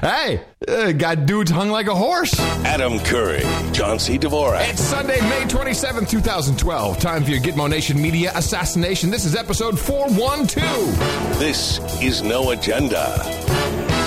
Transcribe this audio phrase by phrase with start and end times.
[0.00, 2.38] hey, uh, got dudes hung like a horse.
[2.64, 3.40] Adam Curry,
[3.72, 4.18] John C.
[4.18, 4.68] Dvorak.
[4.70, 6.98] It's Sunday, May 27th, 2012.
[6.98, 9.10] Time for your Gitmo Nation Media Assassination.
[9.10, 11.38] This is episode 412.
[11.38, 13.16] This is No Agenda.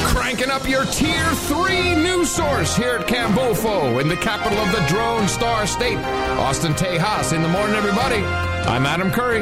[0.05, 4.85] Cranking up your tier 3 news source here at Cambofo in the capital of the
[4.87, 5.97] Drone Star State.
[6.37, 8.17] Austin Tejas in the morning, everybody.
[8.23, 9.41] I'm Adam Curry.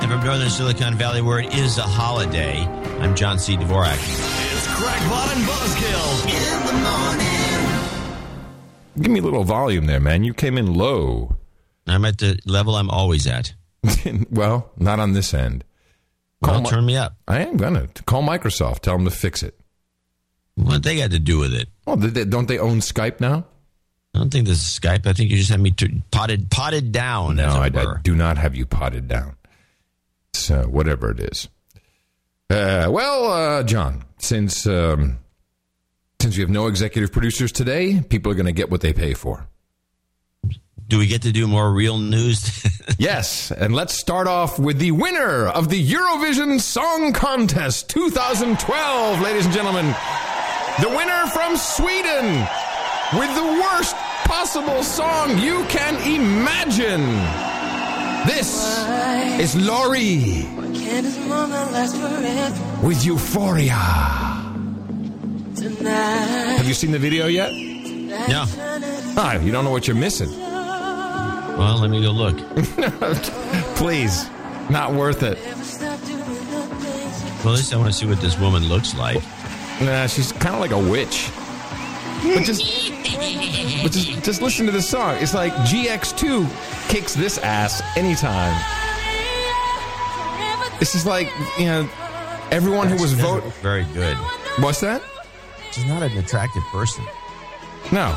[0.00, 2.60] And from northern Silicon Valley, where it is a holiday,
[3.00, 3.56] I'm John C.
[3.56, 3.96] Dvorak.
[3.96, 7.28] It's Crackpot and Buzzkill in the morning.
[9.02, 10.24] Give me a little volume there, man.
[10.24, 11.36] You came in low.
[11.86, 13.54] I'm at the level I'm always at.
[14.30, 15.64] well, not on this end.
[16.40, 17.16] Well, Mi- turn me up.
[17.26, 18.80] I am gonna call Microsoft.
[18.80, 19.58] Tell them to fix it.
[20.54, 21.68] What they got to do with it?
[21.86, 23.44] Well, they- they- don't they own Skype now?
[24.14, 25.06] I don't think this is Skype.
[25.06, 27.36] I think you just have me t- potted potted down.
[27.36, 28.00] No, as I, it I were.
[28.02, 29.36] do not have you potted down.
[30.38, 31.48] So whatever it is.
[32.50, 35.18] Uh, well, uh, John, since um,
[36.20, 39.14] since we have no executive producers today, people are going to get what they pay
[39.14, 39.46] for.
[40.88, 42.64] Do we get to do more real news?
[43.00, 49.44] Yes, and let's start off with the winner of the Eurovision Song Contest 2012, ladies
[49.44, 49.94] and gentlemen.
[50.80, 52.40] The winner from Sweden
[53.16, 57.57] with the worst possible song you can imagine.
[58.26, 58.78] This
[59.40, 60.42] is Loreen
[60.74, 63.74] Can this moment last forever with Euphoria.
[65.56, 66.56] tonight?
[66.58, 67.50] Have you seen the video yet?
[68.28, 68.44] no.
[69.16, 70.30] Ah, you don't know what you're missing.
[70.38, 72.36] Well, let me go look.
[73.76, 74.28] Please,
[74.70, 75.38] not worth it.
[75.44, 78.68] Never stop doing the things Well, at least I want to see what this woman
[78.68, 79.22] looks like.
[79.80, 81.30] Nah, she's kind of like a witch.
[82.22, 82.90] But just,
[83.82, 85.16] but just, just listen to this song.
[85.20, 88.54] It's like GX2 kicks this ass anytime.
[90.78, 91.88] This is like, you know,
[92.50, 93.44] everyone who was vote.
[93.62, 94.16] Very good.
[94.60, 95.02] What's that?
[95.72, 97.04] She's not an attractive person.
[97.92, 98.16] No,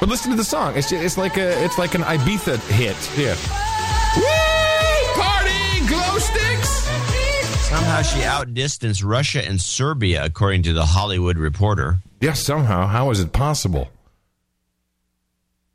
[0.00, 0.76] but listen to the song.
[0.76, 2.96] It's just, it's like a it's like an Ibiza hit.
[3.16, 3.34] Yeah.
[4.16, 5.22] Woo!
[5.22, 6.68] Party glow sticks.
[7.68, 11.98] Somehow she outdistanced Russia and Serbia, according to the Hollywood Reporter.
[12.20, 12.86] Yes, somehow.
[12.86, 13.88] How is it possible?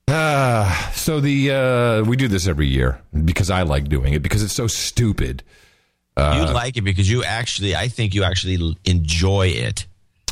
[0.08, 4.44] Uh, so the uh, we do this every year because I like doing it because
[4.44, 5.44] it's so stupid.
[6.18, 9.86] you like it because you actually, I think you actually enjoy it.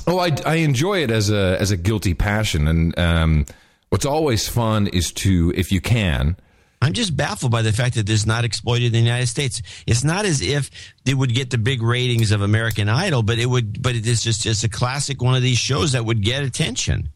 [0.05, 3.45] Oh, I, I enjoy it as a as a guilty passion, and um,
[3.89, 6.35] what's always fun is to, if you can,
[6.81, 9.61] I'm just baffled by the fact that this is not exploited in the United States.
[9.85, 10.69] It's not as if
[11.05, 13.81] it would get the big ratings of American Idol, but it would.
[13.81, 17.09] But it is just just a classic one of these shows that would get attention.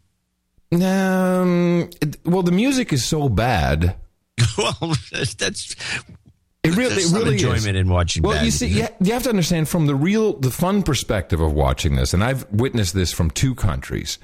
[0.73, 3.96] um, it, well, the music is so bad.
[4.57, 5.75] well, that's, that's
[6.63, 7.81] It really, there's it some really enjoyment is.
[7.81, 8.23] in watching.
[8.23, 11.40] Well, bad you see, you, you have to understand from the real, the fun perspective
[11.40, 14.18] of watching this, and I've witnessed this from two countries.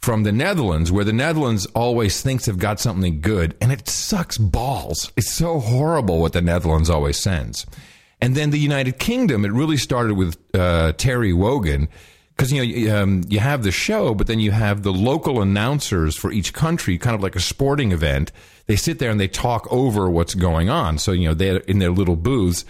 [0.00, 4.38] From the Netherlands, where the Netherlands always thinks they've got something good, and it sucks
[4.38, 5.12] balls.
[5.16, 7.66] It's so horrible what the Netherlands always sends.
[8.20, 11.88] And then the United Kingdom, it really started with uh, Terry Wogan,
[12.38, 16.16] because you know um, you have the show, but then you have the local announcers
[16.16, 18.30] for each country, kind of like a sporting event.
[18.66, 20.98] They sit there and they talk over what's going on.
[20.98, 22.64] So you know they're in their little booths,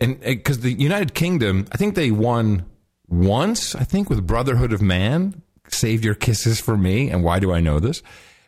[0.00, 2.66] and because the United Kingdom, I think they won
[3.08, 3.74] once.
[3.74, 7.60] I think with Brotherhood of Man, Save Your Kisses for Me, and why do I
[7.60, 8.02] know this?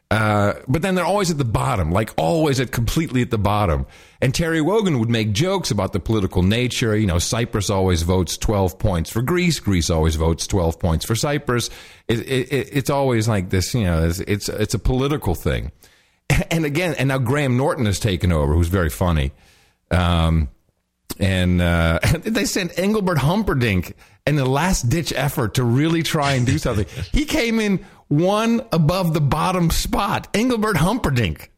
[0.08, 3.86] Uh, but then they're always at the bottom, like always at completely at the bottom.
[4.20, 6.96] And Terry Wogan would make jokes about the political nature.
[6.96, 9.58] You know, Cyprus always votes 12 points for Greece.
[9.58, 11.70] Greece always votes 12 points for Cyprus.
[12.06, 15.72] It, it, it's always like this, you know, it's, it's, it's a political thing.
[16.50, 19.30] And again, and now Graham Norton has taken over, who's very funny.
[19.92, 20.48] Um,
[21.20, 23.94] and uh, they sent Engelbert Humperdinck
[24.26, 26.86] in the last ditch effort to really try and do something.
[27.12, 30.28] he came in one above the bottom spot.
[30.34, 31.50] Engelbert Humperdinck,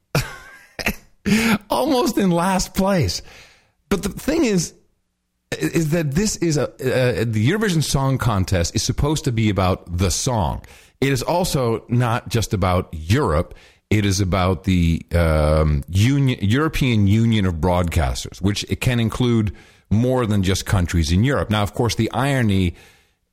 [1.71, 3.23] almost in last place.
[3.89, 4.75] But the thing is,
[5.59, 9.97] is that this is a uh, the Eurovision Song Contest is supposed to be about
[9.99, 10.63] the song.
[11.01, 13.55] It is also not just about Europe.
[13.89, 19.55] It is about the um, Union, European Union of Broadcasters, which it can include
[19.91, 21.51] more than just countries in Europe.
[21.51, 22.75] Now, of course, the irony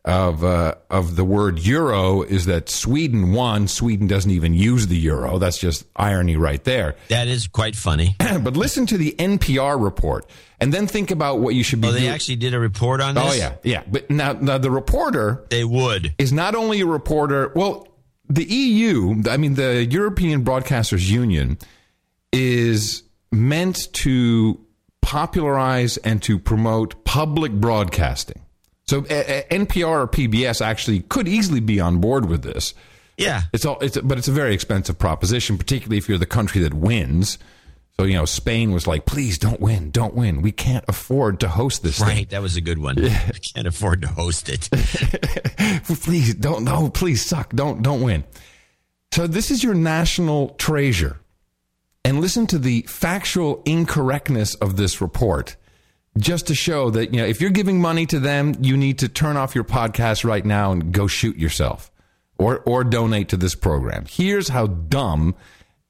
[0.05, 3.67] of uh, of the word euro is that Sweden won.
[3.67, 5.39] Sweden doesn't even use the euro.
[5.39, 6.95] That's just irony right there.
[7.09, 8.15] That is quite funny.
[8.19, 10.29] but listen to the NPR report,
[10.59, 11.95] and then think about what you should be doing.
[11.95, 12.13] Oh, they doing.
[12.13, 13.23] actually did a report on this.
[13.25, 13.83] oh yeah, yeah.
[13.87, 16.13] But now, now the reporter they would.
[16.19, 17.51] is not only a reporter.
[17.55, 17.87] Well,
[18.29, 21.57] the EU, I mean the European Broadcasters Union,
[22.31, 24.64] is meant to
[25.05, 28.41] popularize and to promote public broadcasting.
[28.87, 32.73] So uh, uh, NPR or PBS actually could easily be on board with this.
[33.15, 33.43] Yeah.
[33.53, 36.73] It's all, it's, but it's a very expensive proposition, particularly if you're the country that
[36.73, 37.37] wins.
[37.99, 40.41] So you know, Spain was like, "Please don't win, don't win.
[40.41, 42.07] We can't afford to host this thing.
[42.07, 42.29] Right.
[42.29, 42.99] That was a good one.
[42.99, 43.09] I
[43.53, 44.69] can't afford to host it.
[45.85, 48.25] please don't, no, please suck, don't, don't win."
[49.13, 51.21] So this is your national treasure,
[52.05, 55.57] and listen to the factual incorrectness of this report,
[56.17, 59.09] just to show that you know if you're giving money to them, you need to
[59.09, 61.91] turn off your podcast right now and go shoot yourself,
[62.37, 64.05] or or donate to this program.
[64.07, 65.35] Here's how dumb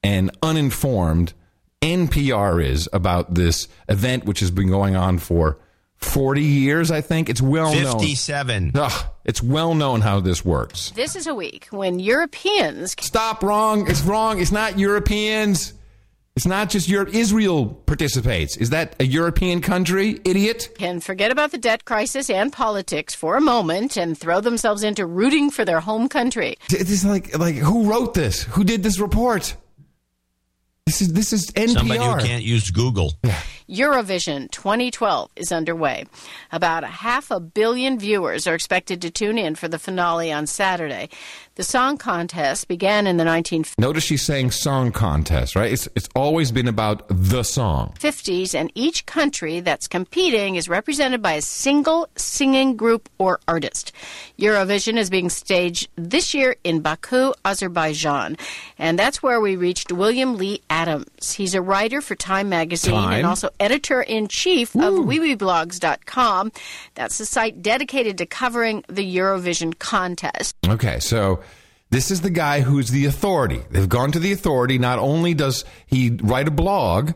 [0.02, 1.34] and uninformed
[1.82, 5.58] NPR is about this event, which has been going on for
[5.98, 7.28] 40 years, I think.
[7.28, 7.98] It's well known.
[8.00, 8.72] 57.
[8.74, 10.90] Ugh, it's well known how this works.
[10.90, 13.88] This is a week when Europeans Stop wrong.
[13.90, 14.40] It's wrong.
[14.40, 15.74] It's not Europeans.
[16.36, 17.14] It's not just Europe.
[17.14, 18.58] Israel participates.
[18.58, 20.68] Is that a European country, idiot?
[20.76, 25.06] can forget about the debt crisis and politics for a moment and throw themselves into
[25.06, 26.56] rooting for their home country.
[26.70, 28.42] It's just like, like who wrote this?
[28.42, 29.56] Who did this report?
[30.86, 31.72] This is this is NPR.
[31.72, 33.14] Somebody who can't use Google.
[33.68, 36.04] Eurovision 2012 is underway.
[36.52, 40.46] About a half a billion viewers are expected to tune in for the finale on
[40.46, 41.08] Saturday.
[41.56, 43.78] The song contest began in the 1950s.
[43.78, 45.72] Notice she's saying song contest, right?
[45.72, 47.94] It's it's always been about the song.
[47.98, 53.92] 50s, and each country that's competing is represented by a single singing group or artist.
[54.38, 58.36] Eurovision is being staged this year in Baku, Azerbaijan,
[58.78, 61.32] and that's where we reached William Lee Adams.
[61.32, 63.14] He's a writer for Time magazine Time.
[63.14, 66.52] and also editor in chief of Wiwibloggs.com.
[66.96, 70.54] That's the site dedicated to covering the Eurovision contest.
[70.68, 71.40] Okay, so
[71.90, 73.62] this is the guy who's the authority.
[73.70, 74.78] They've gone to the authority.
[74.78, 77.12] Not only does he write a blog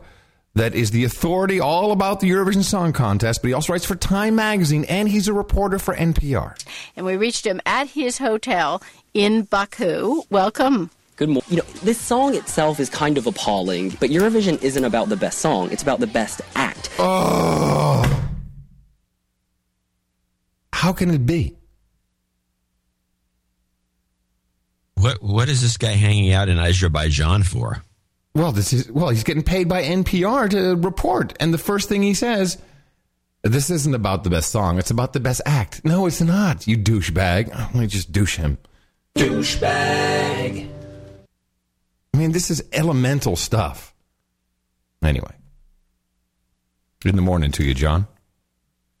[0.55, 3.95] that is the authority all about the Eurovision Song Contest, but he also writes for
[3.95, 6.61] Time Magazine and he's a reporter for NPR.
[6.95, 8.81] And we reached him at his hotel
[9.13, 10.23] in Baku.
[10.29, 10.89] Welcome.
[11.15, 11.43] Good morning.
[11.49, 15.39] You know, this song itself is kind of appalling, but Eurovision isn't about the best
[15.39, 16.89] song, it's about the best act.
[16.97, 18.29] Oh.
[20.73, 21.55] How can it be?
[25.01, 27.83] What What is this guy hanging out in Azerbaijan for?
[28.35, 32.03] Well, this is well, he's getting paid by NPR to report, and the first thing
[32.03, 32.59] he says,
[33.41, 36.67] "This isn't about the best song; it's about the best act." No, it's not.
[36.67, 37.49] You douchebag.
[37.53, 38.59] Oh, let me just douche him.
[39.15, 40.69] Douchebag.
[42.13, 43.95] I mean, this is elemental stuff.
[45.03, 45.33] Anyway,
[47.03, 48.07] in the morning to you, John.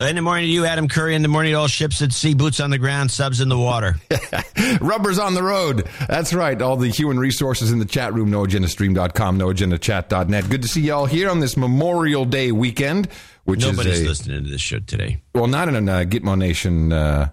[0.01, 1.13] In the morning to you, Adam Curry.
[1.13, 3.57] In the morning to all ships at sea, boots on the ground, subs in the
[3.57, 3.97] water.
[4.81, 5.87] Rubbers on the road.
[6.07, 6.59] That's right.
[6.59, 10.49] All the human resources in the chat room, noagendastream.com, noagendachat.net.
[10.49, 13.09] Good to see y'all here on this Memorial Day weekend,
[13.43, 15.21] which Nobody's is a, listening to this show today.
[15.35, 17.29] well, not in a uh, Gitmo Nation, uh,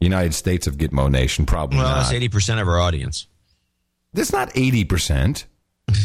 [0.00, 1.94] United States of Gitmo Nation, probably Well, not.
[1.98, 3.28] that's eighty percent of our audience.
[4.14, 5.44] That's not 80%.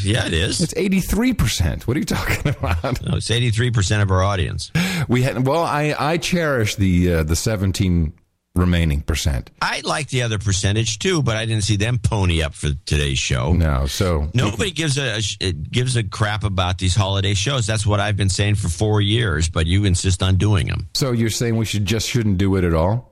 [0.04, 0.62] Yeah, it is.
[0.62, 1.88] It's 83%.
[1.88, 3.06] What are you talking about?
[3.06, 4.72] No, it's eighty-three percent of our audience.
[5.08, 8.14] We had, well, I, I cherish the, uh, the 17
[8.56, 9.52] remaining percent.
[9.62, 13.20] I like the other percentage too, but I didn't see them pony up for today's
[13.20, 13.54] show.
[13.54, 17.66] No, so Nobody gives a, a gives a crap about these holiday shows.
[17.68, 21.12] That's what I've been saying for four years, but you insist on doing them so
[21.12, 23.08] you're saying we should just shouldn't do it at all?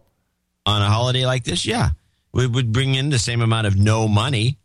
[0.66, 1.66] on a holiday like this.
[1.66, 1.92] Yeah,
[2.34, 4.58] we would bring in the same amount of no money.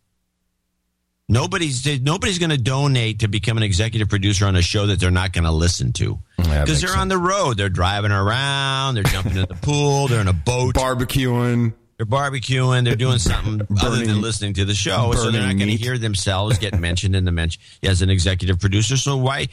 [1.33, 5.11] Nobody's nobody's going to donate to become an executive producer on a show that they're
[5.11, 7.57] not going to listen to because they're on the road.
[7.57, 8.97] They're driving around.
[8.97, 10.09] They're jumping in the pool.
[10.09, 10.75] They're in a boat.
[10.75, 11.73] Barbecuing.
[11.97, 12.85] They're barbecuing.
[12.85, 15.13] They're doing something other than listening to the show.
[15.13, 18.61] So they're not going to hear themselves get mentioned in the mention as an executive
[18.61, 18.97] producer.
[18.99, 19.49] So why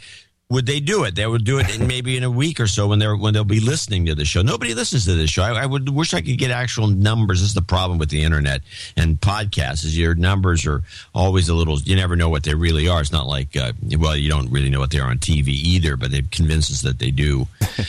[0.52, 1.14] would they do it?
[1.14, 3.44] They would do it in maybe in a week or so when they're when they'll
[3.44, 4.42] be listening to the show.
[4.42, 5.44] Nobody listens to this show.
[5.44, 7.42] I, I would wish I could get actual numbers.
[7.42, 8.62] This is the problem with the internet
[8.98, 10.82] and podcasts is your numbers are
[11.14, 11.80] always a little.
[11.80, 13.00] You never know what they really are.
[13.00, 15.96] It's not like uh, well, you don't really know what they are on TV either,
[15.96, 17.48] but they've convinced us that they do.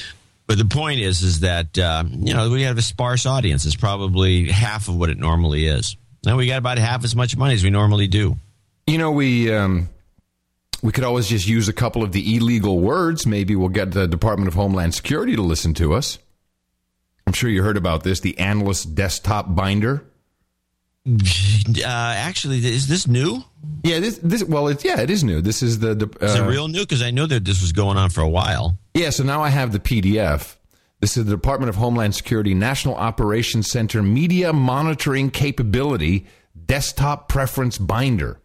[0.50, 3.64] But the point is, is that uh, you know we have a sparse audience.
[3.64, 5.94] It's probably half of what it normally is.
[6.26, 8.36] And we got about half as much money as we normally do.
[8.88, 9.88] You know, we um,
[10.82, 13.26] we could always just use a couple of the illegal words.
[13.26, 16.18] Maybe we'll get the Department of Homeland Security to listen to us.
[17.26, 20.04] I'm sure you heard about this, the Analyst Desktop Binder.
[21.06, 23.42] Uh, actually, is this new?
[23.84, 25.40] Yeah, this this well, it's yeah, it is new.
[25.40, 26.80] This is the, the Is it uh, real new?
[26.80, 28.78] Because I know that this was going on for a while.
[28.94, 30.56] Yeah, so now I have the PDF.
[31.00, 36.26] This is the Department of Homeland Security National Operations Center Media Monitoring Capability
[36.66, 38.38] Desktop Preference Binder.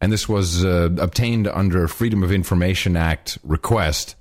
[0.00, 4.16] And this was uh, obtained under Freedom of Information Act request.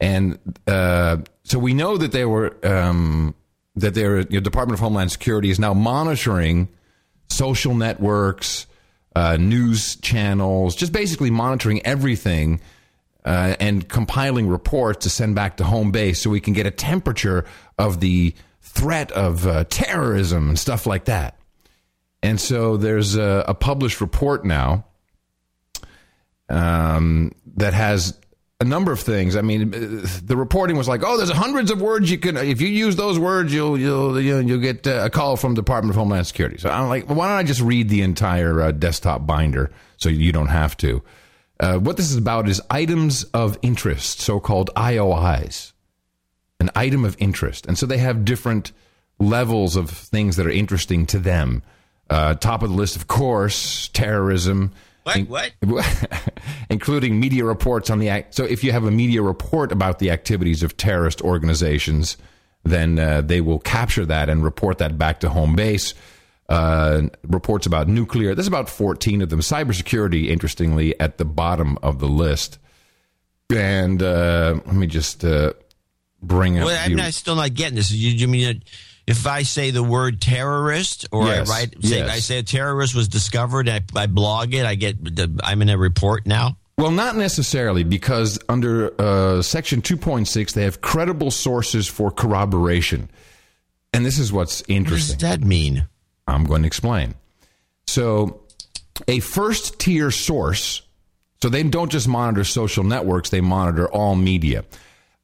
[0.00, 3.34] And uh, so we know that they were um,
[3.76, 6.68] that their you know, Department of Homeland Security is now monitoring
[7.28, 8.66] social networks,
[9.14, 12.60] uh, news channels, just basically monitoring everything
[13.24, 16.70] uh, and compiling reports to send back to home base so we can get a
[16.70, 17.44] temperature
[17.78, 21.38] of the threat of uh, terrorism and stuff like that.
[22.22, 24.84] And so there's a, a published report now
[26.52, 28.18] um, that has
[28.60, 29.34] a number of things.
[29.34, 32.36] I mean, uh, the reporting was like, "Oh, there's hundreds of words you can.
[32.36, 35.96] If you use those words, you'll you'll you'll, get uh, a call from Department of
[35.96, 39.26] Homeland Security." So I'm like, well, why don't I just read the entire uh, desktop
[39.26, 41.02] binder so you don't have to?
[41.58, 45.72] Uh, what this is about is items of interest, so-called IOIs,
[46.60, 48.72] an item of interest, and so they have different
[49.18, 51.62] levels of things that are interesting to them.
[52.10, 54.72] Uh, top of the list, of course, terrorism.
[55.02, 55.16] What?
[55.16, 55.52] In- What?
[56.70, 58.34] including media reports on the act.
[58.34, 62.16] So if you have a media report about the activities of terrorist organizations,
[62.64, 65.94] then uh, they will capture that and report that back to home base.
[66.48, 68.34] Uh, reports about nuclear.
[68.34, 69.40] There's about 14 of them.
[69.40, 72.58] Cybersecurity, interestingly, at the bottom of the list.
[73.54, 75.52] And uh, let me just uh,
[76.22, 76.66] bring up.
[76.66, 77.90] Well, I'm not, still not getting this.
[77.90, 78.62] You, you mean
[79.06, 82.10] if I say the word terrorist, or Yes, I write, say, yes.
[82.10, 85.68] I say a terrorist was discovered, I, I blog it, I get, the, I'm in
[85.68, 86.56] a report now.
[86.78, 93.10] Well, not necessarily, because under uh, Section 2.6, they have credible sources for corroboration.
[93.92, 95.14] And this is what's interesting.
[95.14, 95.86] What does that mean?
[96.26, 97.14] I'm going to explain.
[97.86, 98.40] So,
[99.08, 100.82] a first tier source,
[101.42, 104.64] so they don't just monitor social networks, they monitor all media.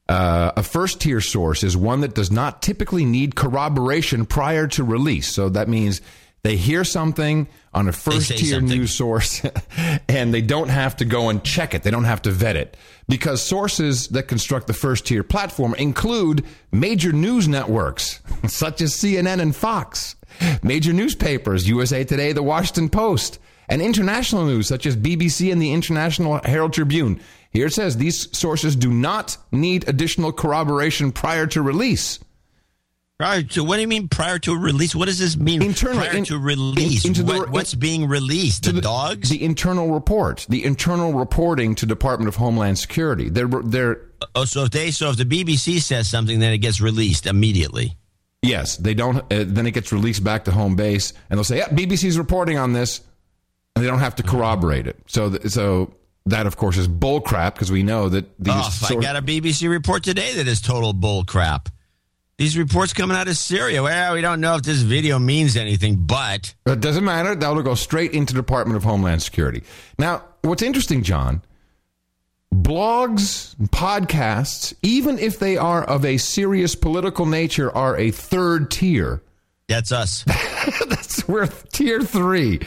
[0.09, 4.83] Uh, a first tier source is one that does not typically need corroboration prior to
[4.83, 5.29] release.
[5.29, 6.01] So that means
[6.43, 9.43] they hear something on a first tier news source
[10.09, 11.83] and they don't have to go and check it.
[11.83, 12.77] They don't have to vet it
[13.09, 19.41] because sources that construct the first tier platform include major news networks such as CNN
[19.41, 20.17] and Fox,
[20.63, 25.73] major newspapers, USA Today, The Washington Post, and international news such as BBC and the
[25.73, 27.21] International Herald Tribune.
[27.51, 32.19] Here it says these sources do not need additional corroboration prior to release.
[33.19, 34.95] Prior to what do you mean prior to release?
[34.95, 35.61] What does this mean?
[35.61, 37.05] Internal- prior in- to release.
[37.05, 38.63] in- into the- What- what's being released?
[38.65, 39.29] The, dogs.
[39.31, 43.29] The internal report, the internal reporting to Department of Homeland Security.
[43.29, 44.03] They're they're
[44.37, 47.97] oh, so if they so if the BBC says something, then it gets released immediately.
[48.43, 49.17] yes, they don't.
[49.33, 52.57] Uh, then it gets released back to home base, and they'll say, "Yeah, BBC's reporting
[52.57, 53.01] on this,"
[53.75, 54.97] and they don't have to corroborate it.
[55.09, 55.93] So so
[56.31, 58.55] that of course is bull crap because we know that these.
[58.55, 61.69] Oh, I got a BBC report today that is total bull crap.
[62.39, 63.83] These reports coming out of Syria.
[63.83, 67.35] Well, we don't know if this video means anything, but It doesn't matter.
[67.35, 69.65] That'll go straight into the Department of Homeland Security.
[69.99, 71.43] Now, what's interesting, John,
[72.55, 79.21] blogs, podcasts, even if they are of a serious political nature, are a third tier.
[79.69, 80.25] That's us.
[80.89, 82.61] That's where tier three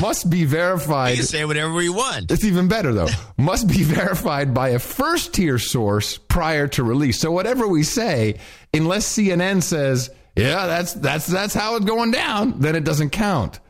[0.00, 1.16] must be verified.
[1.16, 2.30] can say whatever we want.
[2.30, 3.08] It's even better though.
[3.38, 7.20] Must be verified by a first tier source prior to release.
[7.20, 8.38] So whatever we say,
[8.74, 13.60] unless CNN says, "Yeah, that's that's that's how it's going down," then it doesn't count.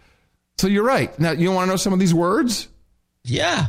[0.58, 1.16] So you're right.
[1.18, 2.68] Now you want to know some of these words?
[3.24, 3.68] Yeah.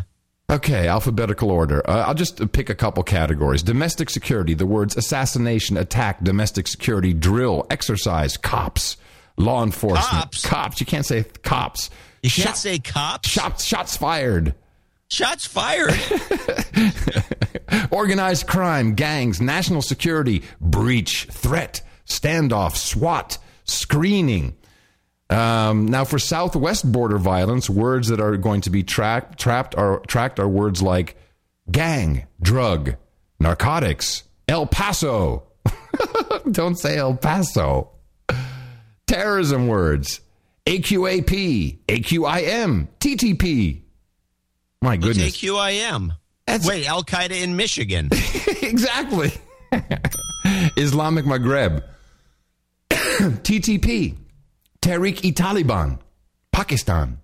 [0.50, 1.88] Okay, alphabetical order.
[1.88, 3.62] Uh, I'll just pick a couple categories.
[3.62, 8.98] Domestic security, the words assassination, attack, domestic security, drill, exercise, cops,
[9.38, 10.08] law enforcement.
[10.08, 10.46] Cops?
[10.46, 10.80] Cops.
[10.80, 11.92] You can't say cops.
[12.24, 13.30] You can't Shot- say cops.
[13.30, 14.56] shots, shots fired.
[15.08, 15.94] Shots fired.
[17.92, 24.56] Organized crime, gangs, national security, breach, threat, standoff, SWAT, screening.
[25.30, 30.00] Um, now, for Southwest border violence, words that are going to be tracked, trapped are
[30.08, 31.16] tracked are words like
[31.72, 32.96] gang, drug,
[33.40, 35.44] narcotics, El Paso.
[36.52, 37.92] Don't say El Paso.
[39.06, 40.20] Terrorism words,
[40.66, 43.82] AQAP, AQIM, TTP.
[44.82, 45.38] My What's goodness.
[45.38, 46.12] AQIM?
[46.48, 48.10] That's- Wait, Al Qaeda in Michigan.
[48.64, 49.32] exactly.
[50.76, 51.84] Islamic Maghreb.
[52.90, 54.16] TTP.
[54.82, 56.00] Tehrik-e Taliban.
[56.52, 57.20] Pakistan.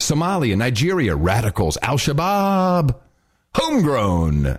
[0.00, 2.94] Somalia, Nigeria, radicals, Al Shabaab.
[3.54, 4.58] Homegrown.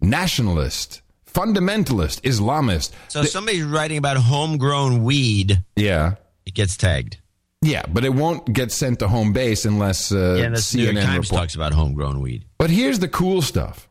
[0.00, 1.00] Nationalist.
[1.32, 2.20] Fundamentalist.
[2.22, 2.92] Islamist.
[3.08, 6.16] So if somebody's writing about homegrown weed, Yeah.
[6.44, 7.18] it gets tagged.
[7.64, 10.96] Yeah, but it won't get sent to home base unless uh, Yeah, that's New York
[10.96, 12.44] CNN Times report- talks about homegrown weed.
[12.58, 13.88] But here's the cool stuff.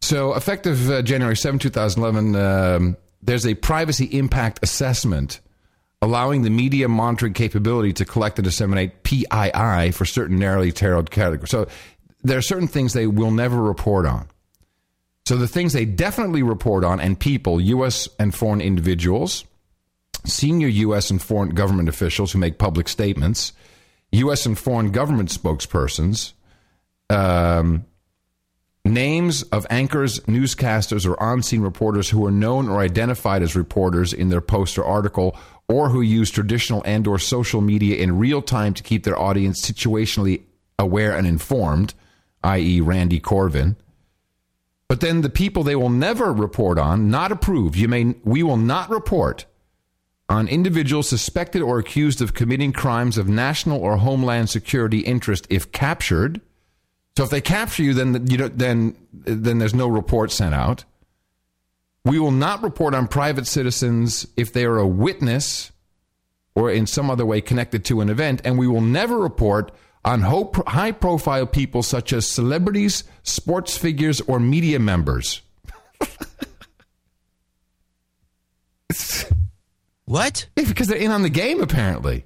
[0.00, 5.40] So, effective uh, January 7, 2011, um, there's a privacy impact assessment
[6.02, 11.50] allowing the media monitoring capability to collect and disseminate PII for certain narrowly tailored categories.
[11.50, 11.66] So,
[12.22, 14.28] there are certain things they will never report on.
[15.26, 18.08] So the things they definitely report on and people, U.S.
[18.18, 19.44] and foreign individuals,
[20.24, 21.10] senior U.S.
[21.10, 23.52] and foreign government officials who make public statements,
[24.12, 24.44] U.S.
[24.44, 26.32] and foreign government spokespersons,
[27.10, 27.84] um,
[28.84, 34.12] names of anchors, newscasters, or on scene reporters who are known or identified as reporters
[34.12, 35.36] in their post or article,
[35.70, 39.64] or who use traditional and or social media in real time to keep their audience
[39.64, 40.42] situationally
[40.80, 41.94] aware and informed,
[42.42, 43.76] i.e., Randy Carvin.
[44.88, 47.76] But then the people they will never report on, not approve.
[47.76, 49.46] You may we will not report
[50.28, 55.70] on individuals suspected or accused of committing crimes of national or homeland security interest if
[55.70, 56.40] captured.
[57.16, 60.84] So if they capture you, then you know, then then there's no report sent out.
[62.04, 65.72] We will not report on private citizens if they are a witness
[66.54, 69.72] or in some other way connected to an event, and we will never report
[70.04, 75.42] on high profile people such as celebrities, sports figures, or media members.
[80.06, 80.46] what?
[80.56, 82.24] Yeah, because they're in on the game, apparently.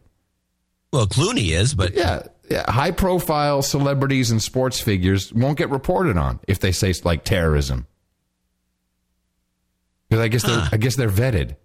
[0.93, 1.95] Well, Clooney is, but.
[1.95, 6.95] Yeah, yeah, high profile celebrities and sports figures won't get reported on if they say
[7.05, 7.87] like terrorism.
[10.15, 10.69] Because I guess they're Huh.
[10.71, 11.57] I guess they're vetted.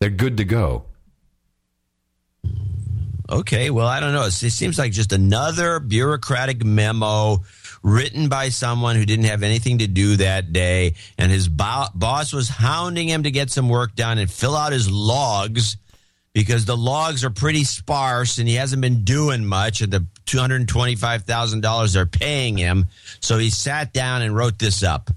[0.00, 0.86] They're good to go.
[3.30, 4.24] Okay, well, I don't know.
[4.24, 7.44] It seems like just another bureaucratic memo
[7.84, 12.32] written by someone who didn't have anything to do that day, and his bo- boss
[12.32, 15.76] was hounding him to get some work done and fill out his logs
[16.32, 21.92] because the logs are pretty sparse and he hasn't been doing much at the $225,000
[21.92, 22.86] they're paying him.
[23.20, 25.10] So he sat down and wrote this up.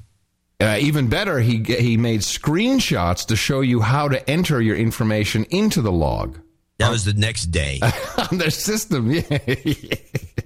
[0.60, 5.44] Uh, even better, he he made screenshots to show you how to enter your information
[5.52, 6.40] into the log
[6.80, 7.80] That was the next day.
[8.32, 9.12] on their system.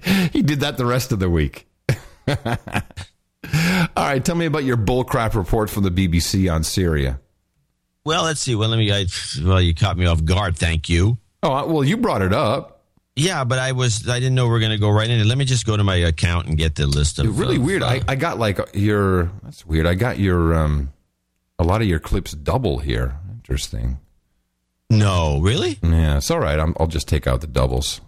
[0.04, 1.66] Yeah, he did that the rest of the week.
[2.28, 2.36] All
[3.96, 7.20] right, tell me about your bullcrap report from the BBC on Syria.
[8.04, 8.54] Well, let's see.
[8.54, 8.90] Well, let me.
[8.92, 9.06] I,
[9.44, 10.56] well, you caught me off guard.
[10.56, 11.18] Thank you.
[11.42, 12.71] Oh, well, you brought it up.
[13.14, 14.08] Yeah, but I was.
[14.08, 15.26] I didn't know we are going to go right into.
[15.26, 17.38] Let me just go to my account and get the list of.
[17.38, 17.82] really of, weird.
[17.82, 19.30] uh, I, I got like your.
[19.42, 19.86] That's weird.
[19.86, 20.92] I got your um,
[21.58, 23.16] a lot of your clips double here.
[23.30, 23.98] Interesting.
[24.88, 25.78] no, really?
[25.82, 26.58] Yeah, it's all right.
[26.58, 28.00] I'm, I'll just take out the doubles.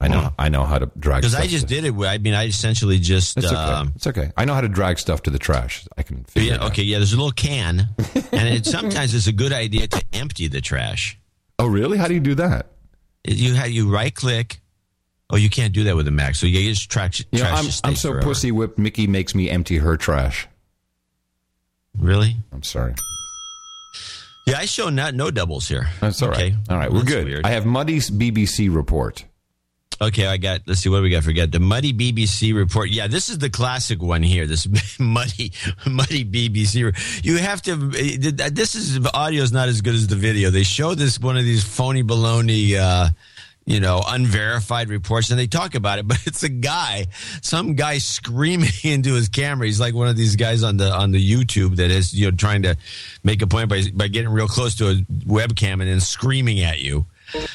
[0.00, 0.32] I know.
[0.38, 1.20] I know how to drag.
[1.20, 1.94] Because I just to- did it.
[1.94, 3.36] I mean, I essentially just.
[3.36, 3.54] It's okay.
[3.54, 4.32] um, it's okay.
[4.36, 5.86] I know how to drag stuff to the trash.
[5.96, 6.64] I can figure it yeah.
[6.64, 6.72] out.
[6.72, 6.82] Okay.
[6.82, 6.98] Yeah.
[6.98, 7.90] There's a little can,
[8.32, 11.18] and it, sometimes it's a good idea to empty the trash.
[11.58, 11.98] Oh, really?
[11.98, 12.66] How do you do that?
[13.24, 14.60] You have you right click.
[15.28, 16.34] Oh, you can't do that with a Mac.
[16.34, 17.20] So you just trash.
[17.30, 18.26] You know, trash I'm, I'm so forever.
[18.26, 18.78] pussy whipped.
[18.78, 20.48] Mickey makes me empty her trash.
[21.98, 22.36] Really?
[22.52, 22.94] I'm sorry.
[24.46, 25.88] Yeah, I show not no doubles here.
[26.00, 26.38] That's all right.
[26.52, 26.56] okay.
[26.68, 27.24] All right, we're That's good.
[27.26, 27.46] weird.
[27.46, 29.24] I have Muddy's BBC report.
[30.02, 30.62] Okay, I got.
[30.66, 31.24] Let's see what we got.
[31.24, 32.88] Forget the muddy BBC report.
[32.88, 34.46] Yeah, this is the classic one here.
[34.46, 34.66] This
[34.98, 35.52] muddy,
[35.86, 37.22] muddy BBC.
[37.22, 37.76] You have to.
[37.76, 40.48] This is the audio is not as good as the video.
[40.48, 42.76] They show this one of these phony baloney.
[42.76, 43.10] Uh,
[43.66, 47.06] you know, unverified reports, and they talk about it, but it's a guy,
[47.42, 49.66] some guy screaming into his camera.
[49.66, 52.36] He's like one of these guys on the on the YouTube that is, you know,
[52.36, 52.76] trying to
[53.22, 54.94] make a point by by getting real close to a
[55.26, 57.04] webcam and then screaming at you.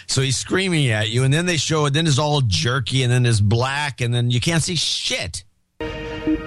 [0.08, 1.94] So he's screaming at you, and then they show it.
[1.94, 5.44] Then it's all jerky, and then it's black, and then you can't see shit.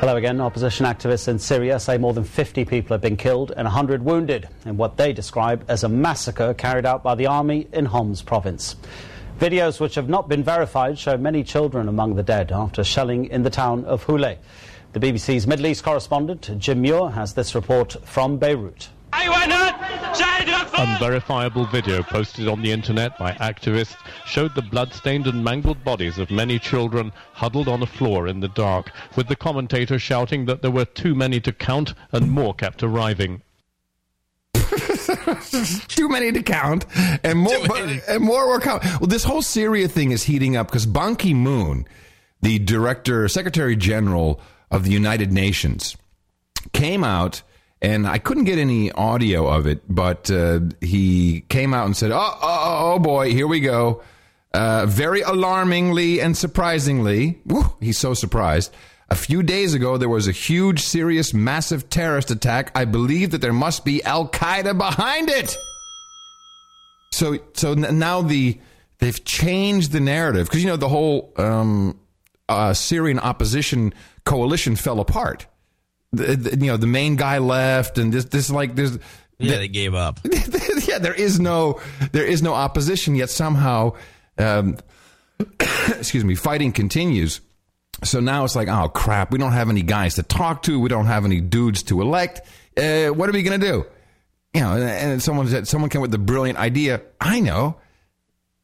[0.01, 0.41] Hello again.
[0.41, 4.49] Opposition activists in Syria say more than 50 people have been killed and 100 wounded
[4.65, 8.77] in what they describe as a massacre carried out by the army in Homs province.
[9.39, 13.43] Videos which have not been verified show many children among the dead after shelling in
[13.45, 14.37] the town of Houla.
[14.95, 18.89] The BBC's Middle East correspondent, Jim Muir, has this report from Beirut.
[20.79, 26.31] Unverifiable video posted on the internet by activists showed the blood-stained and mangled bodies of
[26.31, 30.71] many children huddled on a floor in the dark, with the commentator shouting that there
[30.71, 33.43] were too many to count and more kept arriving.
[35.89, 36.85] Too many to count,
[37.25, 37.67] and more,
[38.09, 38.87] and more were coming.
[39.01, 41.87] Well, this whole Syria thing is heating up because Ban Ki Moon,
[42.43, 45.97] the director, Secretary General of the United Nations,
[46.73, 47.43] came out,
[47.81, 52.11] and I couldn't get any audio of it, but uh, he came out and said,
[52.11, 54.03] "Oh, oh, oh, oh boy, here we go."
[54.53, 58.75] Uh, very alarmingly and surprisingly, whew, he's so surprised.
[59.11, 62.73] A few days ago, there was a huge, serious, massive terrorist attack.
[62.75, 65.57] I believe that there must be Al Qaeda behind it.
[67.13, 68.59] So, so now the
[68.99, 71.99] they've changed the narrative because you know the whole um,
[72.49, 75.47] uh, Syrian opposition coalition fell apart.
[76.13, 78.99] The, the- you know, the main guy left, and this, this like there's
[79.39, 80.21] Yeah, they gave up.
[80.89, 81.81] yeah, there is no
[82.13, 83.93] there is no opposition yet somehow.
[84.39, 84.77] Um,
[85.61, 87.41] excuse me, fighting continues.
[88.05, 90.79] So now it's like, oh crap, we don't have any guys to talk to.
[90.79, 92.41] We don't have any dudes to elect.
[92.77, 93.87] Uh, what are we going to do?
[94.55, 97.03] You know, and, and someone said, someone came with the brilliant idea.
[97.21, 97.77] I know.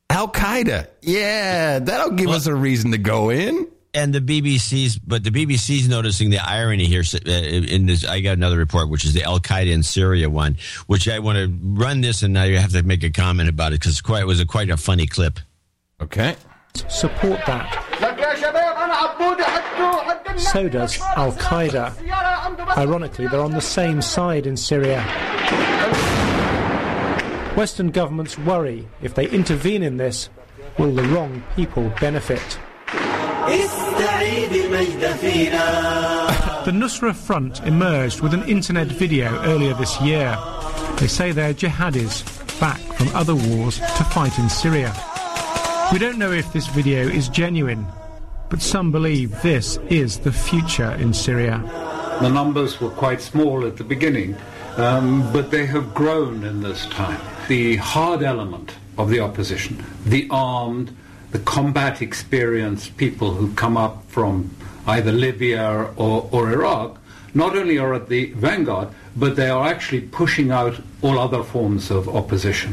[0.09, 0.87] Al Qaeda.
[1.03, 3.67] Yeah, that'll give us a reason to go in.
[3.95, 8.05] And the BBC's, but the BBC's noticing the irony here uh, in this.
[8.05, 11.39] I got another report, which is the Al Qaeda in Syria one, which I want
[11.39, 14.23] to run this, and now you have to make a comment about it because quite
[14.23, 15.39] it was a quite a funny clip.
[16.01, 16.37] Okay.
[16.89, 17.71] support that.
[20.37, 22.77] So does Al Qaeda.
[22.77, 25.03] Ironically, they're on the same side in Syria.
[27.57, 30.29] Western governments worry if they intervene in this,
[30.77, 32.59] will the wrong people benefit?
[34.75, 40.37] The Nusra Front emerged with an internet video earlier this year.
[40.97, 42.25] They say they're jihadis
[42.59, 44.93] back from other wars to fight in Syria.
[45.93, 47.87] We don't know if this video is genuine,
[48.51, 51.63] but some believe this is the future in Syria.
[52.21, 54.35] The numbers were quite small at the beginning,
[54.77, 57.21] um, but they have grown in this time.
[57.47, 60.97] The hard element of the opposition, the armed,
[61.35, 64.49] the combat experienced people who come up from
[64.87, 66.97] either Libya or, or Iraq,
[67.35, 71.91] not only are at the vanguard, but they are actually pushing out all other forms
[71.91, 72.73] of opposition.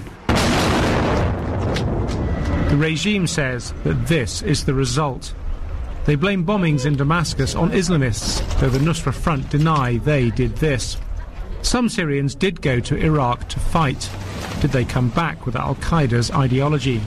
[2.70, 5.34] The regime says that this is the result.
[6.06, 10.98] They blame bombings in Damascus on Islamists, though the Nusra Front deny they did this.
[11.64, 14.08] Some Syrians did go to Iraq to fight.
[14.62, 17.02] Did they come back with Al Qaeda's ideology?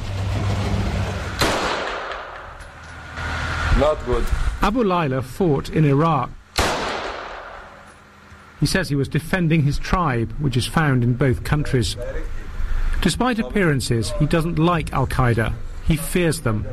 [3.79, 4.25] Not good.
[4.63, 6.31] Abu Laila fought in Iraq.
[8.61, 11.97] He says he was defending his tribe, which is found in both countries.
[13.03, 15.53] Despite appearances, he doesn't like Al Qaeda.
[15.87, 16.67] He fears them.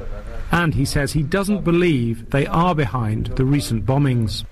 [0.51, 4.45] And he says he doesn't believe they are behind the recent bombings.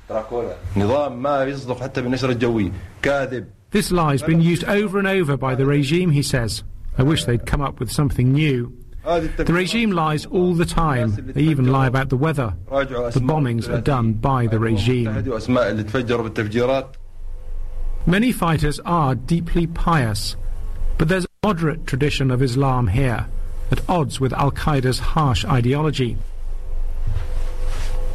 [3.71, 6.63] This lie's been used over and over by the regime, he says.
[6.97, 8.75] I wish they'd come up with something new.
[9.03, 11.15] The regime lies all the time.
[11.33, 12.53] They even lie about the weather.
[12.69, 15.13] The bombings are done by the regime.
[18.05, 20.35] Many fighters are deeply pious,
[20.97, 23.27] but there's a moderate tradition of Islam here,
[23.71, 26.17] at odds with Al Qaeda's harsh ideology.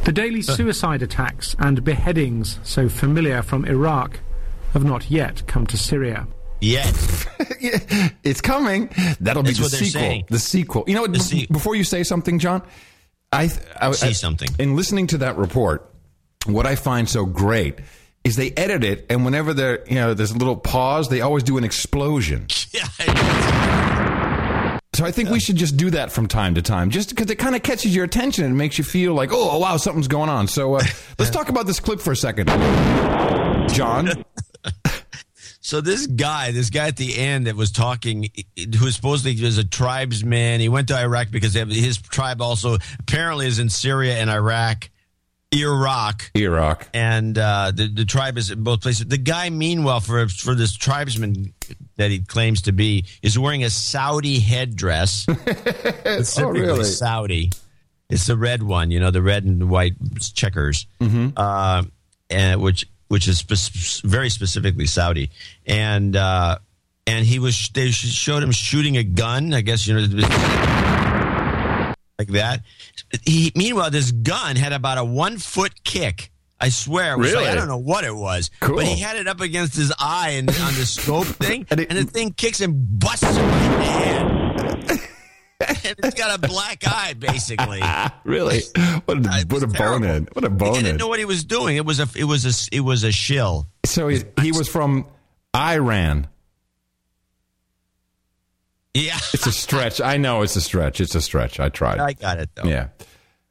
[0.03, 4.19] The daily suicide attacks and beheadings, so familiar from Iraq,
[4.73, 6.27] have not yet come to Syria.
[6.61, 6.87] Yet.
[8.23, 8.89] it's coming.
[9.19, 10.01] That'll be That's the sequel.
[10.01, 10.25] saying.
[10.29, 10.83] The sequel.
[10.87, 11.29] You know what?
[11.29, 12.63] be- before you say something, John,
[13.31, 14.49] I, I Say I- something.
[14.59, 15.91] In listening to that report,
[16.45, 17.79] what I find so great
[18.23, 21.43] is they edit it, and whenever there, you know, there's a little pause, they always
[21.43, 22.47] do an explosion.
[22.73, 22.81] Yeah.
[24.93, 27.35] So I think we should just do that from time to time, just because it
[27.35, 30.47] kind of catches your attention and makes you feel like, oh, wow, something's going on.
[30.47, 30.83] So uh,
[31.19, 32.47] let's talk about this clip for a second,
[33.73, 34.23] John.
[35.65, 39.63] So this guy, this guy at the end that was talking, who supposedly was a
[39.63, 44.29] tribesman, he went to Iraq because have- his tribe also apparently is in Syria and
[44.29, 44.91] Iraq,
[45.51, 49.07] Iraq, Iraq, and uh, the the tribe is in both places.
[49.07, 51.51] The guy, meanwhile, for for this tribesman
[51.95, 56.83] that he claims to be, is wearing a Saudi headdress, specifically really?
[56.83, 57.51] Saudi.
[58.07, 59.93] It's the red one, you know, the red and white
[60.35, 61.29] checkers, Mm-hmm.
[61.35, 61.85] uh,
[62.29, 65.29] and which which is spe- very specifically Saudi,
[65.65, 66.57] and uh,
[67.07, 69.53] and he was they showed him shooting a gun.
[69.53, 70.01] I guess you know
[72.17, 72.61] like that.
[73.23, 76.31] He, meanwhile, this gun had about a one foot kick.
[76.59, 77.51] I swear, it was like- Really?
[77.51, 78.77] I don't know what it was, Cool.
[78.77, 82.05] but he had it up against his eye and on the scope thing, and, the
[82.05, 83.71] thing kicks and busts him right in
[84.87, 84.99] the head.
[85.59, 87.81] And it's got a black eye, basically.
[88.23, 88.61] really?
[89.05, 90.29] What a, what a bonehead!
[90.33, 91.77] What a He didn't know what he was doing.
[91.77, 93.67] It was a, it was a, it was a shill.
[93.85, 95.07] So he, he was from
[95.55, 96.27] Iran.
[98.93, 99.99] Yeah, It's a stretch.
[99.99, 101.01] I know it's a stretch.
[101.01, 101.59] It's a stretch.
[101.59, 101.99] I tried.
[101.99, 102.63] I got it though.
[102.63, 102.87] Yeah.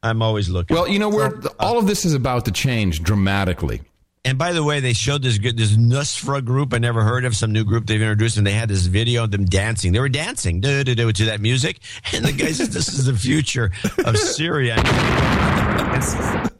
[0.01, 0.75] I'm always looking.
[0.75, 3.81] Well, you know, we're all of this is about to change dramatically.
[4.25, 7.35] And by the way, they showed this good this Nusra group I never heard of,
[7.35, 9.91] some new group they've introduced, and they had this video of them dancing.
[9.93, 11.79] They were dancing to that music,
[12.11, 13.71] and the guy says, "This is the future
[14.03, 14.77] of Syria."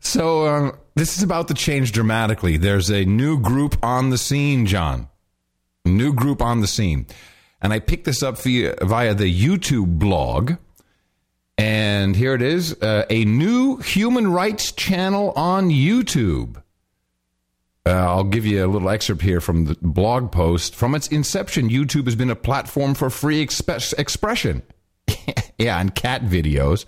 [0.00, 2.56] So um, this is about to change dramatically.
[2.56, 5.08] There's a new group on the scene, John.
[5.84, 7.06] New group on the scene,
[7.60, 10.52] and I picked this up via via the YouTube blog.
[11.56, 16.56] And here it is uh, a new human rights channel on YouTube.
[17.86, 20.74] Uh, I'll give you a little excerpt here from the blog post.
[20.74, 24.62] From its inception, YouTube has been a platform for free expe- expression.
[25.58, 26.86] yeah, and cat videos.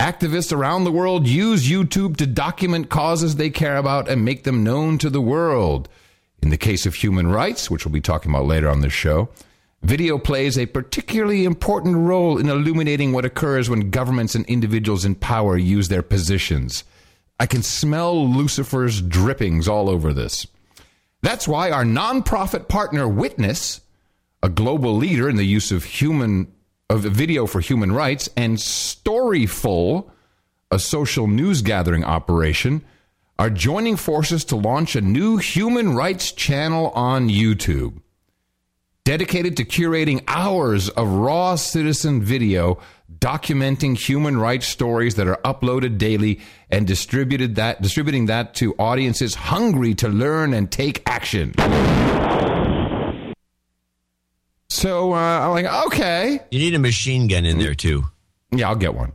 [0.00, 4.64] Activists around the world use YouTube to document causes they care about and make them
[4.64, 5.88] known to the world.
[6.42, 9.30] In the case of human rights, which we'll be talking about later on this show,
[9.84, 15.14] video plays a particularly important role in illuminating what occurs when governments and individuals in
[15.14, 16.84] power use their positions.
[17.38, 20.46] I can smell Lucifer's drippings all over this.
[21.20, 23.80] That's why our nonprofit partner Witness,
[24.42, 26.50] a global leader in the use of human
[26.90, 30.10] of video for human rights, and Storyful,
[30.70, 32.84] a social news gathering operation,
[33.38, 38.00] are joining forces to launch a new human rights channel on YouTube.
[39.04, 42.78] Dedicated to curating hours of raw citizen video
[43.18, 46.40] documenting human rights stories that are uploaded daily
[46.70, 51.52] and distributed that distributing that to audiences hungry to learn and take action.
[54.70, 56.40] So uh, I'm like, okay.
[56.50, 58.04] You need a machine gun in there too.
[58.52, 59.12] Yeah, I'll get one.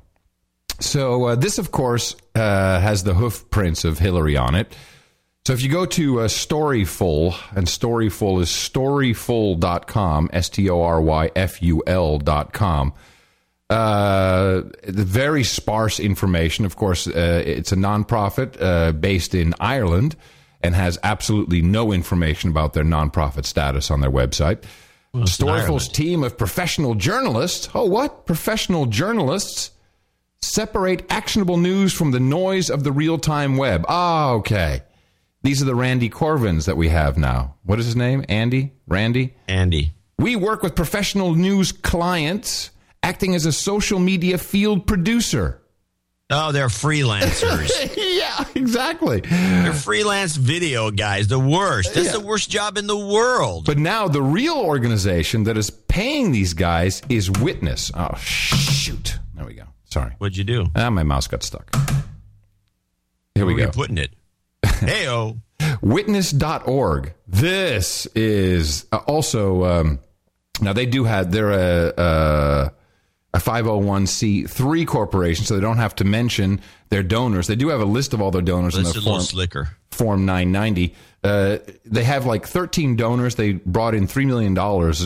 [0.79, 4.71] So uh, this, of course, uh, has the hoof prints of Hillary on it.
[5.45, 11.01] So if you go to uh, Storyful, and Storyful is storyful.com, S T O R
[11.01, 12.93] Y F U L.com.
[13.69, 16.65] Uh, very sparse information.
[16.65, 20.15] Of course, uh, it's a nonprofit uh, based in Ireland
[20.61, 24.63] and has absolutely no information about their nonprofit status on their website.
[25.13, 27.69] Well, Storyful's team of professional journalists.
[27.73, 28.25] Oh, what?
[28.25, 29.71] Professional journalists
[30.41, 33.85] separate actionable news from the noise of the real time web.
[33.87, 34.81] Ah, okay.
[35.41, 37.55] These are the Randy Carvins that we have now.
[37.63, 38.25] What is his name?
[38.27, 38.73] Andy?
[38.87, 39.35] Randy?
[39.47, 39.93] Andy.
[40.17, 42.71] We work with professional news clients
[43.01, 45.61] acting as a social media field producer.
[46.31, 47.69] Oh, they're freelancers.
[48.19, 49.21] yeah, exactly.
[49.21, 51.27] they're freelance video guys.
[51.27, 51.93] The worst.
[51.95, 53.65] That's the worst job in the world.
[53.65, 57.91] But now the real organization that is paying these guys is Witness.
[57.95, 59.17] Oh, shoot.
[59.33, 59.63] There we go.
[59.85, 60.11] Sorry.
[60.19, 60.67] What'd you do?
[60.75, 61.73] Ah, my mouse got stuck.
[63.33, 63.71] Here we Where are go.
[63.71, 64.11] putting it?
[64.87, 65.39] Heyo.
[65.81, 67.13] Witness.org.
[67.27, 69.99] This is uh, also um,
[70.61, 72.71] now they do have they're a, a
[73.33, 77.47] a 501c3 corporation, so they don't have to mention their donors.
[77.47, 79.69] They do have a list of all their donors in their form, slicker.
[79.91, 80.95] form 990.
[81.23, 83.35] Uh, they have like 13 donors.
[83.35, 84.57] They brought in $3 million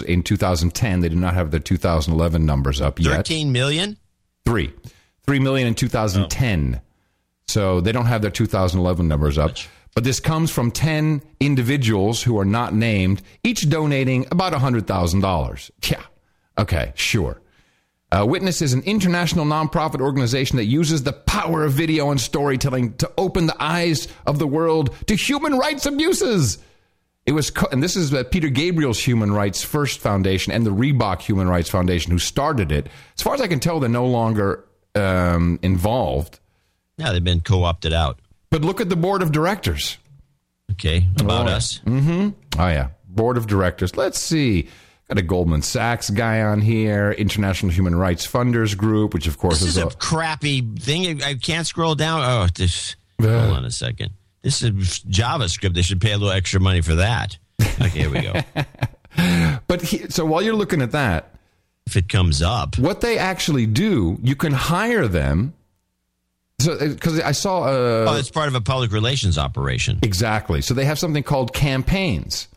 [0.07, 0.99] in 2010.
[1.01, 3.15] They do not have their 2011 numbers up yet.
[3.15, 3.97] Thirteen million.
[4.45, 4.71] Three.
[5.25, 6.79] Three million in 2010.
[7.47, 9.51] So they don't have their 2011 numbers up.
[9.95, 15.71] But this comes from 10 individuals who are not named, each donating about $100,000.
[15.89, 16.01] Yeah.
[16.58, 17.39] Okay, sure.
[18.12, 22.93] Uh, Witness is an international nonprofit organization that uses the power of video and storytelling
[22.97, 26.60] to open the eyes of the world to human rights abuses.
[27.25, 30.71] It was, co- and this is uh, Peter Gabriel's Human Rights First Foundation and the
[30.71, 32.88] Reebok Human Rights Foundation who started it.
[33.17, 36.39] As far as I can tell, they're no longer um, involved.
[36.97, 38.19] Yeah, they've been co-opted out.
[38.49, 39.97] But look at the board of directors.
[40.71, 41.79] Okay, about Oh, us.
[41.86, 42.29] Mm-hmm.
[42.60, 43.95] Oh yeah, board of directors.
[43.95, 44.69] Let's see.
[45.10, 49.60] Got a Goldman Sachs guy on here, International Human Rights Funders Group, which of course
[49.60, 51.21] This is is a a, crappy thing.
[51.21, 52.21] I can't scroll down.
[52.23, 52.95] Oh, this.
[53.19, 54.12] Hold on a second.
[54.41, 54.71] This is
[55.08, 55.73] JavaScript.
[55.73, 57.38] They should pay a little extra money for that.
[57.62, 58.34] Okay, here we go.
[59.67, 61.36] But he, so while you're looking at that,
[61.86, 65.53] if it comes up, what they actually do, you can hire them.
[66.59, 69.99] So because I saw uh, oh, it's part of a public relations operation.
[70.01, 70.61] Exactly.
[70.61, 72.47] So they have something called campaigns.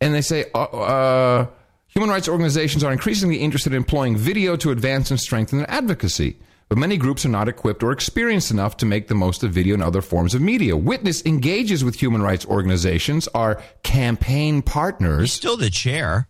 [0.00, 1.46] And they say uh, uh,
[1.88, 6.38] human rights organizations are increasingly interested in employing video to advance and strengthen their advocacy.
[6.68, 9.74] But many groups are not equipped or experienced enough to make the most of video
[9.74, 10.76] and other forms of media.
[10.76, 15.20] Witness engages with human rights organizations, are campaign partners.
[15.20, 16.28] He's still the chair.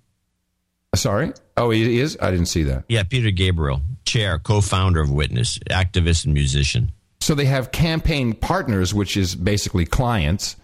[0.94, 1.32] Sorry?
[1.56, 2.16] Oh, he is?
[2.20, 2.84] I didn't see that.
[2.88, 6.92] Yeah, Peter Gabriel, chair, co-founder of Witness, activist and musician.
[7.20, 10.56] So they have campaign partners, which is basically clients,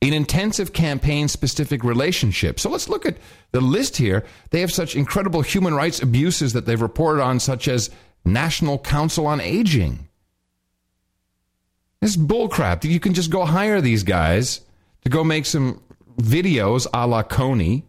[0.00, 2.62] in intensive campaign specific relationships.
[2.62, 3.18] So let's look at
[3.52, 4.24] the list here.
[4.50, 7.90] They have such incredible human rights abuses that they've reported on, such as
[8.24, 10.08] National Council on Aging.
[12.00, 12.82] This is bullcrap.
[12.82, 14.62] You can just go hire these guys
[15.04, 15.82] to go make some
[16.16, 17.82] videos a la Kony,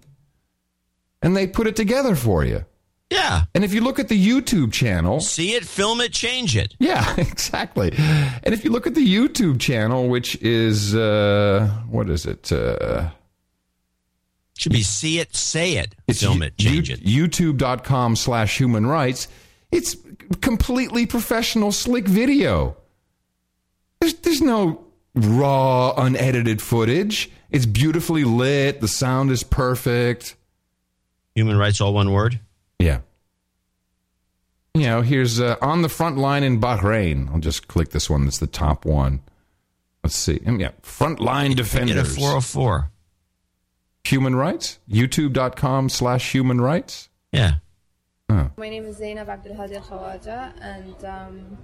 [1.21, 2.65] and they put it together for you.
[3.09, 3.43] Yeah.
[3.53, 6.75] And if you look at the YouTube channel, See it, film it, change it.
[6.79, 7.91] yeah, exactly.
[7.97, 12.49] And if you look at the YouTube channel, which is uh, what is it?
[12.51, 13.09] Uh,
[14.57, 17.03] Should be see it, say it, film it, change it.
[17.03, 19.27] YouTube.com slash human rights.
[19.73, 19.95] It's
[20.39, 22.77] completely professional, slick video.
[23.99, 27.29] There's there's no raw, unedited footage.
[27.49, 28.79] It's beautifully lit.
[28.79, 30.35] The sound is perfect.
[31.35, 32.39] Human rights, all one word.
[32.79, 32.99] Yeah.
[34.73, 37.29] you know, here's uh, on the front line in Bahrain.
[37.31, 38.25] I'll just click this one.
[38.25, 39.21] That's the top one.
[40.03, 40.41] Let's see.
[40.45, 42.15] Um, Yeah, frontline Get a defenders.
[42.17, 42.89] 404.
[44.05, 44.79] Human rights.
[44.89, 47.09] YouTube.com slash human rights.
[47.31, 47.55] Yeah.
[48.55, 51.57] My name is Zainab Abdulhadi Al Khawaja, and um,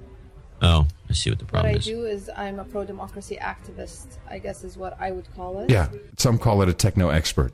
[0.61, 1.87] Oh, I see what the problem what is.
[1.87, 5.33] what I do is I'm a pro democracy activist, I guess is what I would
[5.33, 5.69] call it.
[5.69, 7.53] Yeah, some call it a techno expert.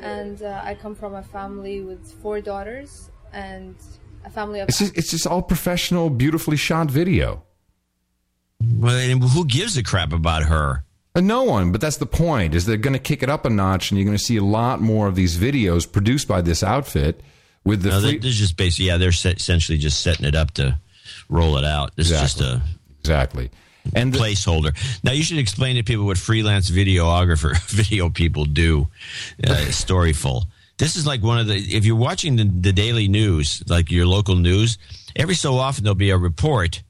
[0.00, 3.74] And uh, I come from a family with four daughters and
[4.24, 4.68] a family of.
[4.68, 7.42] It's just, it's just all professional, beautifully shot video.
[8.60, 10.84] Well, and who gives a crap about her?
[11.14, 12.54] Uh, no one, but that's the point.
[12.54, 14.44] Is they're going to kick it up a notch, and you're going to see a
[14.44, 17.22] lot more of these videos produced by this outfit
[17.64, 20.52] with the No, free- they, they're just basically, yeah, they're essentially just setting it up
[20.52, 20.78] to
[21.28, 21.96] roll it out.
[21.96, 22.62] This is just a
[23.00, 23.50] exactly
[23.94, 24.74] and placeholder.
[25.04, 28.88] Now you should explain to people what freelance videographer, video people do.
[29.42, 30.44] Uh, storyful.
[30.78, 31.54] This is like one of the.
[31.56, 34.76] If you're watching the, the daily news, like your local news,
[35.14, 36.82] every so often there'll be a report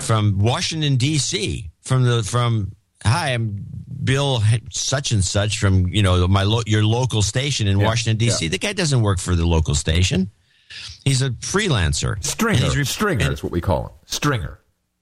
[0.00, 1.70] from Washington D.C.
[1.82, 2.72] from the from.
[3.04, 3.64] Hi, I'm
[4.04, 8.16] Bill such and such from you know my lo- your local station in Yeah, Washington
[8.18, 8.46] D.C.
[8.46, 8.50] yeah.
[8.50, 10.30] The guy doesn't work for the local station.
[11.04, 12.22] He's a freelancer.
[12.24, 12.56] stringer.
[12.58, 13.90] And he's re- stringer is what we call him.
[14.06, 14.59] Stringer.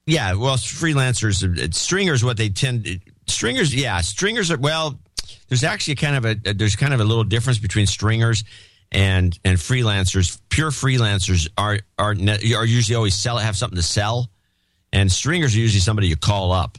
[0.09, 4.99] Yeah, well, freelancers, uh, stringers, what they tend, stringers, yeah, stringers are, well,
[5.47, 8.43] there's actually kind of a, there's kind of a little difference between stringers
[8.91, 10.39] and, and freelancers.
[10.49, 14.29] Pure freelancers are, are, are usually always sell, have something to sell.
[14.91, 16.77] And stringers are usually somebody you call up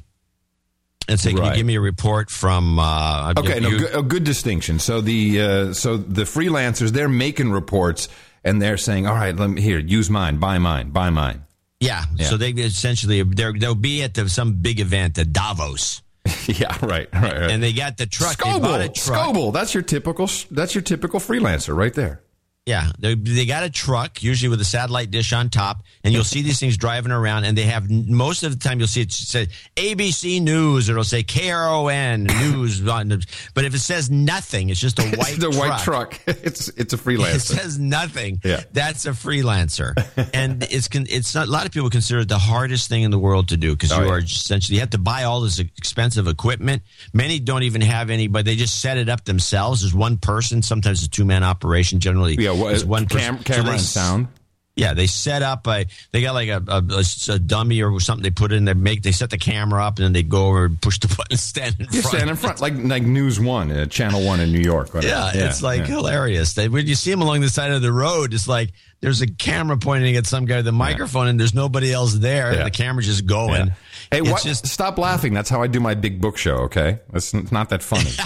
[1.09, 4.25] and say, can you give me a report from, uh, Okay, no, good, a good
[4.25, 4.79] distinction.
[4.79, 8.09] So the uh, so the freelancers they're making reports
[8.45, 11.45] and they're saying, "All right, let me here, use mine, buy mine, buy mine."
[11.81, 12.27] Yeah, Yeah.
[12.27, 16.03] So they essentially, they're, they'll be at the, some big event at Davos.
[16.47, 17.51] yeah, right, right, right.
[17.51, 18.37] And they got the truck.
[18.37, 19.35] They bought a Scoble, truck.
[19.35, 19.53] Scoble.
[19.53, 20.29] That's your typical.
[20.51, 22.23] That's your typical freelancer right there.
[22.71, 26.25] Yeah, they, they got a truck, usually with a satellite dish on top, and you'll
[26.25, 29.11] see these things driving around, and they have most of the time you'll see it
[29.13, 32.81] say ABC News, or it'll say KRON News,
[33.55, 35.57] but if it says nothing, it's just a white the truck.
[35.71, 36.21] white truck.
[36.51, 37.35] It's it's a freelancer.
[37.35, 38.41] It says nothing.
[38.45, 38.63] Yeah.
[38.73, 39.93] That's a freelancer,
[40.35, 43.19] and it's it's not, a lot of people consider it the hardest thing in the
[43.19, 44.13] world to do because Oh, you yeah.
[44.13, 46.83] are essentially you have to buy all this expensive equipment.
[47.13, 49.83] Many don't even have any, but they just set it up themselves.
[49.85, 51.99] As one person, sometimes it's a two man operation.
[52.01, 53.45] Generally, yeah, what, it's one cam- person.
[53.45, 54.29] Camera they and sound.
[54.77, 55.85] Yeah, they set up a.
[56.11, 58.65] They got like a dummy or something they put in.
[58.65, 59.03] They make.
[59.03, 61.39] They set the camera up and then they go over and push the button, and
[61.41, 62.17] stand in You front.
[62.17, 64.95] stand in front, like like News One, uh, Channel One in New York.
[64.95, 65.13] whatever.
[65.13, 65.87] Yeah, it's like yeah.
[65.97, 66.55] hilarious.
[66.55, 69.27] They, when you see them along the side of the road, it's like there's a
[69.27, 72.55] camera pointing at some guy with a microphone, and there's nobody else there.
[72.55, 72.65] Yeah.
[72.65, 73.73] The camera's just going.
[74.11, 74.43] Hey, what?
[74.43, 75.35] just- Stop laughing.
[75.35, 76.57] That's how I do my big book show.
[76.65, 78.11] Okay, it's not that funny.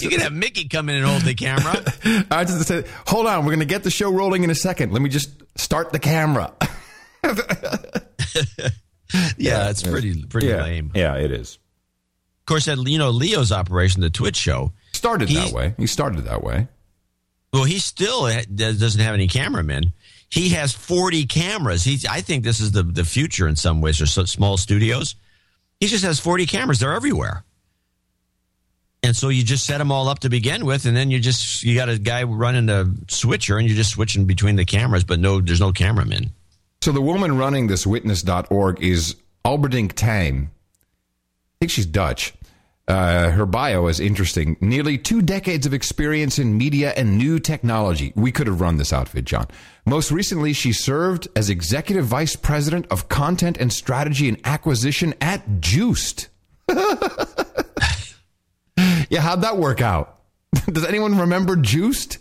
[0.00, 1.82] You can have Mickey come in and hold the camera.
[2.30, 4.92] I just said, hold on, we're going to get the show rolling in a second.
[4.92, 6.52] Let me just start the camera.
[9.38, 10.62] yeah, it's pretty pretty yeah.
[10.62, 10.90] lame.
[10.94, 11.58] Yeah, it is.
[12.40, 15.74] Of course, that you know Leo's operation, the Twitch show, Started that way.
[15.78, 16.68] He started that way.
[17.52, 19.92] Well, he still doesn't have any cameramen.
[20.32, 21.84] He has 40 cameras.
[21.84, 25.14] He's, I think this is the, the future in some ways for so small studios.
[25.78, 26.78] He just has 40 cameras.
[26.78, 27.44] They're everywhere.
[29.02, 31.62] And so you just set them all up to begin with, and then you just
[31.64, 35.20] you got a guy running a switcher, and you're just switching between the cameras, but
[35.20, 36.30] no, there's no cameraman.
[36.80, 40.46] So the woman running this witness.org is Alberdingk Thijm.
[40.46, 40.48] I
[41.60, 42.32] think she's Dutch.
[42.88, 44.56] Uh, her bio is interesting.
[44.60, 48.12] Nearly two decades of experience in media and new technology.
[48.16, 49.46] We could have run this outfit, John.
[49.86, 55.60] Most recently, she served as executive vice president of content and strategy and acquisition at
[55.60, 56.28] Joost.
[56.68, 56.76] yeah,
[59.20, 60.18] how'd that work out?
[60.66, 62.18] Does anyone remember Joost?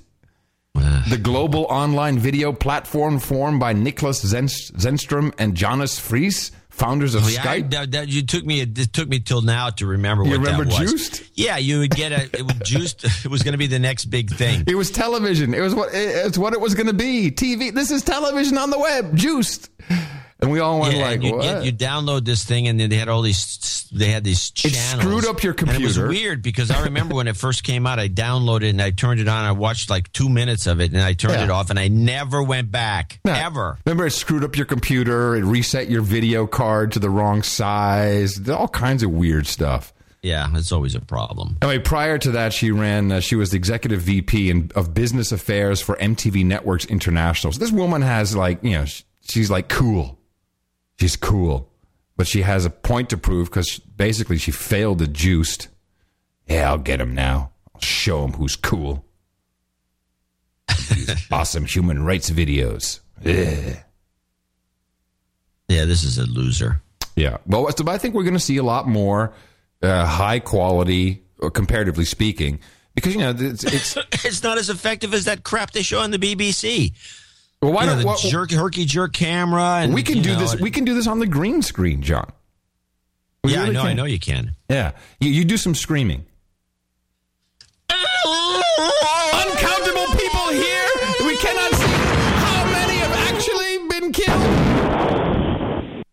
[1.10, 7.24] the global online video platform formed by Niklas Zenst- Zennström and Janus Friis, founders of
[7.24, 7.70] Oh, yeah, I- Skype.
[7.72, 8.62] that, that- you took me.
[8.62, 10.91] It took me till now to remember You what remember that was.
[10.91, 11.24] Joost?
[11.36, 13.06] Yeah, you would get a it was juiced.
[13.26, 14.63] It was going to be the next big thing.
[14.67, 15.54] It was television.
[15.54, 17.30] It was what it's what it was going to be.
[17.32, 17.74] TV.
[17.74, 19.15] This is television on the web.
[19.15, 19.70] Joost.
[20.41, 21.63] And we all went Yeah, like, you, what?
[21.63, 23.88] you download this thing, and then they had all these.
[23.93, 24.93] They had these channels.
[24.93, 27.86] It screwed up your And it was weird because I remember when it first came
[27.86, 29.43] out, I downloaded it and I turned it on.
[29.45, 31.43] I watched like two minutes of it, and I turned Yeah.
[31.43, 33.45] it off, and I never went back Yeah.
[33.45, 33.78] ever.
[33.86, 35.36] Remember, it screwed up your computer.
[35.36, 38.49] It reset your video card to the wrong size.
[38.49, 39.93] All kinds of weird stuff.
[40.24, 41.57] Yeah, it's always a problem.
[41.61, 43.11] Anyway, prior to that, she ran.
[43.11, 47.51] Uh, she was the executive VP in, of business affairs for MTV Networks International.
[47.51, 48.86] So this woman has like, you know,
[49.28, 50.18] she's like cool.
[51.02, 51.68] She's cool,
[52.16, 55.68] but she has a point to prove because basically she failed the Joost.
[56.45, 57.54] Yeah, I'll get him now.
[57.74, 59.04] I'll show him who's cool.
[60.68, 62.99] These awesome human rights videos.
[63.26, 63.78] Ugh.
[65.70, 66.84] Yeah, this is a loser.
[67.16, 67.38] Yeah.
[67.47, 69.34] Well, I think we're going to see a lot more
[69.82, 72.60] uh, high quality, uh, comparatively speaking,
[72.93, 76.12] because you know it's, it's it's not as effective as that crap they show on
[76.12, 76.93] the BBC.
[77.62, 79.82] Well, why You know, don't the what- jerk herky jerk camera?
[79.82, 80.55] And we can do know, this.
[80.59, 82.32] We can do this on the green screen, John.
[83.43, 83.82] We yeah, I really know.
[83.84, 84.55] I know you can.
[84.70, 86.26] Yeah, you, you do some screaming.
[89.34, 90.88] Uncountable people here.
[91.26, 91.93] We cannot see
[92.41, 96.03] how many have actually been killed.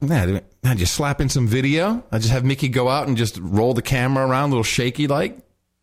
[0.00, 2.02] Nah, now just slap in some video.
[2.10, 5.06] I just have Mickey go out and just roll the camera around, a little shaky
[5.06, 5.38] like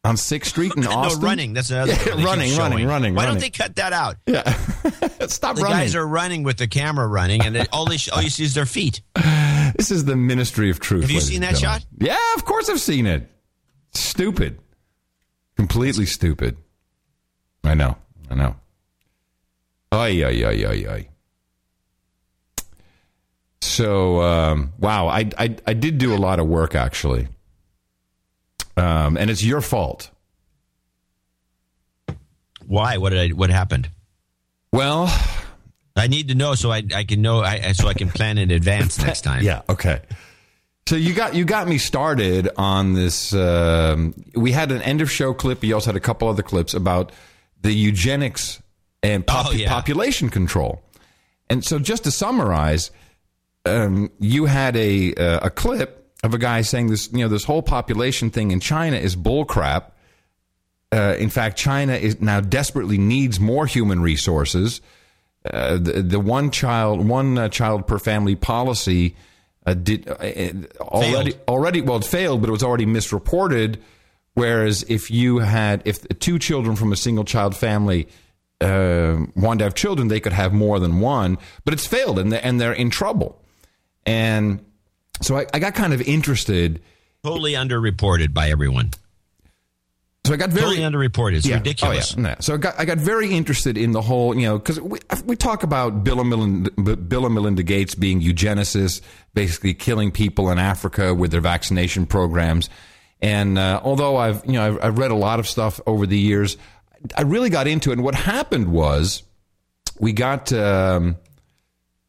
[0.10, 1.22] on Sixth Street in Austin.
[1.22, 1.54] No, running.
[1.54, 2.60] That's another Yeah, one they keep running, showing.
[2.72, 3.36] running, running, Why running.
[3.36, 4.18] don't they cut that out?
[4.26, 4.42] Yeah,
[5.28, 5.78] stop the running.
[5.78, 8.66] guys are running with the camera running, and all they all you see is their
[8.66, 9.02] feet.
[9.78, 11.04] This is the ministry of truth.
[11.04, 11.86] Have you seen that shot?
[12.00, 13.30] Yeah, of course I've seen it.
[13.94, 14.60] Stupid.
[15.56, 16.58] Completely stupid.
[17.64, 17.96] I know.
[18.32, 18.56] I know.
[19.92, 21.08] Ay, ay, ay, ay, ay.
[23.62, 27.28] So, um, wow, I, I, I did do a lot of work actually.
[28.80, 30.10] Um, and it's your fault.
[32.66, 32.98] Why?
[32.98, 33.28] What did I?
[33.36, 33.90] What happened?
[34.72, 35.14] Well,
[35.96, 38.52] I need to know so I, I can know I, so I can plan in
[38.52, 39.44] advance next time.
[39.44, 39.62] Yeah.
[39.70, 40.02] Okay.
[40.88, 43.34] So you got you got me started on this.
[43.34, 45.64] Um, we had an end of show clip.
[45.64, 47.12] You also had a couple other clips about
[47.62, 48.62] the eugenics
[49.04, 49.70] and pop- Oh, yeah.
[49.70, 50.82] population control.
[51.50, 52.92] And so, just to summarize,
[53.66, 57.12] um, you had a uh, a clip of a guy saying this.
[57.12, 59.92] You know, this whole population thing in China is bullcrap.
[60.92, 64.82] Uh, in fact, China is now desperately needs more human resources.
[65.46, 69.16] Uh, the, the one child one uh, child per family policy
[69.66, 70.52] uh, did uh, uh,
[70.82, 73.82] already already well it failed, but it was already misreported.
[74.34, 78.08] Whereas if you had if two children from a single child family
[78.62, 82.32] uh, wanted to have children, they could have more than one, but it's failed and
[82.32, 83.42] they, and they're in trouble.
[84.06, 84.66] And
[85.22, 86.82] so I, I got kind of interested.
[87.24, 88.92] Totally underreported by everyone.
[90.26, 91.38] So I got very totally underreported.
[91.38, 91.56] It's Yeah.
[91.56, 92.14] ridiculous.
[92.18, 92.28] Oh, yeah.
[92.28, 92.36] Yeah.
[92.40, 95.36] So I got, I got very interested in the whole, you know, because we, we
[95.36, 99.02] talk about Bill and, Melinda, Bill and Melinda Gates being eugenicists,
[99.34, 102.70] basically killing people in Africa with their vaccination programs.
[103.22, 106.18] And uh, although I've, you know, I've, I've read a lot of stuff over the
[106.20, 106.58] years,
[107.18, 107.94] I really got into it.
[107.94, 109.24] And what happened was
[110.00, 111.16] we got um,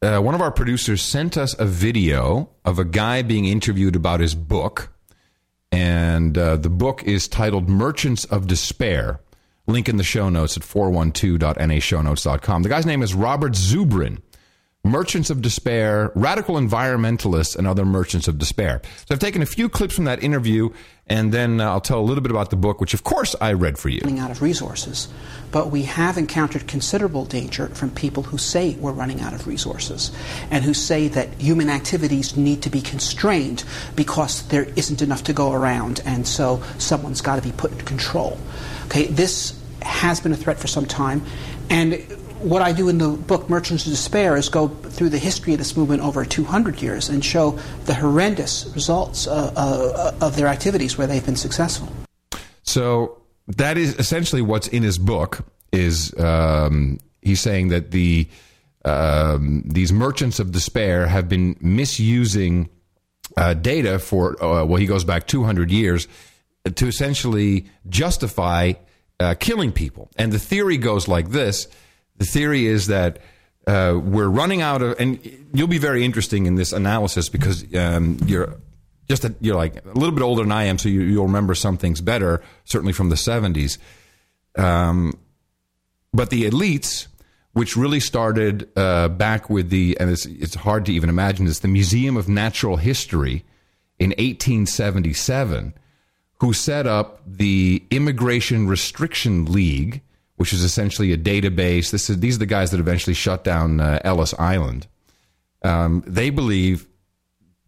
[0.01, 4.19] uh, one of our producers sent us a video of a guy being interviewed about
[4.19, 4.89] his book
[5.71, 9.21] and uh, the book is titled Merchants of Despair.
[9.67, 12.63] Link in the show notes at 412.nashownotes.com.
[12.63, 14.21] The guy's name is Robert Zubrin.
[14.83, 18.81] Merchants of Despair, Radical Environmentalists, and Other Merchants of Despair.
[19.07, 20.69] So I've taken a few clips from that interview,
[21.05, 23.53] and then uh, I'll tell a little bit about the book, which of course I
[23.53, 23.99] read for you.
[24.03, 25.07] running out of resources.
[25.51, 30.11] But we have encountered considerable danger from people who say we're running out of resources
[30.49, 33.63] and who say that human activities need to be constrained
[33.95, 37.81] because there isn't enough to go around and so someone's got to be put in
[37.81, 38.39] control.
[38.85, 41.23] Okay, this has been a threat for some time
[41.69, 41.93] and
[42.43, 45.59] what I do in the book Merchants of Despair is go through the history of
[45.59, 47.51] this movement over 200 years and show
[47.85, 51.87] the horrendous results uh, uh, of their activities where they've been successful.
[52.63, 55.45] So that is essentially what's in his book.
[55.71, 58.27] Is um, he's saying that the
[58.83, 62.69] um, these merchants of despair have been misusing
[63.37, 66.07] uh, data for uh, well, he goes back 200 years
[66.75, 68.73] to essentially justify
[69.19, 70.09] uh, killing people.
[70.17, 71.67] And the theory goes like this:
[72.21, 73.17] the theory is that
[73.65, 75.19] uh, we're running out of, and
[75.55, 78.59] you'll be very interesting in this analysis because um, you're
[79.09, 81.55] just a, you're like a little bit older than I am, so you, you'll remember
[81.55, 83.79] some things better, certainly from the 70s.
[84.55, 85.17] Um,
[86.13, 87.07] but the elites,
[87.53, 91.57] which really started uh, back with the, and it's, it's hard to even imagine this,
[91.57, 93.43] the Museum of Natural History
[93.97, 95.73] in 1877,
[96.39, 100.03] who set up the Immigration Restriction League,
[100.41, 101.91] which is essentially a database.
[101.91, 104.87] This is, these are the guys that eventually shut down uh, Ellis Island.
[105.61, 106.87] Um, they believe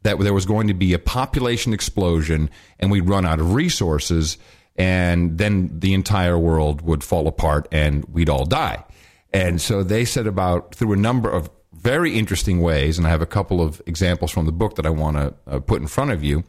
[0.02, 2.50] that there was going to be a population explosion
[2.80, 4.40] and we'd run out of resources
[4.76, 8.84] and then the entire world would fall apart and we'd all die.
[9.32, 13.22] And so they set about through a number of very interesting ways, and I have
[13.22, 16.10] a couple of examples from the book that I want to uh, put in front
[16.10, 16.44] of you,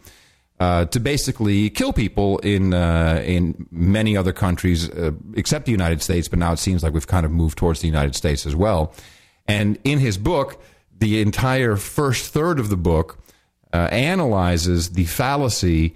[0.65, 6.01] uh, to basically kill people in uh, in many other countries uh, except the United
[6.01, 6.27] States.
[6.27, 8.95] But now it seems like we've kind of moved towards the United States as well.
[9.47, 10.63] And in his book,
[10.99, 13.19] the entire first third of the book
[13.75, 15.95] uh, analyzes the fallacy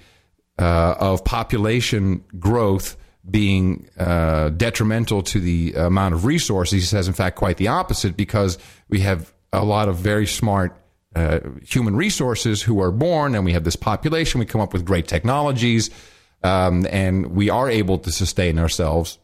[0.59, 2.97] uh, of population growth
[3.31, 6.73] being uh, detrimental to the amount of resources.
[6.73, 8.59] He says, in fact, quite the opposite because
[8.91, 10.77] we have a lot of very smart
[11.15, 14.41] uh, human resources who are born, and we have this population.
[14.41, 15.91] We come up with great technologies,
[16.43, 19.19] um, and we are able to sustain ourselves.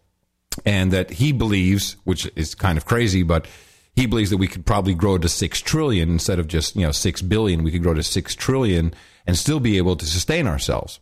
[0.64, 3.48] And that he believes, which is kind of crazy, but
[3.96, 6.92] he believes that we could probably grow to six trillion instead of just you know
[6.92, 7.64] six billion.
[7.64, 8.94] We could grow to six trillion
[9.26, 11.00] and still be able to sustain ourselves.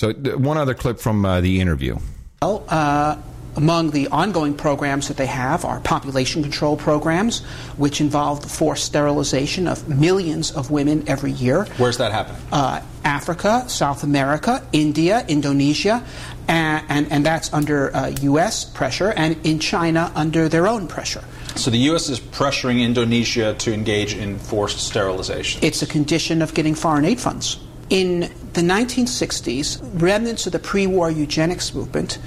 [0.00, 1.98] So, one other clip from uh, the interview.
[2.40, 3.16] Well, uh,
[3.56, 7.40] among the ongoing programs that they have are population control programs,
[7.76, 11.64] which involve the forced sterilization of millions of women every year.
[11.76, 12.40] Where's that happening?
[12.52, 16.04] Uh, Africa, South America, India, Indonesia,
[16.46, 18.64] and, and, and that's under uh, U.S.
[18.64, 21.24] pressure, and in China under their own pressure.
[21.56, 22.08] So the U.S.
[22.08, 25.60] is pressuring Indonesia to engage in forced sterilization.
[25.62, 27.58] It's a condition of getting foreign aid funds.
[27.90, 28.20] In
[28.52, 32.18] the 1960s, remnants of the pre war eugenics movement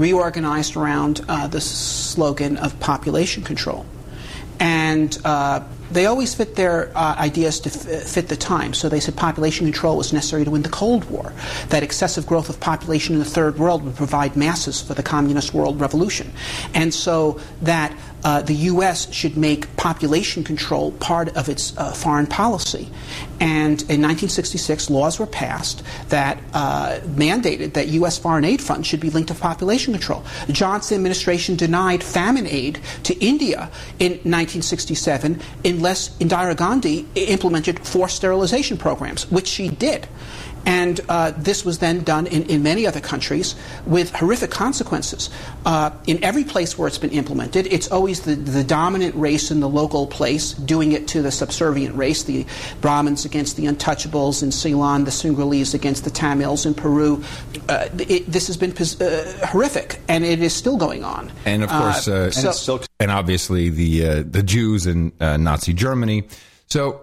[0.00, 3.84] reorganized around uh, the slogan of population control.
[4.58, 8.74] And uh, they always fit their uh, ideas to f- fit the time.
[8.74, 11.32] So they said population control was necessary to win the Cold War,
[11.68, 15.54] that excessive growth of population in the third world would provide masses for the communist
[15.54, 16.30] world revolution.
[16.74, 17.92] And so that
[18.24, 19.12] uh, the U.S.
[19.12, 22.88] should make population control part of its uh, foreign policy.
[23.40, 28.18] And in 1966, laws were passed that uh, mandated that U.S.
[28.18, 30.22] foreign aid funds should be linked to population control.
[30.46, 38.16] The Johnson administration denied famine aid to India in 1967 unless Indira Gandhi implemented forced
[38.16, 40.06] sterilization programs, which she did.
[40.66, 43.54] And uh, this was then done in, in, many other countries
[43.86, 45.30] with horrific consequences.
[45.64, 49.60] Uh, in every place where it's been implemented, it's always the, the dominant race in
[49.60, 52.46] the local place doing it to the subservient race the
[52.80, 57.24] Brahmins against the untouchables in Ceylon, the Sinhalese against the Tamils in Peru.
[57.68, 61.32] Uh, it, this has been uh, horrific, and it is still going on.
[61.44, 65.36] And of course, Uh, and, so- still, and obviously the uh, the Jews in uh,
[65.36, 66.24] Nazi Germany.
[66.66, 67.00] So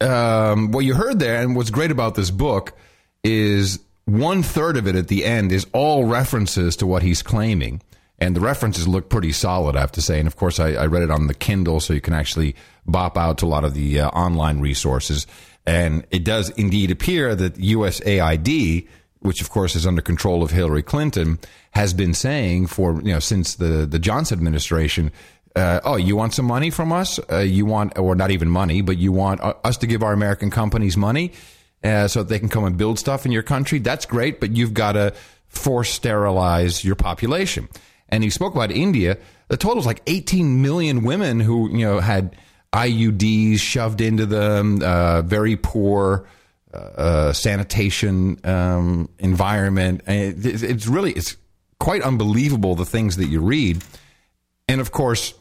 [0.00, 2.76] um, what you heard there, and what's great about this book
[3.24, 7.82] is one third of it at the end is all references to what he's claiming.
[8.18, 10.18] And the references look pretty solid, I have to say.
[10.18, 12.54] And of course, I, I read it on the Kindle, so you can actually
[12.86, 15.26] bop out to a lot of the uh, online resources.
[15.66, 18.86] And it does indeed appear that USAID,
[19.20, 21.38] which of course is under control of Hillary Clinton,
[21.72, 25.12] has been saying for, you know, since the, the Johnson administration,
[25.56, 27.18] uh, oh, you want some money from us?
[27.30, 30.12] Uh, you want, or not even money, but you want uh, us to give our
[30.12, 31.32] American companies money
[31.82, 33.78] uh, so that they can come and build stuff in your country?
[33.78, 35.14] That's great, but you've got to
[35.48, 37.68] force sterilize your population.
[38.08, 39.16] And he spoke about India.
[39.48, 42.36] The total is like 18 million women who, you know, had
[42.72, 46.28] IUDs shoved into them, uh, very poor
[46.74, 50.02] uh, sanitation um, environment.
[50.06, 51.36] It, it's really, it's
[51.80, 53.82] quite unbelievable the things that you read.
[54.68, 55.32] And of course,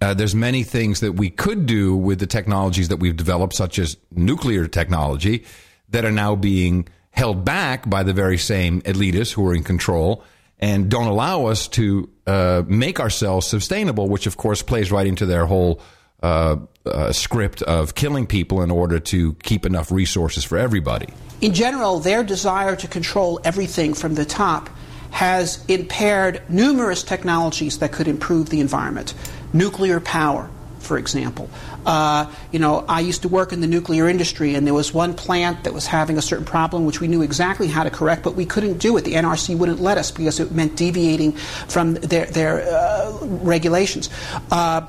[0.00, 3.78] uh, there's many things that we could do with the technologies that we've developed, such
[3.78, 5.44] as nuclear technology,
[5.90, 10.22] that are now being held back by the very same elitists who are in control
[10.58, 15.26] and don't allow us to uh, make ourselves sustainable, which of course plays right into
[15.26, 15.80] their whole
[16.22, 21.08] uh, uh, script of killing people in order to keep enough resources for everybody.
[21.40, 24.70] In general, their desire to control everything from the top
[25.16, 29.14] has impaired numerous technologies that could improve the environment.
[29.54, 31.48] Nuclear power, for example.
[31.86, 35.14] Uh, you know, I used to work in the nuclear industry, and there was one
[35.14, 38.34] plant that was having a certain problem which we knew exactly how to correct, but
[38.34, 39.06] we couldn't do it.
[39.06, 44.10] The NRC wouldn't let us because it meant deviating from their, their uh, regulations.
[44.50, 44.82] Uh,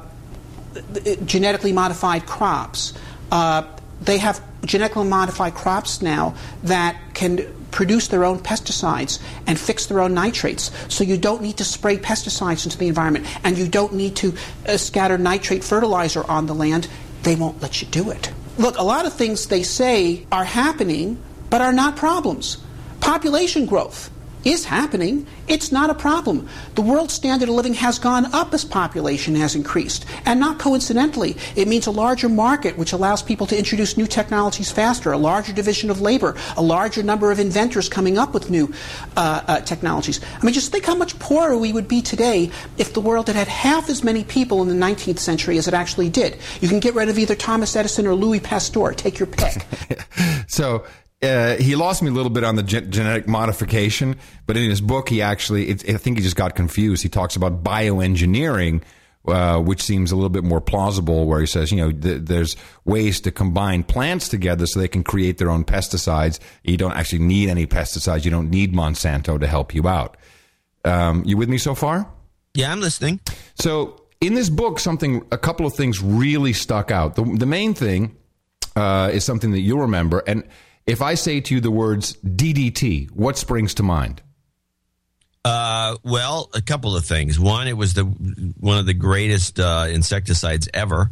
[1.24, 2.94] genetically modified crops.
[3.32, 3.64] Uh,
[4.02, 7.48] they have genetically modified crops now that can
[7.78, 10.72] produce their own pesticides and fix their own nitrates.
[10.92, 14.34] So you don't need to spray pesticides into the environment and you don't need to
[14.68, 16.88] uh, scatter nitrate fertilizer on the land.
[17.22, 18.32] They won't let you do it.
[18.58, 21.22] Look, a lot of things they say are happening
[21.52, 22.58] but are not problems.
[23.00, 24.10] Population growth
[24.48, 25.28] is happening.
[25.48, 26.48] It's not a problem.
[26.76, 30.06] The world standard of living has gone up as population has increased.
[30.26, 34.72] And not coincidentally, it means a larger market which allows people to introduce new technologies
[34.72, 38.74] faster, a larger division of labor, a larger number of inventors coming up with new
[39.18, 40.22] uh, uh, technologies.
[40.24, 43.36] I mean, just think how much poorer we would be today if the world had
[43.36, 46.38] had half as many people in the 19th century as it actually did.
[46.62, 48.94] You can get rid of either Thomas Edison or Louis Pasteur.
[48.94, 49.66] Take your pick.
[50.48, 50.86] So
[51.22, 54.16] uh, he lost me a little bit on the gen- genetic modification,
[54.46, 57.02] but in his book, he actually, it, I think he just got confused.
[57.02, 58.84] He talks about bioengineering,
[59.28, 62.56] uh, which seems a little bit more plausible, where he says, you know, th- there's
[62.86, 66.40] ways to combine plants together so they can create their own pesticides.
[66.64, 68.24] You don't actually need any pesticides.
[68.24, 70.18] You don't need Monsanto to help you out.
[70.86, 72.08] Um, you with me so far?
[72.54, 73.20] Yeah, I'm listening.
[73.56, 77.16] So in this book, something, a couple of things really stuck out.
[77.16, 78.16] The, the main thing
[78.76, 80.24] uh, is something that you'll remember.
[80.28, 80.44] And
[80.88, 84.22] if I say to you the words DDT, what springs to mind?
[85.46, 87.40] Uh, well, a couple of things.
[87.40, 91.12] One, it was the one of the greatest uh, insecticides ever,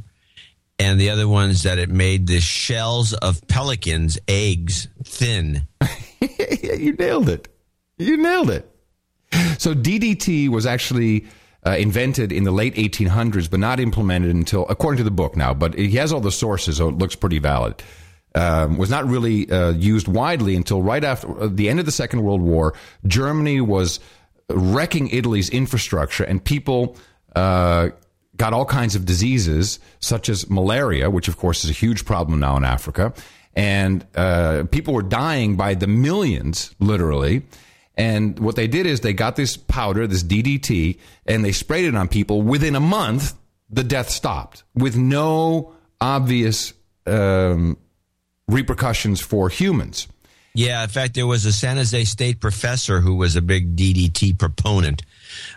[0.80, 5.68] and the other one is that it made the shells of pelicans' eggs thin.
[6.20, 7.48] you nailed it.
[7.98, 8.70] You nailed it.
[9.58, 11.28] So DDT was actually
[11.66, 15.54] uh, invented in the late 1800s, but not implemented until, according to the book now.
[15.54, 17.82] But he has all the sources, so it looks pretty valid.
[18.36, 21.92] Um, was not really uh, used widely until right after uh, the end of the
[21.94, 22.74] Second World War.
[23.08, 24.02] Germany was
[24.50, 26.98] wrecking Italy's infrastructure, and people
[27.34, 27.92] uh,
[28.36, 32.40] got all kinds of diseases, such as malaria, which of course is a huge problem
[32.40, 33.14] now in Africa.
[33.56, 37.44] And uh, people were dying by the millions, literally.
[37.98, 41.96] And what they did is they got this powder, this DDT, and they sprayed it
[41.96, 42.42] on people.
[42.42, 43.34] Within a month,
[43.70, 46.74] the death stopped with no obvious
[47.08, 47.78] um,
[48.48, 50.08] repercussions for humans.
[50.54, 54.38] Yeah, in fact, there was a San Jose State professor who was a big DDT
[54.40, 55.04] proponent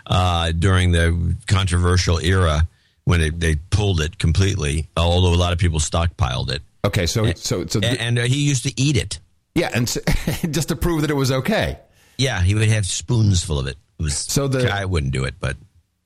[0.05, 2.67] uh, during the controversial era
[3.05, 4.89] when it, they pulled it completely.
[4.97, 6.61] Although a lot of people stockpiled it.
[6.83, 9.19] Okay, so so so, and, and uh, he used to eat it.
[9.55, 10.01] Yeah, and so,
[10.49, 11.79] just to prove that it was okay.
[12.17, 13.77] Yeah, he would have spoons full of it.
[13.99, 15.55] it was, so the I wouldn't do it, but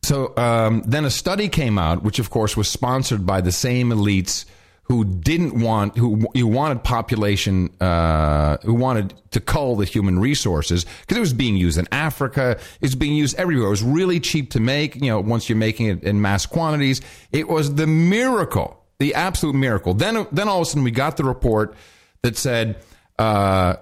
[0.04, 3.90] so um, then a study came out, which of course was sponsored by the same
[3.90, 4.46] elites
[4.84, 10.86] who didn't want who, who wanted population uh, who wanted to cull the human resources
[11.02, 13.68] because it was being used in Africa, it was being used everywhere.
[13.68, 14.96] It was really cheap to make.
[14.96, 19.56] You know, once you're making it in mass quantities, it was the miracle, the absolute
[19.56, 19.94] miracle.
[19.94, 21.76] Then then all of a sudden we got the report
[22.22, 22.78] that said
[23.18, 23.76] uh,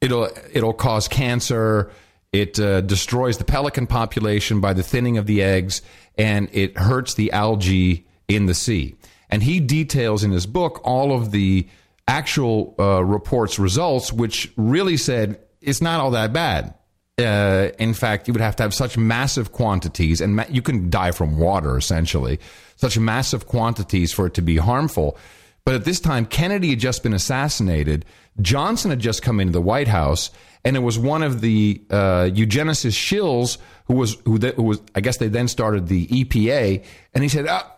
[0.00, 1.90] it'll it'll cause cancer.
[2.32, 5.80] It uh, destroys the pelican population by the thinning of the eggs,
[6.18, 8.96] and it hurts the algae in the sea.
[9.30, 11.68] And he details in his book all of the
[12.06, 16.74] actual uh, reports results, which really said it's not all that bad.
[17.18, 20.88] Uh, in fact, you would have to have such massive quantities, and ma- you can
[20.88, 22.38] die from water essentially,
[22.76, 25.18] such massive quantities for it to be harmful.
[25.64, 28.04] But at this time, Kennedy had just been assassinated.
[28.40, 30.30] Johnson had just come into the White House,
[30.64, 34.80] and it was one of the uh, eugenicist shills who was who, th- who, was.
[34.94, 37.70] I guess they then started the EPA, and he said, ah,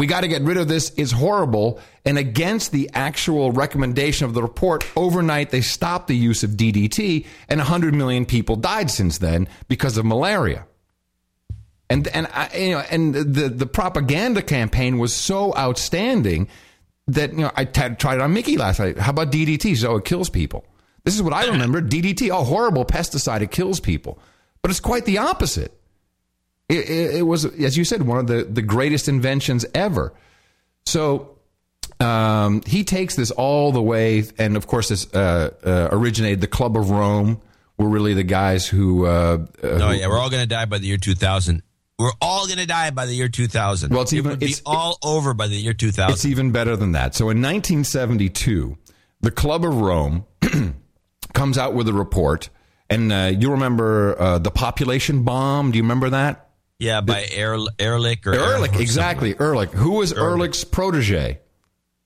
[0.00, 0.92] "We got to get rid of this.
[0.96, 6.42] It's horrible." And against the actual recommendation of the report, overnight they stopped the use
[6.42, 10.66] of DDT, and 100 million people died since then because of malaria.
[11.90, 16.48] And and I, you know, and the the propaganda campaign was so outstanding
[17.08, 18.96] that you know I t- tried it on Mickey last night.
[18.98, 19.76] How about DDT?
[19.76, 20.64] So oh, it kills people.
[21.04, 21.82] This is what I remember.
[21.82, 23.42] DDT, a oh, horrible pesticide.
[23.42, 24.18] It kills people,
[24.62, 25.79] but it's quite the opposite.
[26.70, 30.14] It, it, it was, as you said, one of the the greatest inventions ever.
[30.86, 31.36] So
[31.98, 36.46] um, he takes this all the way, and of course, this uh, uh, originated the
[36.46, 37.40] Club of Rome.
[37.76, 39.06] Were really the guys who.
[39.06, 41.62] Uh, oh who, yeah, we're all going to die by the year 2000.
[41.98, 43.90] We're all going to die by the year 2000.
[43.90, 46.12] Well, it's even it it's all over by the year 2000.
[46.12, 47.14] It's even better than that.
[47.14, 48.76] So in 1972,
[49.22, 50.26] the Club of Rome
[51.34, 52.50] comes out with a report,
[52.90, 55.70] and uh, you remember uh, the population bomb?
[55.70, 56.49] Do you remember that?
[56.80, 59.34] Yeah, by Ehr- Ehrlich or Ehrlich, exactly.
[59.38, 59.70] Ehrlich.
[59.70, 61.38] Who was Ehrlich's protege?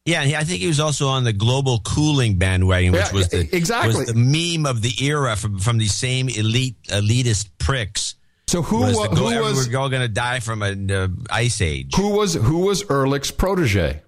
[0.05, 3.49] Yeah, I think he was also on the global cooling bandwagon, which Yeah, was the
[3.57, 3.97] exactly.
[3.97, 8.17] was the meme of the era from from these same elite elitist pricks.
[8.47, 11.09] So who was wa- the who was- we're all going to die from an uh,
[11.31, 11.95] ice age?
[11.97, 14.03] Who was who was Ehrlich's protege?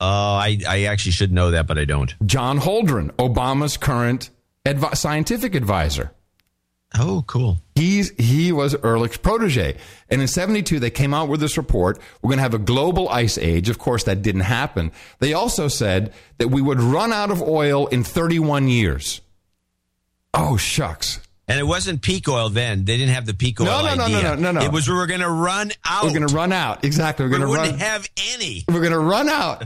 [0.00, 2.14] Oh, I I actually should know that, but I don't.
[2.26, 4.28] John Holdren, Obama's current
[4.66, 6.12] advi- scientific advisor.
[6.98, 7.58] Oh, cool.
[7.74, 9.76] He's he was Ehrlich's protege,
[10.08, 11.98] and in '72 they came out with this report.
[12.22, 13.68] We're going to have a global ice age.
[13.68, 14.92] Of course, that didn't happen.
[15.18, 19.20] They also said that we would run out of oil in 31 years.
[20.32, 21.20] Oh shucks!
[21.48, 22.84] And it wasn't peak oil then.
[22.84, 24.22] They didn't have the peak oil No, no, no, idea.
[24.22, 24.66] no, no, no, no.
[24.66, 26.04] It was we were going to run out.
[26.04, 26.84] We're going to run out.
[26.84, 27.24] Exactly.
[27.24, 27.54] We're going to run.
[27.54, 27.88] We wouldn't run.
[27.90, 28.64] have any.
[28.68, 29.64] We're going to run out.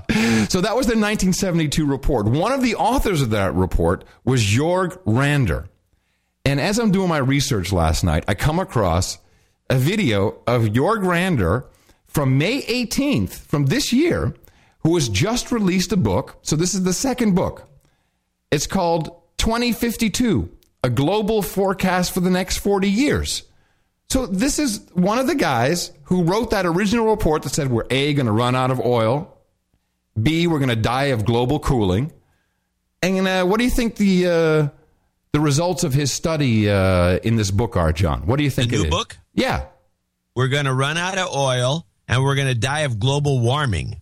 [0.50, 2.26] So that was the 1972 report.
[2.26, 5.66] One of the authors of that report was Jorgen Randers.
[6.44, 9.18] And as I'm doing my research last night, I come across
[9.68, 11.64] a video of Jorgen Randers
[12.06, 14.34] from May 18th from this year,
[14.80, 16.38] who has just released a book.
[16.42, 17.68] So this is the second book.
[18.50, 20.50] It's called 2052,
[20.82, 23.44] a global forecast for the next 40 years.
[24.08, 27.86] So this is one of the guys who wrote that original report that said we're
[27.90, 29.36] A, going to run out of oil,
[30.20, 32.12] B, we're going to die of global cooling.
[33.02, 34.79] And uh, what do you think the uh,
[35.32, 38.26] the results of his study uh, in this book are, John?
[38.26, 38.70] What do you think?
[38.70, 38.90] The new is?
[38.90, 39.16] book?
[39.34, 39.66] Yeah.
[40.34, 44.00] We're going to run out of oil and we're going to die of global warming.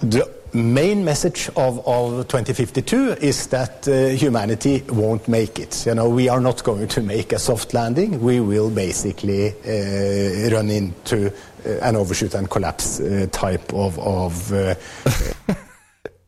[0.00, 5.84] The main message of, of 2052 is that uh, humanity won't make it.
[5.86, 8.20] You know, we are not going to make a soft landing.
[8.20, 13.98] We will basically uh, run into uh, an overshoot and collapse uh, type of.
[13.98, 14.74] of uh,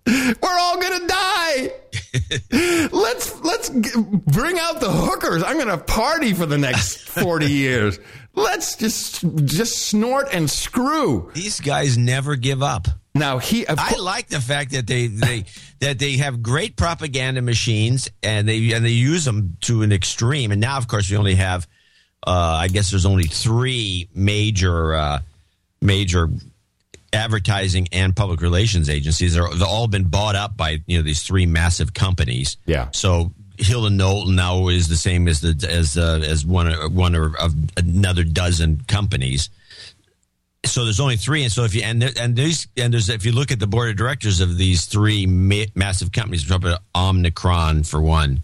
[0.07, 1.70] We're all gonna die.
[2.92, 3.90] let's let's g-
[4.26, 5.42] bring out the hookers.
[5.42, 7.98] I'm gonna party for the next forty years.
[8.34, 11.30] Let's just just snort and screw.
[11.34, 12.88] These guys never give up.
[13.14, 15.44] Now he, I like the fact that they they
[15.80, 20.52] that they have great propaganda machines and they and they use them to an extreme.
[20.52, 21.66] And now, of course, we only have,
[22.26, 25.20] uh, I guess, there's only three major uh,
[25.80, 26.28] major
[27.16, 29.34] advertising and public relations agencies.
[29.34, 32.56] They're, they've all been bought up by you know these three massive companies.
[32.66, 32.90] Yeah.
[32.92, 37.14] So Hill and Knowlton now is the same as the as uh, as one one
[37.14, 39.50] of another dozen companies.
[40.64, 43.24] So there's only three, and so if you and there, and these and there's if
[43.24, 46.68] you look at the board of directors of these three ma- massive companies, we're talking
[46.68, 48.42] about Omnicron for one,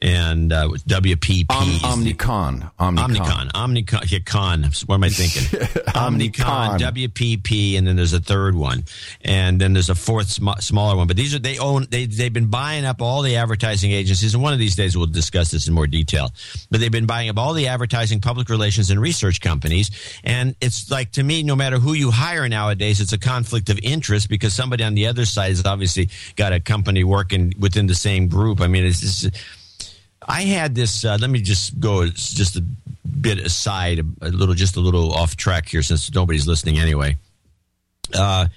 [0.00, 4.62] and uh, WPP, Om- Omnicom, Omnicom, Omnicom, Omnicom, yeah, con.
[4.86, 5.42] What am I thinking?
[5.88, 8.84] Omnicom, WPP, and then there's a third one,
[9.22, 11.08] and then there's a fourth sm- smaller one.
[11.08, 14.42] But these are they own they they've been buying up all the advertising agencies, and
[14.42, 16.30] one of these days we'll discuss this in more detail.
[16.70, 19.90] But they've been buying up all the advertising, public relations, and research companies,
[20.22, 23.78] and it's like to me, no matter who you hire nowadays, it's a conflict of
[23.82, 27.94] interest because somebody on the other side has obviously got a company working within the
[27.96, 28.60] same group.
[28.60, 29.36] I mean, it's just.
[30.28, 31.04] I had this.
[31.04, 35.36] Uh, let me just go just a bit aside, a, little, just a little off
[35.36, 37.16] track here, since nobody's listening anyway.
[38.14, 38.48] Uh,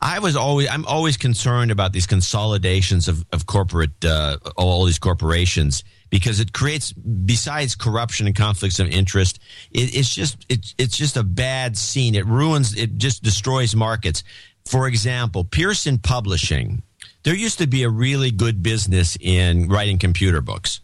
[0.00, 4.98] I was always, I'm always concerned about these consolidations of, of corporate, uh, all these
[4.98, 9.40] corporations, because it creates, besides corruption and conflicts of interest,
[9.72, 12.14] it, it's just, it, it's just a bad scene.
[12.14, 14.22] It ruins, it just destroys markets.
[14.66, 16.82] For example, Pearson Publishing.
[17.24, 20.80] There used to be a really good business in writing computer books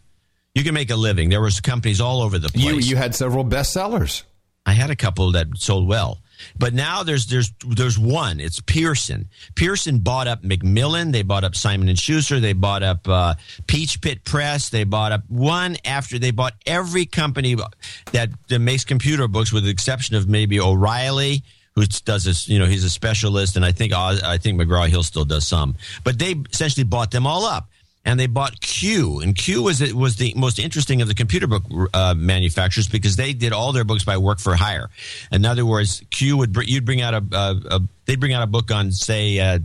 [0.55, 1.29] you can make a living.
[1.29, 2.65] There was companies all over the place.
[2.65, 4.23] You you had several bestsellers.
[4.65, 6.21] I had a couple that sold well.
[6.57, 8.39] But now there's there's there's one.
[8.39, 9.29] It's Pearson.
[9.55, 11.11] Pearson bought up Macmillan.
[11.11, 12.39] They bought up Simon and Schuster.
[12.39, 13.35] They bought up uh,
[13.67, 14.69] Peachpit Press.
[14.69, 17.55] They bought up one after they bought every company
[18.11, 21.43] that, that makes computer books, with the exception of maybe O'Reilly,
[21.75, 22.49] who does this.
[22.49, 25.75] You know, he's a specialist, and I think I think McGraw Hill still does some.
[26.03, 27.69] But they essentially bought them all up
[28.05, 31.47] and they bought Que, and Que was it was the most interesting of the computer
[31.47, 34.89] book uh, manufacturers because they did all their books by work for hire.
[35.31, 38.43] In other words, Que would br- you'd bring out a, a, a, they'd bring out
[38.43, 39.39] a book on say.
[39.39, 39.59] Uh,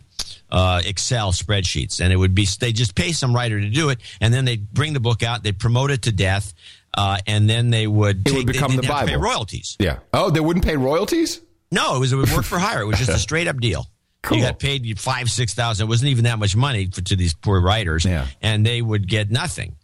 [0.52, 4.00] uh, Excel spreadsheets, and it would be they just pay some writer to do it,
[4.20, 6.52] and then they'd bring the book out, they'd promote it to death,
[6.94, 9.08] uh, and then they would it take, would become they, the Bible.
[9.08, 9.76] pay royalties.
[9.78, 9.98] Yeah.
[10.12, 11.40] Oh, they wouldn't pay royalties.
[11.70, 12.82] No, it was it would work for hire.
[12.82, 13.86] It was just a straight up deal.
[14.22, 14.38] Cool.
[14.38, 15.86] You got paid five, six thousand.
[15.86, 18.26] It wasn't even that much money for, to these poor writers, yeah.
[18.42, 19.76] and they would get nothing.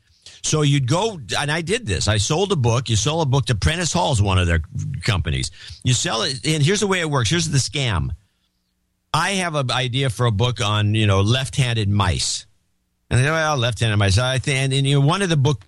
[0.42, 2.06] So you'd go, and I did this.
[2.06, 2.88] I sold a book.
[2.88, 4.60] You sold a book to Prentice Hall's one of their
[5.02, 5.50] companies.
[5.82, 7.30] You sell it, and here's the way it works.
[7.30, 8.10] Here's the scam.
[9.12, 12.46] I have an idea for a book on you know left-handed mice,
[13.10, 14.18] and they go, well, left-handed mice.
[14.18, 15.62] I think, and, and you know, one of the book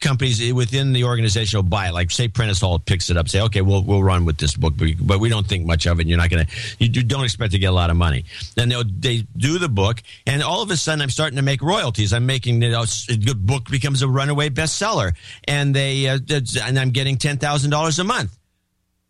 [0.00, 1.94] companies within the organization will buy it.
[1.94, 4.74] Like say Prentice Hall picks it up, say, okay, we'll we'll run with this book,
[5.00, 6.02] but we don't think much of it.
[6.02, 6.46] And you're not to,
[6.78, 8.24] you don't expect to get a lot of money.
[8.54, 11.62] Then they they do the book, and all of a sudden I'm starting to make
[11.62, 12.12] royalties.
[12.12, 15.12] I'm making you know, good book becomes a runaway bestseller,
[15.44, 16.18] and they uh,
[16.62, 18.36] and I'm getting ten thousand dollars a month.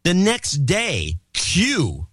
[0.05, 2.07] The next day, Que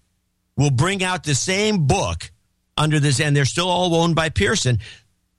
[0.58, 2.32] will bring out the same book
[2.78, 4.80] under this, and they're still all owned by Pearson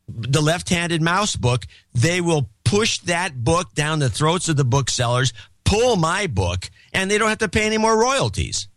[0.09, 5.33] the left-handed mouse book, they will push that book down the throats of the booksellers,
[5.65, 8.69] pull my book, and they don't have to pay any more royalties.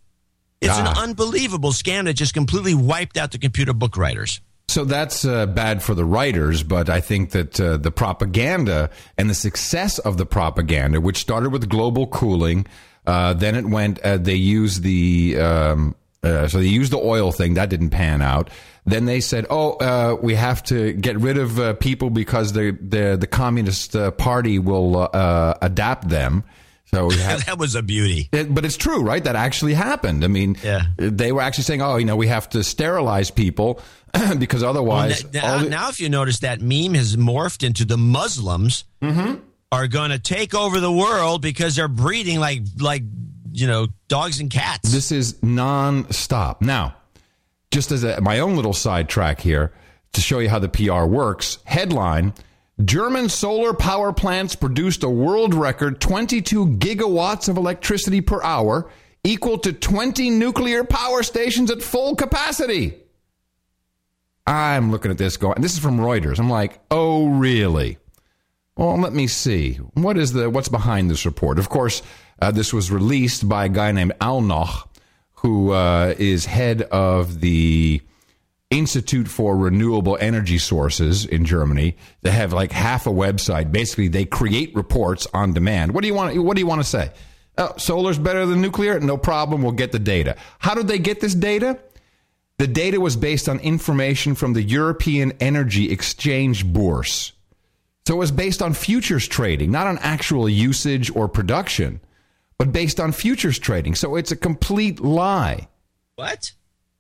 [0.62, 0.92] It's ah.
[0.92, 4.40] an unbelievable scam that just completely wiped out the computer book writers.
[4.70, 9.28] So that's uh, bad for the writers, but I think that uh, the propaganda and
[9.28, 12.68] the success of the propaganda, which started with global cooling,
[13.08, 14.00] uh, then it went.
[14.02, 18.22] Uh, they used the um, uh, so they used the oil thing that didn't pan
[18.22, 18.52] out.
[18.86, 22.78] Then they said, "Oh, uh, we have to get rid of uh, people because the
[22.82, 26.44] the, the Communist uh, Party will uh, adapt them."
[26.86, 28.30] So have, that was a beauty.
[28.32, 29.24] It, but it's true, right?
[29.24, 30.24] That actually happened.
[30.24, 30.84] I mean, yeah.
[30.98, 33.82] they were actually saying, "Oh, you know, we have to sterilize people
[34.40, 37.98] because otherwise." Well, now, the- now, if you notice, that meme has morphed into the
[37.98, 39.36] Muslims mm-hmm.
[39.72, 43.04] are going to take over the world because they're breeding like like
[43.52, 44.92] you know dogs and cats.
[44.92, 46.96] This is non-stop now
[47.72, 49.74] just as a, my own little sidetrack here,
[50.14, 51.60] to show you how the PR works.
[51.66, 52.34] Headline
[52.84, 58.90] German solar power plants produced a world record 22 gigawatts of electricity per hour,
[59.24, 62.96] equal to 20 nuclear power stations at full capacity.
[64.48, 66.40] I'm looking at this going, this is from Reuters.
[66.40, 67.98] I'm like, oh, really?
[68.78, 69.74] Well, let me see.
[69.96, 71.60] What is the what's behind this report?
[71.60, 72.02] Of course,
[72.42, 74.88] uh, this was released by a guy named Allnoch,
[75.42, 78.02] who uh, is head of the
[78.70, 81.98] Institute for Renewable Energy Sources in Germany.
[82.22, 83.72] They have like half a website.
[83.72, 85.94] Basically, they create reports on demand.
[85.94, 86.38] What do you want?
[86.44, 87.12] What do you want to say?
[87.58, 89.00] Oh, solar's better than nuclear?
[89.00, 89.64] No problem.
[89.64, 90.36] We'll get the data.
[90.60, 91.80] How did they get this data?
[92.58, 97.32] The data was based on information from the European Energy Exchange Bourse.
[98.06, 102.02] So it was based on futures trading, not on actual usage or production,
[102.60, 103.96] but based on futures trading.
[103.96, 105.68] So it's a complete lie.
[106.16, 106.52] What?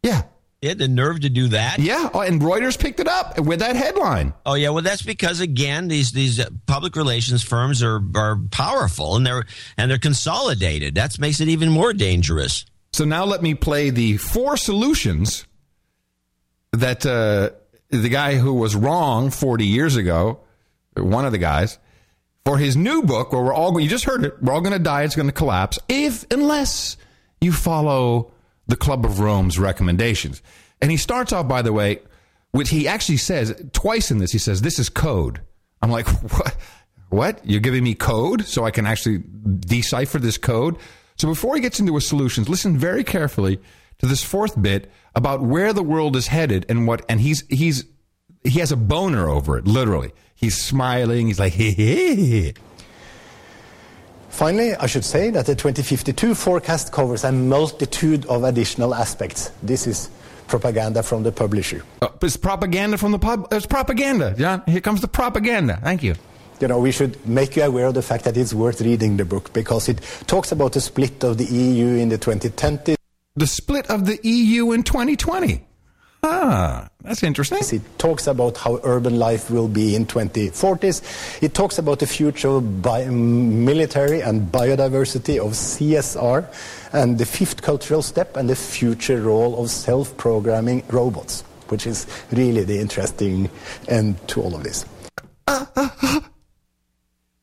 [0.01, 0.23] Yeah.
[0.61, 1.79] They had the nerve to do that.
[1.79, 4.33] Yeah, oh, and Reuters picked it up with that headline.
[4.45, 9.25] Oh yeah, well that's because again these these public relations firms are are powerful and
[9.25, 9.45] they're
[9.77, 10.95] and they're consolidated.
[10.95, 12.65] That makes it even more dangerous.
[12.91, 15.45] So now let me play the four solutions
[16.73, 17.51] that uh,
[17.89, 20.41] the guy who was wrong 40 years ago,
[20.97, 21.79] one of the guys,
[22.45, 24.79] for his new book where we're all you just heard it, we're all going to
[24.79, 26.97] die, it's going to collapse if unless
[27.41, 28.31] you follow
[28.67, 30.41] the Club of Rome's recommendations.
[30.81, 31.99] And he starts off, by the way,
[32.51, 35.41] which he actually says twice in this, he says, This is code.
[35.81, 36.55] I'm like, What?
[37.09, 37.41] What?
[37.43, 39.23] You're giving me code so I can actually
[39.59, 40.77] decipher this code?
[41.17, 43.59] So before he gets into his solutions, listen very carefully
[43.97, 47.85] to this fourth bit about where the world is headed and what and he's he's
[48.43, 50.11] he has a boner over it, literally.
[50.39, 52.53] He's smiling, he's like, hey, hey, hey.
[54.29, 59.51] Finally, I should say that the 2052 forecast covers a multitude of additional aspects.
[59.61, 60.09] This is
[60.47, 61.83] propaganda from the publisher.
[62.01, 63.49] Uh, it's propaganda from the pub.
[63.51, 64.63] It's propaganda, John.
[64.65, 65.77] Here comes the propaganda.
[65.83, 66.15] Thank you.
[66.61, 69.25] You know, we should make you aware of the fact that it's worth reading the
[69.25, 72.95] book because it talks about the split of the EU in the 2010s.
[73.35, 75.65] The split of the EU in 2020.
[76.21, 77.59] Ah, that's interesting.
[77.79, 81.01] It talks about how urban life will be in 2040s.
[81.41, 86.45] It talks about the future of bi- military and biodiversity of CSR
[86.91, 92.63] and the fifth cultural step and the future role of self-programming robots, which is really
[92.65, 93.49] the interesting
[93.87, 94.85] end to all of this.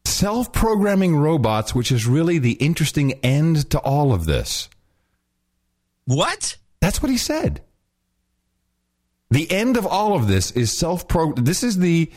[0.04, 4.68] Self-programming robots, which is really the interesting end to all of this.
[6.04, 6.56] What?
[6.80, 7.62] That's what he said.
[9.36, 11.34] The end of all of this is self pro.
[11.34, 12.10] This is the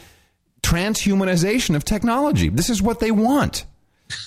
[0.61, 2.47] transhumanization of technology.
[2.47, 3.65] This is what they want.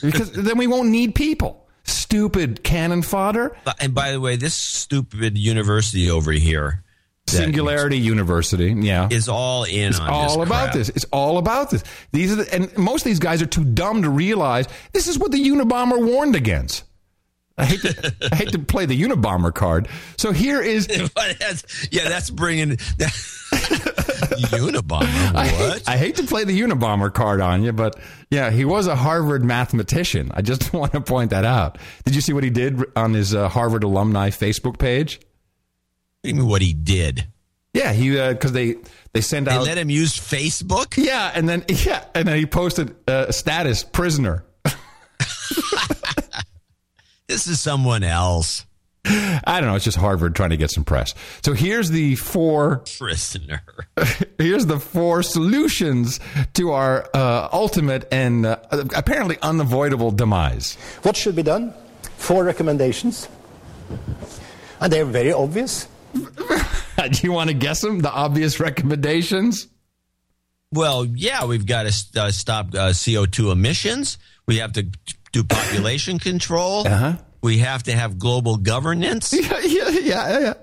[0.03, 1.66] Because then we won't need people.
[1.84, 3.57] Stupid cannon fodder.
[3.80, 6.84] And by the way, this stupid university over here,
[7.28, 9.88] Singularity University, yeah, is all in.
[9.88, 10.74] It's all this about crap.
[10.74, 10.88] this.
[10.90, 11.84] It's all about this.
[12.12, 15.18] These are the, and most of these guys are too dumb to realize this is
[15.18, 16.84] what the Unabomber warned against.
[17.62, 19.88] I hate to, I hate to play the Unabomber card.
[20.18, 20.88] So here is
[21.90, 23.12] yeah, that's bringing that,
[24.52, 25.34] Unabomber.
[25.34, 27.98] I hate, I hate to play the Unabomber card on you, but
[28.30, 30.30] yeah, he was a Harvard mathematician.
[30.34, 31.78] I just want to point that out.
[32.04, 35.18] Did you see what he did on his uh, Harvard alumni Facebook page?
[35.18, 35.24] What
[36.24, 37.26] do you mean what he did?
[37.74, 38.76] Yeah, he because they
[39.12, 39.62] they send They out.
[39.64, 40.96] let him use Facebook.
[41.02, 44.44] yeah, and then yeah, and then he posted uh, status prisoner.
[47.33, 48.66] This is someone else.
[49.07, 49.74] I don't know.
[49.74, 51.14] It's just Harvard trying to get some press.
[51.43, 52.83] So here's the four.
[52.99, 53.62] Prisoner.
[54.39, 56.20] Here's the four solutions
[56.53, 58.59] to our uh, ultimate and uh,
[58.95, 60.74] apparently unavoidable demise.
[61.05, 61.72] What should be done?
[62.18, 63.30] Four recommendations.
[64.78, 65.89] And they're very obvious.
[66.12, 66.28] Do
[67.22, 68.01] you want to guess them?
[68.01, 69.68] The obvious recommendations.
[70.70, 74.18] Well, yeah, we've got to uh, stop uh, CO2 emissions.
[74.47, 74.87] We have to
[75.33, 76.87] do population control.
[76.87, 77.16] Uh-huh.
[77.43, 79.33] We have to have global governance.
[79.43, 80.55] Yeah, yeah, yeah, yeah.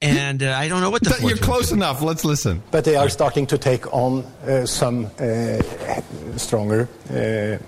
[0.00, 2.02] And uh, I don't know what the You're close enough.
[2.02, 2.62] Let's listen.
[2.70, 5.60] But they are starting to take on uh, some uh,
[6.36, 7.58] stronger uh,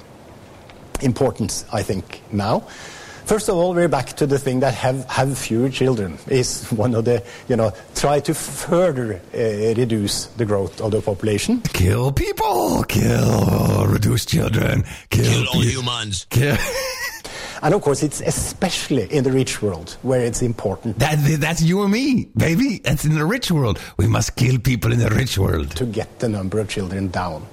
[1.05, 2.69] importance, I think, now.
[3.31, 6.97] First of all, we're back to the thing that have, have fewer children is one
[6.97, 9.39] of the, you know, try to further uh,
[9.81, 11.61] reduce the growth of the population.
[11.61, 12.83] Kill people.
[12.89, 13.87] Kill.
[13.87, 14.83] Reduce children.
[15.11, 16.27] Kill, Kill all humans.
[16.31, 16.57] Kill.
[17.63, 21.83] And of course, it's especially in the rich world where it's important That, that's you
[21.83, 22.81] and me, baby.
[22.83, 23.79] That's in the rich world.
[23.97, 25.71] We must kill people in the rich world.
[25.77, 27.47] to get the number of children down.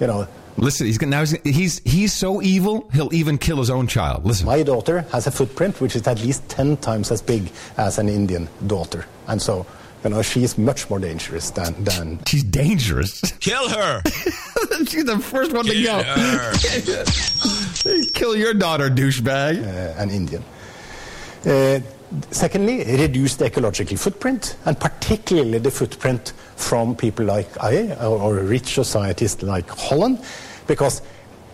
[0.00, 3.70] You know, Listen, he's gonna- now he's, he's he's so evil he'll even kill his
[3.70, 4.24] own child.
[4.24, 7.98] Listen, my daughter has a footprint which is at least 10 times as big as
[7.98, 9.04] an Indian daughter.
[9.26, 9.66] And so
[10.04, 12.18] You know, she is much more dangerous than than.
[12.28, 13.22] She's dangerous.
[13.40, 14.02] Kill her.
[14.84, 15.96] She's the first one to go.
[18.12, 19.64] Kill your daughter, douchebag.
[19.64, 20.42] Uh, an Indian.
[21.46, 21.80] Uh,
[22.30, 28.34] secondly, reduce the ecological footprint, and particularly the footprint from people like I or, or
[28.36, 30.24] rich societies like Holland,
[30.66, 31.02] because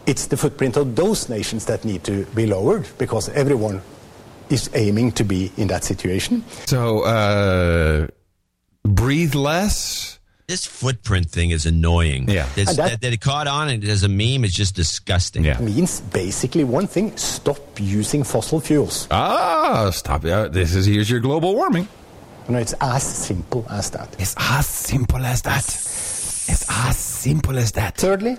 [0.06, 3.82] it's the footprint of those nations that need to be lowered, because everyone
[4.48, 6.44] is aiming to be in that situation.
[6.66, 8.06] So, uh,
[8.84, 10.19] breathe less.
[10.50, 12.28] This footprint thing is annoying.
[12.28, 12.46] Yeah.
[12.56, 15.44] That- that, that it caught on and as a meme is just disgusting.
[15.44, 15.60] Yeah.
[15.60, 19.06] means basically one thing: stop using fossil fuels.
[19.12, 20.24] Ah, stop.
[20.24, 21.86] Uh, this is here's your global warming.
[22.48, 24.08] No, it's as simple as that.
[24.18, 25.58] It's as simple as that.
[25.64, 27.96] It's as simple as that.
[27.96, 28.36] Thirdly,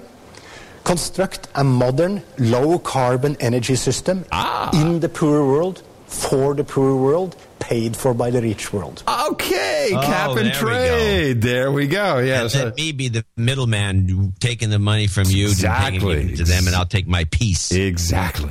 [0.83, 4.69] construct a modern low carbon energy system Ah.
[4.73, 9.03] in the poor world for the poor world, paid for by the rich world.
[9.07, 11.41] Okay, Oh, cap and there we trade.
[11.41, 12.17] There we go.
[12.19, 12.41] Yeah.
[12.41, 16.19] And so- let me be the middleman taking the money from you Exactly.
[16.21, 17.71] and it to them, and I'll take my piece.
[17.71, 18.49] exactly.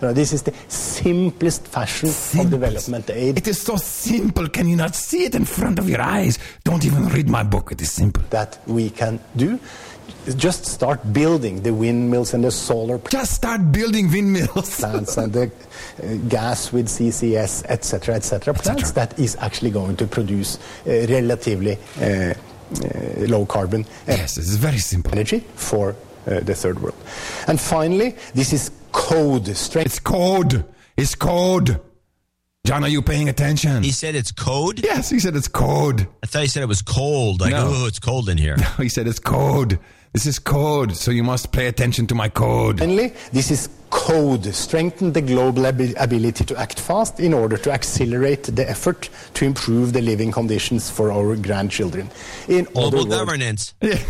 [0.00, 4.48] You know, this is the simplest fashion of development aid It is so simple.
[4.48, 6.40] Can you not see it in front of your eyes?
[6.64, 7.70] Don't even read my book.
[7.70, 8.22] It is simple.
[8.30, 9.60] that we can do.
[10.36, 14.78] Just start building the windmills and the solar Just start building windmills.
[14.78, 15.50] plants and the
[16.02, 18.54] uh, gas with CCS, etc., etc.
[18.54, 22.34] Plants that is actually going to produce uh, relatively uh, uh,
[23.28, 25.12] low carbon uh, yes, this is very simple.
[25.12, 25.96] energy for
[26.26, 26.94] uh, the third world.
[27.48, 29.86] And finally, this is code strength.
[29.86, 30.64] It's code.
[30.96, 31.80] It's code.
[32.64, 33.82] John, are you paying attention?
[33.82, 34.78] He said it's code?
[34.84, 36.06] yes, he said it's code.
[36.22, 37.40] I thought he said it was cold.
[37.40, 37.72] Like, No.
[37.74, 38.56] oh, it's cold in here.
[38.60, 39.80] No, he said it's code.
[40.12, 42.80] This is code, so you must pay attention to my code.
[42.80, 44.44] Finally, this is code.
[44.54, 49.46] Strengthen the global abi- ability to act fast in order to accelerate the effort to
[49.46, 52.10] improve the living conditions for our grandchildren.
[52.46, 53.72] In Global other words, governance.
[53.80, 54.04] it's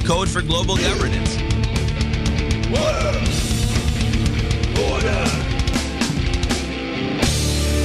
[0.00, 1.34] code for global governance.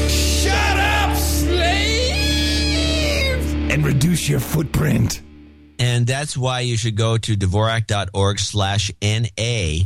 [0.09, 1.93] Shut up, slaves!
[3.71, 5.21] And reduce your footprint.
[5.79, 9.85] And that's why you should go to Dvorak.org slash NA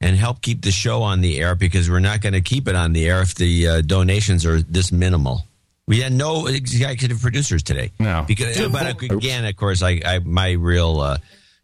[0.00, 2.74] and help keep the show on the air because we're not going to keep it
[2.74, 5.42] on the air if the uh, donations are this minimal.
[5.86, 7.92] We had no executive producers today.
[8.00, 8.24] No.
[8.26, 11.18] Because, but again, of course, I, I my real uh,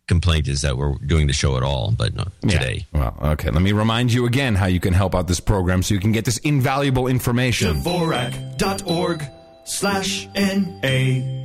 [0.06, 2.86] complaint is that we're doing the show at all, but not today.
[2.92, 3.50] Well, okay.
[3.50, 6.12] Let me remind you again how you can help out this program so you can
[6.12, 7.74] get this invaluable information.
[7.74, 9.24] Dvorak.org
[9.64, 11.41] slash NA.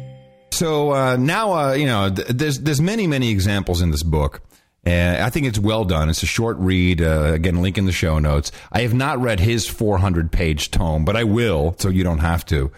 [0.58, 4.41] So uh, now, uh, you know, th- there's there's many many examples in this book.
[4.84, 6.10] And I think it's well done.
[6.10, 7.01] It's a short read.
[7.01, 8.51] Uh, again, link in the show notes.
[8.72, 12.43] I have not read his 400 page tome, but I will, so you don't have
[12.47, 12.72] to.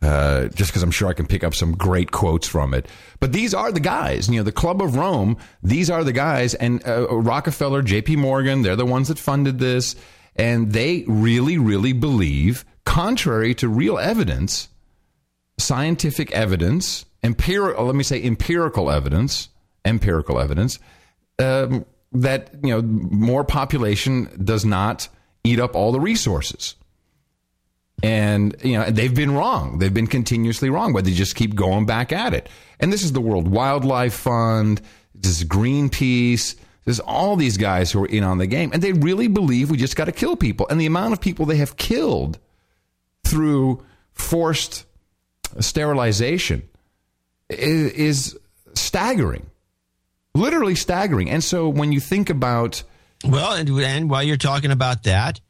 [0.00, 2.86] Uh, just because I'm sure I can pick up some great quotes from it.
[3.18, 5.36] But these are the guys, you know, the Club of Rome.
[5.62, 8.16] These are the guys, and uh, Rockefeller, J.P.
[8.16, 8.62] Morgan.
[8.62, 9.96] They're the ones that funded this,
[10.36, 14.68] and they really, really believe, contrary to real evidence,
[15.58, 19.50] scientific evidence, empirical, let me say empirical evidence,
[19.84, 20.78] empirical evidence,
[21.38, 25.08] um, that, you know, more population does not
[25.44, 26.76] eat up all the resources.
[28.02, 29.78] And, you know, they've been wrong.
[29.78, 32.48] They've been continuously wrong, but they just keep going back at it.
[32.78, 34.80] And this is the World Wildlife Fund,
[35.14, 38.92] this is Greenpeace, there's all these guys who are in on the game, and they
[38.92, 40.68] really believe we just got to kill people.
[40.68, 42.38] And the amount of people they have killed
[43.24, 44.84] through forced
[45.58, 46.62] sterilization
[47.48, 48.38] is, is
[48.74, 49.46] staggering,
[50.34, 51.30] literally staggering.
[51.30, 52.82] And so when you think about
[53.24, 55.40] Well, and, and while you're talking about that,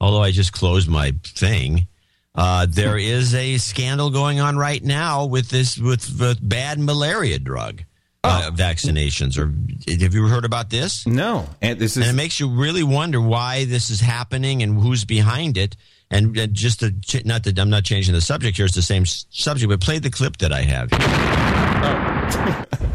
[0.00, 1.88] although I just closed my thing,
[2.34, 7.38] uh, there is a scandal going on right now with this with, with bad malaria
[7.38, 7.82] drug
[8.24, 9.38] uh, vaccinations.
[9.38, 9.46] Or
[10.00, 11.06] have you heard about this?
[11.06, 14.80] no, and this is And it makes you really wonder why this is happening and
[14.80, 15.76] who's behind it.
[16.10, 16.92] And uh, just to,
[17.24, 20.10] not that I'm not changing the subject here, it's the same subject, but play the
[20.10, 20.90] clip that I have.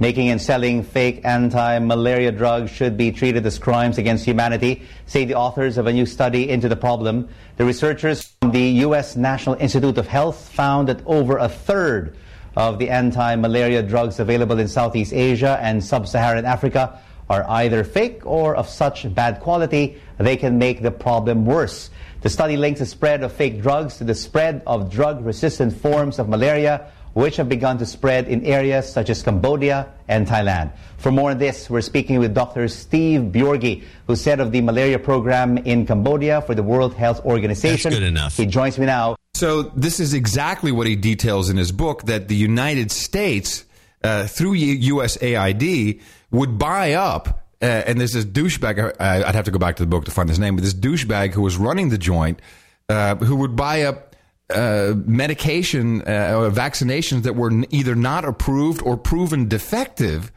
[0.00, 5.34] Making and selling fake anti-malaria drugs should be treated as crimes against humanity, say the
[5.34, 7.28] authors of a new study into the problem.
[7.56, 9.16] The researchers from the U.S.
[9.16, 12.16] National Institute of Health found that over a third
[12.56, 18.54] of the anti-malaria drugs available in Southeast Asia and Sub-Saharan Africa are either fake or
[18.54, 21.90] of such bad quality they can make the problem worse.
[22.20, 26.28] The study links the spread of fake drugs to the spread of drug-resistant forms of
[26.28, 30.72] malaria which have begun to spread in areas such as Cambodia and Thailand.
[30.98, 32.68] For more on this, we're speaking with Dr.
[32.68, 37.90] Steve Bjorge, who's head of the malaria program in Cambodia for the World Health Organization.
[37.90, 38.36] That's good enough.
[38.36, 39.16] He joins me now.
[39.34, 43.64] So this is exactly what he details in his book that the United States,
[44.02, 46.00] uh, through USAID,
[46.30, 47.47] would buy up.
[47.60, 48.96] Uh, and there's this douchebag.
[49.00, 50.74] I, I'd have to go back to the book to find his name, but this
[50.74, 52.40] douchebag who was running the joint,
[52.88, 54.16] uh, who would buy up
[54.50, 60.32] uh, medication uh, or vaccinations that were either not approved or proven defective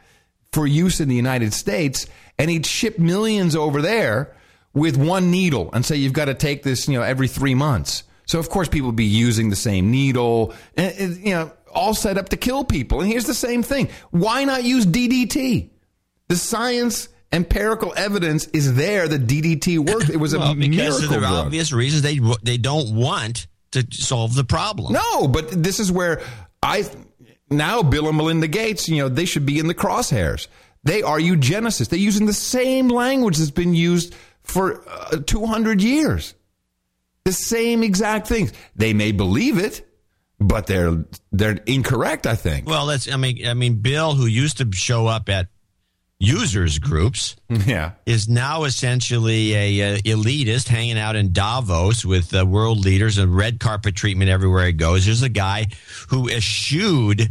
[0.52, 2.06] for use in the United States,
[2.38, 4.36] and he'd ship millions over there
[4.74, 8.04] with one needle and say you've got to take this, you know, every three months.
[8.26, 12.18] So of course people would be using the same needle, and, you know, all set
[12.18, 13.00] up to kill people.
[13.00, 15.70] And here's the same thing: why not use DDT?
[16.28, 17.08] The science.
[17.32, 20.10] Empirical evidence is there that DDT worked.
[20.10, 21.46] It was a Well, because miracle of the drug.
[21.46, 24.92] obvious reasons they they don't want to solve the problem.
[24.92, 26.20] No, but this is where
[26.62, 26.84] I
[27.50, 30.48] now Bill and Melinda Gates, you know, they should be in the crosshairs.
[30.84, 31.88] They are eugenicists.
[31.88, 36.34] They're using the same language that's been used for uh, 200 years.
[37.24, 38.52] The same exact things.
[38.74, 39.88] They may believe it,
[40.40, 42.68] but they're they're incorrect, I think.
[42.68, 45.46] Well, that's I mean I mean Bill, who used to show up at
[46.24, 47.92] users groups, Yeah.
[48.06, 53.34] is now essentially a, uh elitist hanging out in Davos with uh, world leaders and
[53.36, 55.04] red carpet treatment everywhere he goes.
[55.04, 55.66] There's a guy
[56.08, 57.22] who eschewed.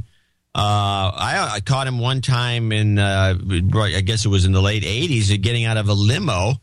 [0.53, 4.61] Uh, I, I caught him one time in, uh, I guess it was in the
[4.61, 6.55] late '80s, getting out of a limo,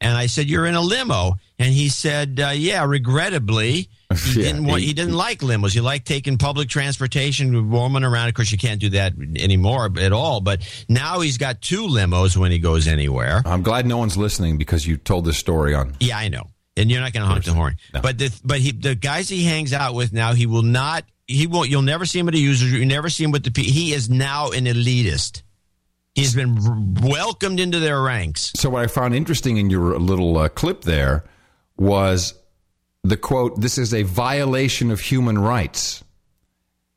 [0.00, 4.52] and I said, "You're in a limo," and he said, uh, "Yeah, regrettably." He Yeah,
[4.52, 4.80] didn't want.
[4.82, 5.72] he- He didn't like limos.
[5.74, 8.28] He liked taking public transportation, roaming around.
[8.28, 10.40] Of course, you can't do that anymore at all.
[10.40, 13.42] But now he's got two limos when he goes anywhere.
[13.44, 15.94] I'm glad no one's listening because you told this story on.
[16.00, 16.44] Yeah, I know.
[16.76, 17.76] And you're not going to honk the horn.
[17.92, 21.04] But the but he the guys he hangs out with now, he will not.
[21.26, 21.68] He won't.
[21.70, 22.66] You'll never see him at a user.
[22.66, 23.62] You never see him with the.
[23.62, 25.42] He is now an elitist.
[26.14, 26.56] He's been
[27.02, 28.52] welcomed into their ranks.
[28.56, 31.24] So what I found interesting in your little uh, clip there
[31.76, 32.34] was
[33.08, 36.02] the quote, "This is a violation of human rights."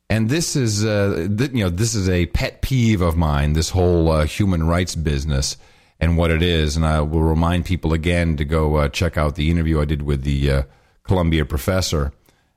[0.08, 3.52] And this is, uh, th- you know, this is a pet peeve of mine.
[3.52, 5.56] This whole uh, human rights business
[6.00, 6.76] and what it is.
[6.76, 10.02] And I will remind people again to go uh, check out the interview I did
[10.02, 10.62] with the uh,
[11.04, 12.10] Columbia professor.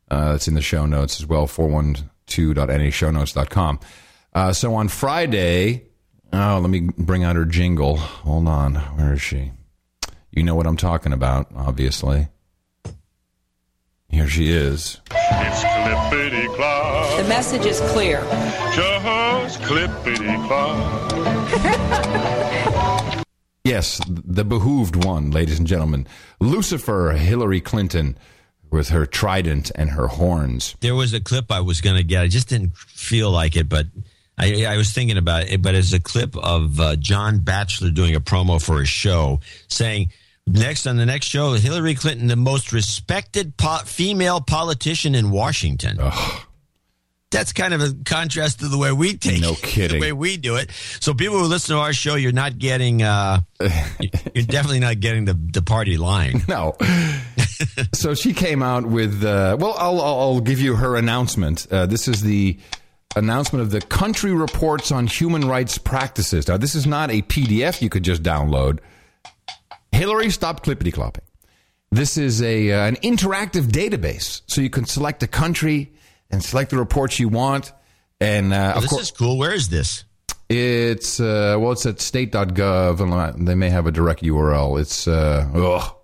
[0.10, 1.45] Uh, it's in the show notes as well.
[1.47, 3.80] 412.nashownotes.com.
[4.34, 5.84] Uh, so on Friday,
[6.32, 7.97] oh, let me bring out her jingle.
[7.97, 9.51] Hold on, where is she?
[10.32, 12.30] You know what I'm talking about, obviously.
[14.14, 15.01] Here she is.
[15.09, 17.18] It's clippity clop.
[17.18, 18.22] The message is clear.
[18.76, 21.14] Just clippity clop.
[23.66, 26.05] Yes, the behooved one, ladies and gentlemen.
[26.41, 28.18] Lucifer Hillary Clinton
[28.70, 30.76] with her trident and her horns.
[30.82, 32.24] There was a clip I was going to get.
[32.24, 33.86] I just didn't feel like it, but
[34.38, 35.61] I, I was thinking about it.
[35.61, 39.39] But it's a clip of uh, John Batchelor doing a promo for his show,
[39.70, 40.11] saying
[40.48, 45.98] next on the next show, Hillary Clinton, the most respected po- female politician in Washington.
[47.32, 50.00] That's kind of a contrast to the way we take No it, kidding.
[50.00, 50.70] the way we do it.
[51.00, 55.26] So people who listen to our show, you're not getting, uh, you're definitely not getting
[55.26, 56.44] the the party line.
[56.48, 56.76] No.
[57.94, 61.66] so she came out with, uh, well, I'll, I'll I'll give you her announcement.
[61.72, 62.60] Uh, this is the
[63.16, 66.48] announcement of the country reports on human rights practices.
[66.48, 68.80] Now, this is not a PDF you could just download.
[69.94, 71.24] Hillary, stop clippity clopping.
[71.91, 75.94] This is a uh, an interactive database, so you can select a country
[76.32, 77.72] and select the reports you want.
[78.20, 79.38] And uh, Oh, of this course, is cool.
[79.38, 80.06] Where is this?
[80.50, 84.80] it's uh, well, it's at state.gov, and they may have a direct URL.
[84.80, 85.96] It's uh, ugh,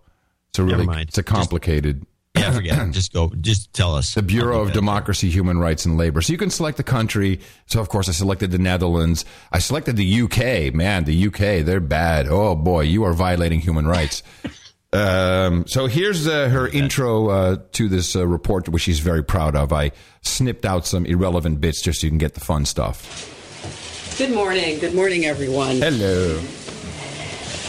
[0.50, 2.06] it's a really it's a complicated.
[2.40, 2.92] Yeah, forget it.
[2.92, 3.32] Just go.
[3.42, 4.14] Just tell us.
[4.14, 6.22] The Bureau of Democracy, Human Rights, and Labor.
[6.22, 7.40] So you can select the country.
[7.68, 9.26] So of course, I selected the Netherlands.
[9.52, 10.74] I selected the UK.
[10.74, 12.28] Man, the UK, they're bad.
[12.28, 14.24] Oh boy, you are violating human rights.
[14.92, 19.56] Um, so here's uh, her intro uh, to this uh, report, which she's very proud
[19.56, 19.72] of.
[19.72, 19.92] I
[20.22, 24.16] snipped out some irrelevant bits just so you can get the fun stuff.
[24.18, 24.80] Good morning.
[24.80, 25.78] Good morning, everyone.
[25.78, 26.42] Hello.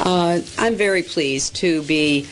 [0.01, 2.27] Uh, I'm very pleased to be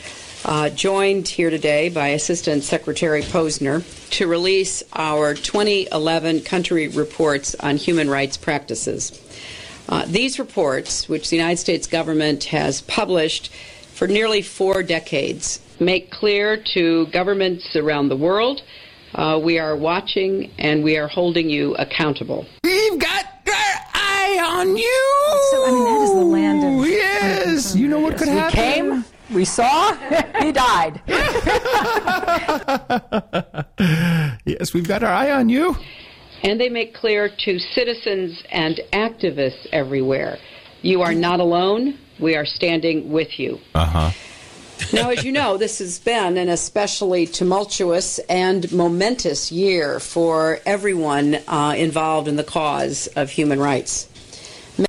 [0.48, 7.76] uh, joined here today by Assistant Secretary Posner to release our 2011 country reports on
[7.76, 9.12] human rights practices.
[9.90, 13.52] Uh, these reports, which the United States government has published
[13.92, 18.62] for nearly four decades, make clear to governments around the world
[19.14, 22.46] uh, we are watching and we are holding you accountable.
[22.64, 23.52] We've got our
[23.92, 25.48] eye on you.
[25.50, 26.88] So, I mean, that is the land of.
[26.88, 28.56] Yes, you know what could we happen.
[28.56, 29.94] came, we saw,
[30.40, 31.00] he died.
[34.44, 35.76] yes, we've got our eye on you.
[36.42, 40.38] And they make clear to citizens and activists everywhere
[40.82, 41.98] you are not alone.
[42.18, 43.58] We are standing with you.
[43.74, 44.10] Uh huh.
[44.92, 51.36] now, as you know, this has been an especially tumultuous and momentous year for everyone
[51.48, 54.07] uh, involved in the cause of human rights.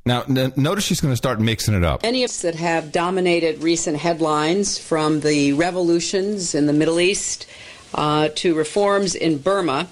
[0.06, 2.04] Now, n- notice she's going to start mixing it up.
[2.04, 7.48] Many of us that have dominated recent headlines, from the revolutions in the Middle East
[7.94, 9.88] uh, to reforms in Burma,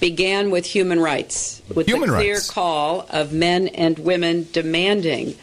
[0.00, 2.50] began with human rights, with Human the clear rights.
[2.50, 5.34] call of men and women demanding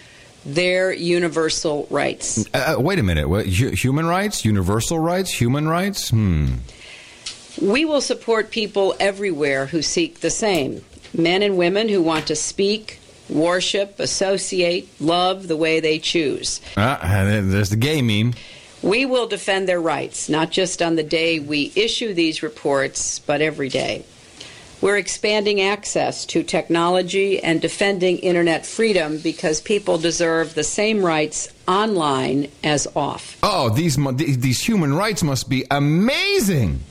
[0.45, 2.45] their universal rights.
[2.53, 3.27] Uh, wait a minute.
[3.27, 4.45] What, hu- human rights?
[4.45, 5.32] Universal rights?
[5.32, 6.10] Human rights?
[6.11, 6.56] Hmm.
[7.61, 10.84] We will support people everywhere who seek the same
[11.18, 12.99] men and women who want to speak,
[13.30, 16.61] worship, associate, love the way they choose.
[16.77, 18.34] Uh, there's the gay meme.
[18.81, 23.41] We will defend their rights, not just on the day we issue these reports, but
[23.41, 24.06] every day.
[24.81, 31.47] We're expanding access to technology and defending internet freedom because people deserve the same rights
[31.68, 33.38] online as off.
[33.41, 36.81] Oh, these these human rights must be amazing.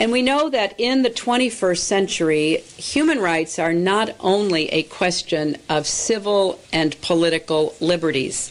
[0.00, 5.58] And we know that in the 21st century, human rights are not only a question
[5.68, 8.50] of civil and political liberties.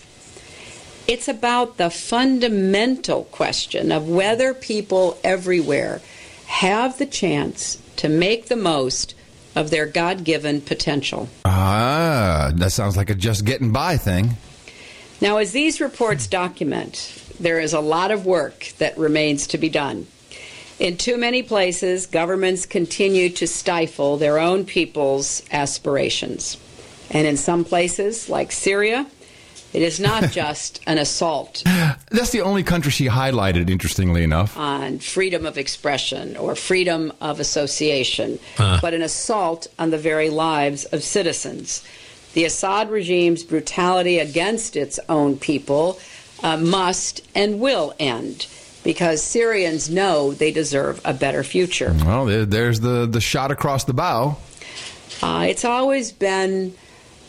[1.07, 6.01] It's about the fundamental question of whether people everywhere
[6.45, 9.15] have the chance to make the most
[9.55, 11.29] of their God given potential.
[11.45, 14.37] Ah, that sounds like a just getting by thing.
[15.19, 19.69] Now, as these reports document, there is a lot of work that remains to be
[19.69, 20.05] done.
[20.79, 26.57] In too many places, governments continue to stifle their own people's aspirations.
[27.11, 29.05] And in some places, like Syria,
[29.73, 31.63] it is not just an assault
[32.11, 34.55] That's the only country she highlighted, interestingly enough.
[34.57, 38.79] on freedom of expression or freedom of association, Huh.
[38.81, 41.83] but an assault on the very lives of citizens.
[42.35, 45.99] The Assad regime's brutality against its own people
[46.41, 48.47] uh, must and will end
[48.89, 51.95] because Syrians know they deserve a better future.
[51.95, 54.37] Well, there, there's the, the shot across the bow.
[55.21, 56.73] Uh, it's always been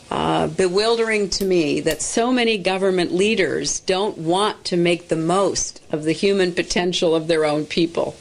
[0.09, 5.83] uh, bewildering to me that so many government leaders don't want to make the most
[5.91, 8.15] of the human potential of their own people.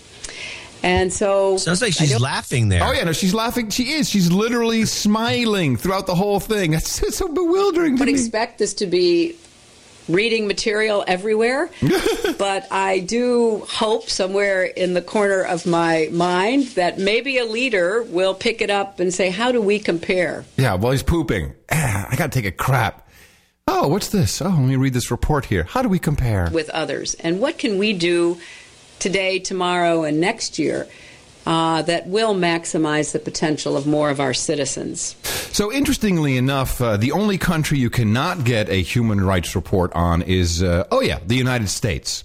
[0.83, 1.57] And so.
[1.57, 2.85] Sounds like she's laughing there.
[2.85, 3.71] Oh yeah, no, she's laughing.
[3.71, 4.11] She is.
[4.11, 6.73] She's literally smiling throughout the whole thing.
[6.73, 8.13] That's it's so bewildering to would me.
[8.13, 9.37] expect this to be
[10.09, 11.71] reading material everywhere,
[12.39, 18.03] but I do hope somewhere in the corner of my mind that maybe a leader
[18.03, 20.45] will pick it up and say, How do we compare?
[20.57, 21.55] Yeah, while he's pooping.
[21.71, 23.09] I got to take a crap.
[23.67, 24.43] Oh, what's this?
[24.43, 25.63] Oh, let me read this report here.
[25.63, 26.51] How do we compare?
[26.51, 27.15] with others?
[27.15, 28.39] And what can we do
[28.99, 30.89] today, tomorrow, and next year
[31.51, 35.17] uh, that will maximize the potential of more of our citizens?
[35.51, 40.23] So, interestingly enough, uh, the only country you cannot get a human rights report on
[40.23, 42.23] is, uh, oh, yeah, the United States.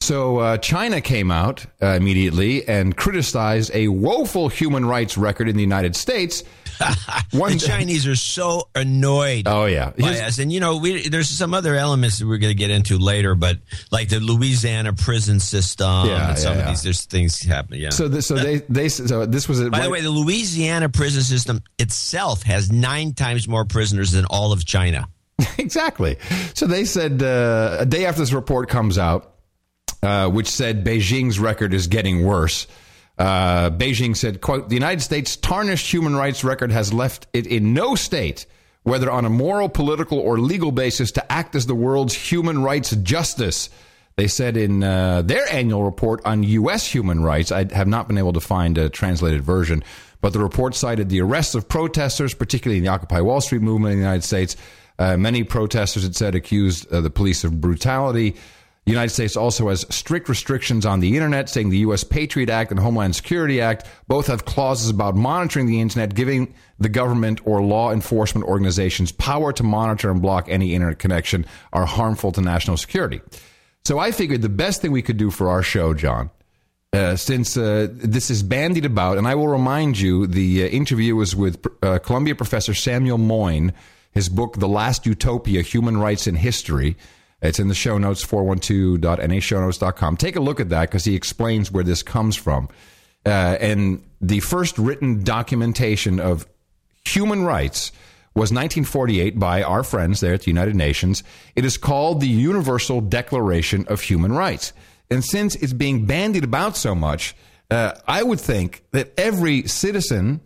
[0.00, 5.56] So, uh, China came out uh, immediately and criticized a woeful human rights record in
[5.56, 6.42] the United States.
[7.30, 9.42] the Chinese are so annoyed.
[9.46, 10.38] Oh yeah, by us.
[10.38, 13.34] And you know, we, there's some other elements that we're going to get into later,
[13.34, 13.58] but
[13.92, 16.70] like the Louisiana prison system Yeah, and some yeah, of yeah.
[16.70, 17.82] these, there's things happening.
[17.82, 17.90] Yeah.
[17.90, 19.68] So, this, so they, they, so this was.
[19.68, 24.52] By the way, the Louisiana prison system itself has nine times more prisoners than all
[24.52, 25.06] of China.
[25.58, 26.16] exactly.
[26.54, 29.34] So they said uh, a day after this report comes out,
[30.02, 32.66] uh, which said Beijing's record is getting worse.
[33.18, 37.74] Uh, Beijing said, "quote The United States' tarnished human rights record has left it in
[37.74, 38.46] no state,
[38.82, 42.94] whether on a moral, political, or legal basis, to act as the world's human rights
[42.96, 43.68] justice."
[44.16, 46.86] They said in uh, their annual report on U.S.
[46.86, 49.82] human rights, I have not been able to find a translated version,
[50.20, 53.92] but the report cited the arrests of protesters, particularly in the Occupy Wall Street movement
[53.92, 54.56] in the United States.
[54.98, 58.36] Uh, many protesters, it said, accused uh, the police of brutality.
[58.90, 62.02] The United States also has strict restrictions on the internet, saying the U.S.
[62.02, 66.88] Patriot Act and Homeland Security Act both have clauses about monitoring the internet, giving the
[66.88, 72.32] government or law enforcement organizations power to monitor and block any internet connection are harmful
[72.32, 73.20] to national security.
[73.84, 76.28] So I figured the best thing we could do for our show, John,
[76.92, 81.14] uh, since uh, this is bandied about, and I will remind you, the uh, interview
[81.14, 83.72] was with uh, Columbia professor Samuel Moyn.
[84.10, 86.96] His book, The Last Utopia Human Rights in History.
[87.42, 90.16] It's in the show notes, 412.nashownotes.com.
[90.16, 92.68] Take a look at that because he explains where this comes from.
[93.24, 96.46] Uh, and the first written documentation of
[97.04, 97.92] human rights
[98.34, 101.22] was 1948 by our friends there at the United Nations.
[101.56, 104.72] It is called the Universal Declaration of Human Rights.
[105.10, 107.34] And since it's being bandied about so much,
[107.70, 110.40] uh, I would think that every citizen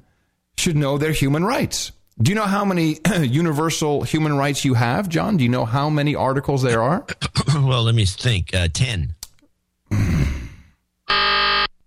[0.56, 1.92] should know their human rights.
[2.20, 5.36] Do you know how many universal human rights you have, John?
[5.36, 7.04] Do you know how many articles there are?
[7.54, 8.54] well, let me think.
[8.54, 9.14] Uh, 10.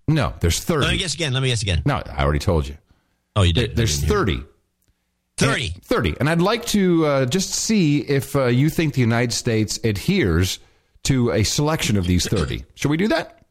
[0.10, 0.86] No, there's 30.
[0.86, 1.34] Let me guess again.
[1.34, 1.82] Let me guess again.
[1.86, 2.78] No, I already told you.
[3.36, 3.72] Oh, you did.
[3.72, 4.42] There- There's 30.
[5.38, 5.66] 30.
[5.76, 6.16] And- 30.
[6.20, 10.60] And I'd like to uh, just see if uh, you think the United States adheres
[11.04, 12.64] to a selection of these 30.
[12.76, 13.46] Should we do that?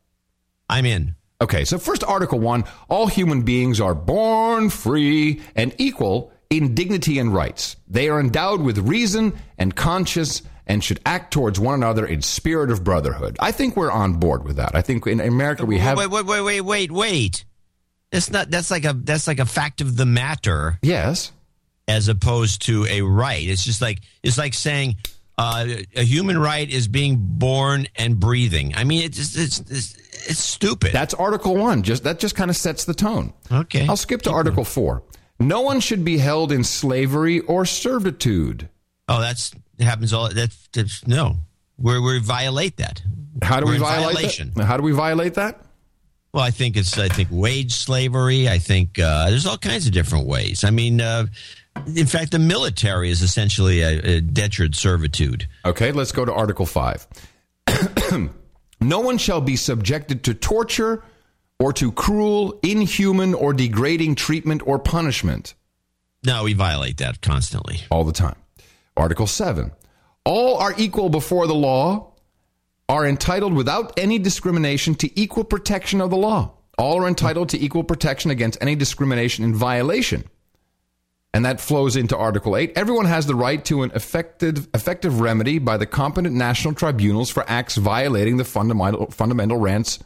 [0.69, 1.15] I'm in.
[1.40, 7.18] Okay, so first, Article 1 All human beings are born free and equal in dignity
[7.18, 7.77] and rights.
[7.89, 12.70] They are endowed with reason and conscience and should act towards one another in spirit
[12.70, 13.36] of brotherhood.
[13.40, 14.74] I think we're on board with that.
[14.74, 15.97] I think in America we have.
[15.98, 17.44] Wait, wait, wait, wait, wait, wait.
[18.10, 18.51] That's not.
[18.51, 18.93] That's like a.
[18.93, 20.78] That's like a fact of the matter.
[20.82, 21.32] Yes.
[21.89, 23.47] As opposed to a right.
[23.47, 24.97] It's just like it's like saying
[25.39, 28.74] uh, a human right is being born and breathing.
[28.74, 29.97] I mean, it's just, it's, it's
[30.28, 30.93] it's stupid.
[30.93, 31.82] That's Article 1.
[31.82, 33.32] Just That just kind of sets the tone.
[33.52, 33.86] Okay.
[33.86, 35.02] I'll skip to Article 4.
[35.39, 38.69] No one should be held in slavery or servitude.
[39.09, 40.33] Oh, that's it happens all.
[40.33, 41.37] That's, that's no.
[41.79, 43.03] We we violate that.
[43.43, 44.53] How do We're we violate violation.
[44.57, 44.65] that?
[44.65, 45.61] How do we violate that?
[46.33, 48.49] Well, I think it's I think wage slavery.
[48.49, 50.65] I think uh, there's all kinds of different ways.
[50.65, 51.27] I mean, uh,
[51.87, 55.47] in fact, the military is essentially a, a detured servitude.
[55.65, 57.07] Okay, let's go to Article 5.
[58.81, 61.03] no one shall be subjected to torture
[61.59, 65.55] or to cruel, inhuman, or degrading treatment or punishment.
[66.24, 67.81] No, we violate that constantly.
[67.91, 68.37] All the time.
[68.97, 69.73] Article 7.
[70.24, 72.12] All are equal before the law,
[72.89, 76.53] are entitled without any discrimination to equal protection of the law.
[76.78, 80.24] All are entitled to equal protection against any discrimination in violation.
[81.35, 82.73] And that flows into Article 8.
[82.77, 87.45] Everyone has the right to an effective, effective remedy by the competent national tribunals for
[87.47, 89.99] acts violating the fundamental, fundamental, rants,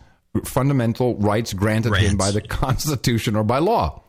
[0.44, 4.02] fundamental rights granted him by the Constitution or by law.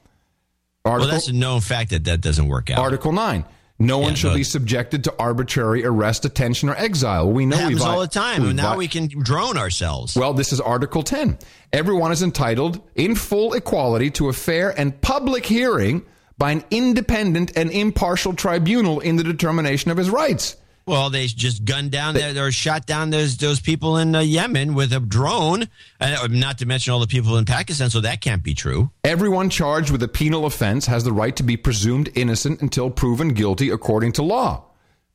[0.85, 2.79] well, that's a known fact that that doesn't work out.
[2.79, 3.45] Article 9.
[3.79, 4.37] No one Yeah, shall no.
[4.37, 7.31] be subjected to arbitrary arrest, detention, or exile.
[7.31, 8.43] We know we happens all the time.
[8.45, 10.15] and now vi- we can drone ourselves.
[10.15, 11.39] Well, this is Article 10.
[11.73, 16.03] Everyone is entitled in full equality to a fair and public hearing
[16.37, 20.57] by an independent and impartial tribunal in the determination of his rights.
[20.91, 24.73] Well, they just gunned down there or shot down those those people in uh, Yemen
[24.73, 25.69] with a drone,
[26.01, 27.89] uh, not to mention all the people in Pakistan.
[27.89, 28.91] So that can't be true.
[29.05, 33.29] Everyone charged with a penal offense has the right to be presumed innocent until proven
[33.29, 34.65] guilty according to law.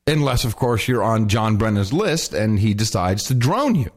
[0.06, 3.90] Unless, of course, you're on John Brennan's list and he decides to drone you.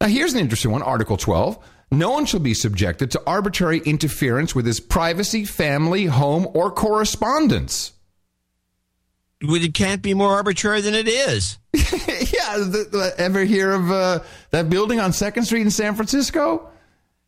[0.00, 1.56] Now, here's an interesting one Article 12.
[1.92, 7.92] No one shall be subjected to arbitrary interference with his privacy, family, home, or correspondence.
[9.40, 11.58] It can't be more arbitrary than it is.
[11.74, 14.18] yeah, the, the- ever hear of uh,
[14.50, 16.68] that building on Second Street in San Francisco?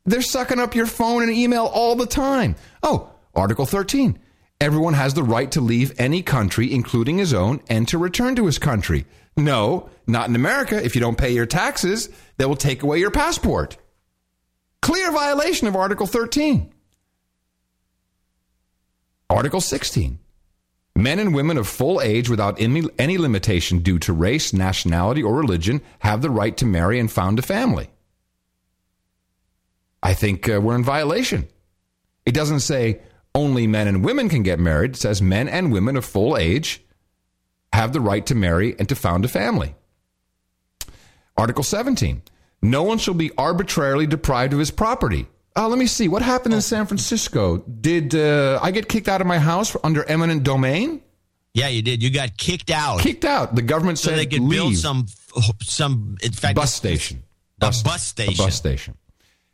[0.07, 2.57] They're sucking up your phone and email all the time.
[2.82, 4.19] Oh, Article 13.
[4.61, 8.47] Everyone has the right to leave any country, including his own, and to return to
[8.47, 9.07] his country.
[9.37, 10.82] No, not in America.
[10.85, 12.09] If you don't pay your taxes,
[12.39, 13.77] they will take away your passport.
[14.82, 16.73] Clear violation of Article 13.
[19.28, 20.19] Article 16.
[21.01, 25.35] Men and women of full age without any, any limitation due to race, nationality, or
[25.35, 27.89] religion have the right to marry and found a family.
[30.02, 31.48] I think uh, we're in violation.
[32.27, 33.01] It doesn't say
[33.35, 34.93] only men and women can get married.
[34.93, 36.82] It says men and women of full age
[37.72, 39.74] have the right to marry and to found a family.
[41.36, 42.20] Article 17.
[42.60, 45.28] No one shall be arbitrarily deprived of his property.
[45.56, 46.09] Uh, let me see.
[46.09, 47.59] What happened in San Francisco?
[47.59, 51.02] Did uh, I get kicked out of my house under eminent domain?
[51.55, 52.02] Yeah, you did.
[52.02, 53.01] You got kicked out.
[53.01, 53.56] Kicked out.
[53.56, 55.06] The government so said they could build some
[55.62, 57.24] some in fact bus station.
[57.60, 58.35] a bus station.
[58.35, 58.97] A bus station.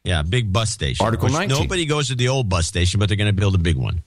[0.04, 1.04] Yeah, big bus station.
[1.04, 1.58] Article Which 19.
[1.58, 4.04] Nobody goes to the old bus station, but they're going to build a big one.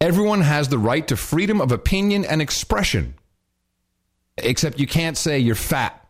[0.00, 3.14] Everyone has the right to freedom of opinion and expression.
[4.38, 6.04] Except you can't say you're fat,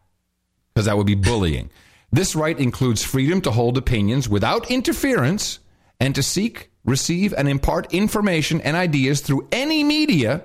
[0.72, 1.70] because that would be bullying.
[2.10, 5.58] This right includes freedom to hold opinions without interference
[6.00, 10.44] and to seek, receive, and impart information and ideas through any media,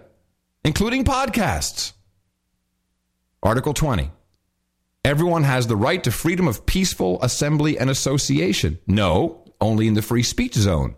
[0.65, 1.93] including podcasts.
[3.41, 4.11] Article 20.
[5.05, 8.79] Everyone has the right to freedom of peaceful assembly and association.
[8.87, 10.95] No, only in the free speech zone.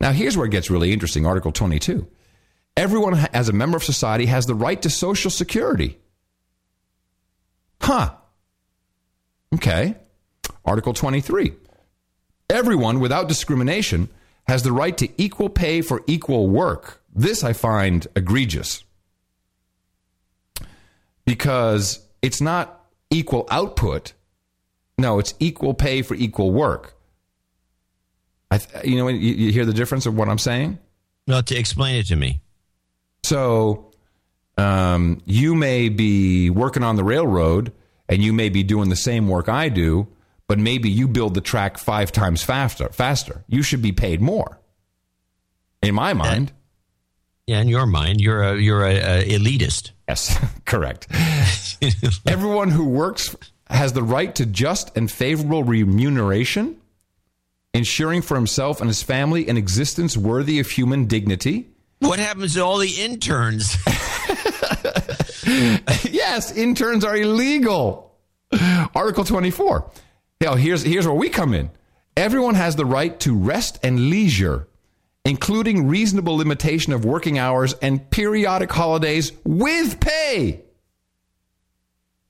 [0.00, 2.06] Now, here's where it gets really interesting Article 22.
[2.76, 5.98] Everyone, as a member of society, has the right to Social Security.
[7.80, 8.14] Huh.
[9.54, 9.96] Okay.
[10.64, 11.52] Article 23.
[12.50, 14.08] Everyone, without discrimination,
[14.46, 17.02] has the right to equal pay for equal work.
[17.14, 18.84] This I find egregious
[21.24, 24.12] because it's not equal output.
[24.98, 26.96] No, it's equal pay for equal work.
[28.50, 30.78] I th- you know, you, you hear the difference of what I'm saying.
[31.26, 32.40] No, to explain it to me.
[33.22, 33.92] So,
[34.58, 37.72] um, you may be working on the railroad,
[38.08, 40.08] and you may be doing the same work I do,
[40.46, 42.88] but maybe you build the track five times faster.
[42.90, 44.60] Faster, you should be paid more.
[45.82, 46.52] In my mind,
[47.46, 49.90] Yeah, in your mind, you're a you're a, a elitist.
[50.08, 51.08] Yes, correct.
[52.26, 53.36] Everyone who works
[53.68, 56.76] has the right to just and favorable remuneration,
[57.74, 61.68] ensuring for himself and his family an existence worthy of human dignity.
[62.00, 63.76] What happens to all the interns?
[66.10, 68.12] yes, interns are illegal.
[68.94, 69.90] Article 24.
[70.40, 71.70] Now, here's, here's where we come in.
[72.16, 74.68] Everyone has the right to rest and leisure,
[75.24, 80.62] including reasonable limitation of working hours and periodic holidays with pay.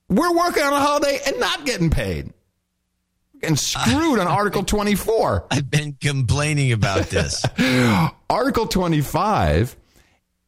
[0.09, 2.31] We're working on a holiday and not getting paid.
[3.43, 5.47] And screwed on Article 24.
[5.51, 7.43] I've been complaining about this.
[8.29, 9.75] Article 25,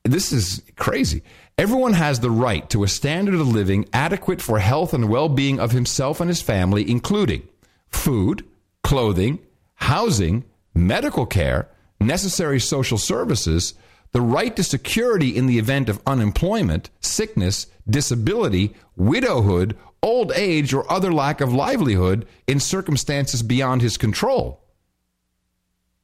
[0.03, 1.21] this is crazy.
[1.59, 5.59] Everyone has the right to a standard of living adequate for health and well being
[5.59, 7.47] of himself and his family, including
[7.89, 8.45] food,
[8.83, 9.39] clothing,
[9.73, 10.43] housing,
[10.75, 11.67] medical care,
[11.99, 13.73] necessary social services,
[14.11, 20.89] the right to security in the event of unemployment, sickness, disability, widowhood, old age, or
[20.91, 24.63] other lack of livelihood in circumstances beyond his control.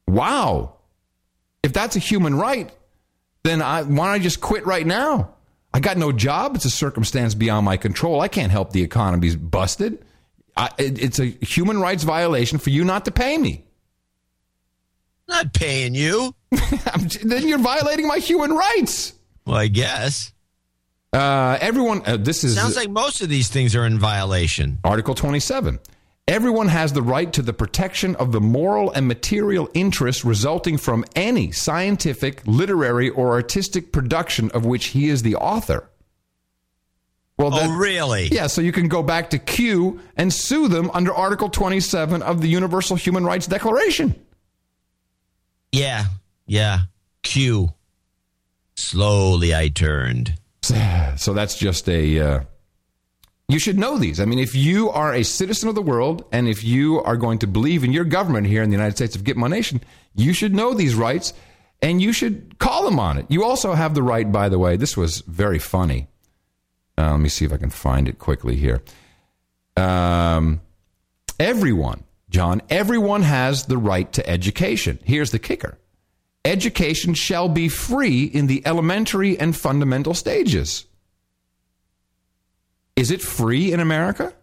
[0.07, 0.77] Wow.
[1.61, 2.71] If that's a human right,
[3.43, 5.32] then I, why don't I just quit right now?
[5.73, 6.55] I got no job.
[6.55, 8.21] It's a circumstance beyond my control.
[8.21, 10.05] I can't help the economy's busted.
[10.55, 13.65] I, it, it's a human rights violation for you not to pay me.
[15.27, 16.35] Not paying you.
[17.23, 19.13] then you're violating my human rights.
[19.45, 20.31] Well, I guess.
[21.11, 24.79] Uh, everyone, uh, this is Sounds like most of these things are in violation.
[24.83, 25.79] Article 27.
[26.27, 31.03] Everyone has the right to the protection of the moral and material interests resulting from
[31.15, 35.89] any scientific, literary, or artistic production of which he is the author.
[37.37, 38.27] Well, oh, really?
[38.27, 42.41] Yeah, so you can go back to Q and sue them under Article 27 of
[42.41, 44.15] the Universal Human Rights Declaration.
[45.73, 46.05] Yeah,
[46.45, 46.81] yeah.
[47.23, 47.73] Q.
[48.75, 50.39] Slowly I turned.
[51.15, 52.19] So that's just a.
[52.19, 52.39] Uh,
[53.49, 54.19] you should know these.
[54.19, 57.39] I mean, if you are a citizen of the world and if you are going
[57.39, 59.81] to believe in your government here in the United States of Gitmo Nation,
[60.15, 61.33] you should know these rights
[61.81, 63.25] and you should call them on it.
[63.29, 66.07] You also have the right, by the way, this was very funny.
[66.97, 68.81] Uh, let me see if I can find it quickly here.
[69.75, 70.61] Um,
[71.39, 74.99] everyone, John, everyone has the right to education.
[75.03, 75.77] Here's the kicker
[76.45, 80.85] education shall be free in the elementary and fundamental stages.
[82.95, 84.33] Is it free in America?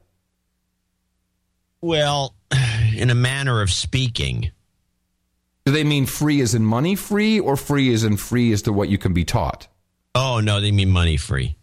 [1.80, 2.34] Well,
[2.96, 4.50] in a manner of speaking.
[5.64, 8.72] Do they mean free as in money free or free as in free as to
[8.72, 9.68] what you can be taught?
[10.14, 11.56] Oh, no, they mean money free.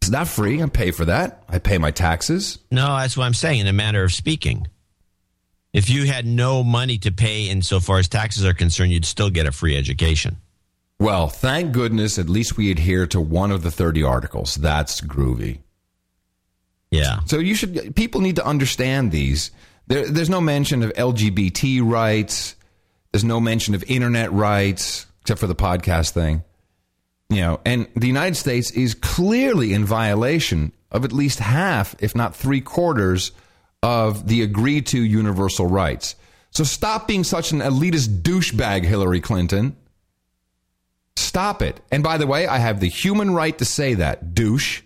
[0.00, 0.62] It's not free.
[0.62, 1.42] I pay for that.
[1.48, 2.58] I pay my taxes.
[2.70, 4.68] No, that's what I'm saying, in a manner of speaking.
[5.72, 9.46] If you had no money to pay insofar as taxes are concerned, you'd still get
[9.46, 10.36] a free education.
[10.98, 14.54] Well, thank goodness at least we adhere to one of the 30 articles.
[14.54, 15.58] That's groovy.
[16.90, 17.20] Yeah.
[17.26, 19.50] So you should people need to understand these.
[19.88, 22.56] There, there's no mention of LGBT rights.
[23.12, 26.42] There's no mention of internet rights except for the podcast thing.
[27.28, 32.14] You know, and the United States is clearly in violation of at least half, if
[32.14, 33.32] not three quarters,
[33.82, 36.14] of the agreed to universal rights.
[36.50, 39.76] So stop being such an elitist douchebag, Hillary Clinton.
[41.16, 41.80] Stop it.
[41.90, 44.82] And by the way, I have the human right to say that, douche.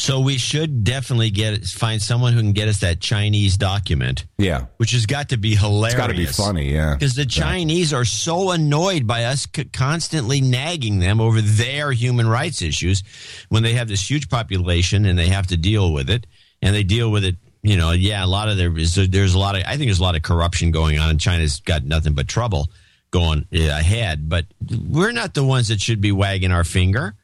[0.00, 4.26] So we should definitely get find someone who can get us that Chinese document.
[4.38, 4.66] Yeah.
[4.76, 5.94] Which has got to be hilarious.
[5.94, 6.94] It's got to be funny, yeah.
[6.94, 12.28] Because the Chinese are so annoyed by us c- constantly nagging them over their human
[12.28, 13.02] rights issues
[13.48, 16.28] when they have this huge population and they have to deal with it.
[16.62, 19.38] And they deal with it, you know, yeah, a lot of there is, there's a
[19.38, 22.14] lot of, I think there's a lot of corruption going on and China's got nothing
[22.14, 22.68] but trouble
[23.10, 24.28] going uh, ahead.
[24.28, 24.46] But
[24.88, 27.14] we're not the ones that should be wagging our finger.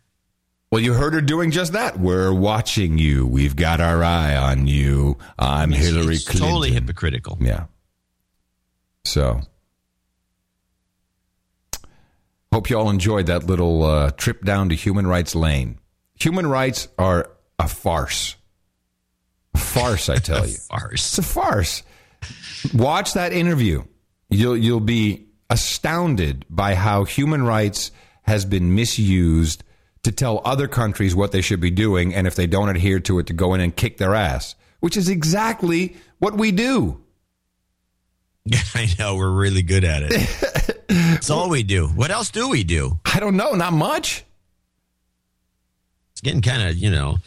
[0.72, 1.98] Well, you heard her doing just that.
[2.00, 3.26] We're watching you.
[3.26, 5.18] We've got our eye on you.
[5.38, 6.48] I'm It's- Hillary it's Clinton.
[6.48, 7.38] Totally hypocritical.
[7.40, 7.66] Yeah.
[9.04, 9.42] So,
[12.52, 15.78] hope you all enjoyed that little uh, trip down to human rights lane.
[16.20, 18.36] Human rights are a farce.
[19.54, 20.54] A farce, I tell you.
[20.54, 20.92] farce.
[21.06, 21.82] It's a farce.
[22.72, 23.84] Watch that interview.
[24.30, 29.62] You'll you'll be astounded by how human rights has been misused
[30.02, 33.20] to tell other countries what they should be doing, and if they don't adhere to
[33.20, 37.00] it, to go in and kick their ass, which is exactly what we do.
[38.74, 40.86] I know we're really good at it.
[40.88, 41.86] That's all we do.
[41.86, 42.98] What else do we do?
[43.04, 43.52] I don't know.
[43.52, 44.24] Not much.
[46.12, 47.18] It's getting kind of you know.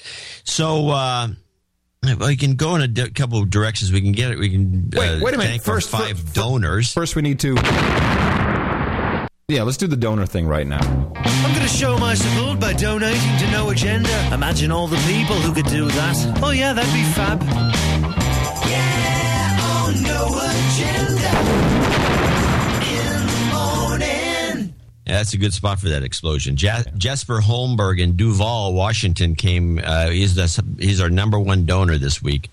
[0.44, 1.30] So uh,
[2.04, 3.92] well, you can go in a di- couple of directions.
[3.92, 4.40] We can get it.
[4.40, 5.62] We can uh, Wait, wait a minute.
[5.62, 6.94] First, five fir- donors.
[6.94, 7.56] First, we need to.
[9.50, 10.82] Yeah, let's do the donor thing right now.
[11.16, 14.30] I'm going to show my support by donating to No Agenda.
[14.34, 16.42] Imagine all the people who could do that.
[16.44, 17.42] Oh, yeah, that'd be fab.
[18.68, 21.67] Yeah, oh, No
[25.08, 26.56] Yeah, that's a good spot for that explosion.
[26.58, 29.80] Ja- Jesper Holmberg in Duvall, Washington, came.
[29.82, 32.50] Uh, he's the, he's our number one donor this week.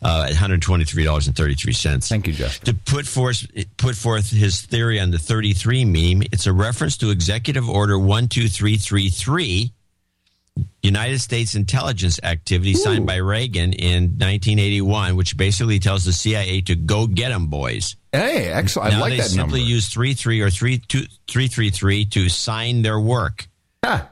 [0.00, 2.08] Uh, at hundred twenty three dollars and thirty three cents.
[2.08, 2.66] Thank you, Jesper.
[2.66, 3.44] To put forth
[3.78, 7.98] put forth his theory on the thirty three meme, it's a reference to Executive Order
[7.98, 9.72] one two three three three,
[10.82, 16.12] United States intelligence activity signed by Reagan in nineteen eighty one, which basically tells the
[16.12, 17.96] CIA to go get them, boys.
[18.12, 18.92] Hey, excellent.
[18.92, 19.72] I now like they that simply number.
[19.72, 23.48] use three three or three two three three three to sign their work.
[23.82, 24.08] there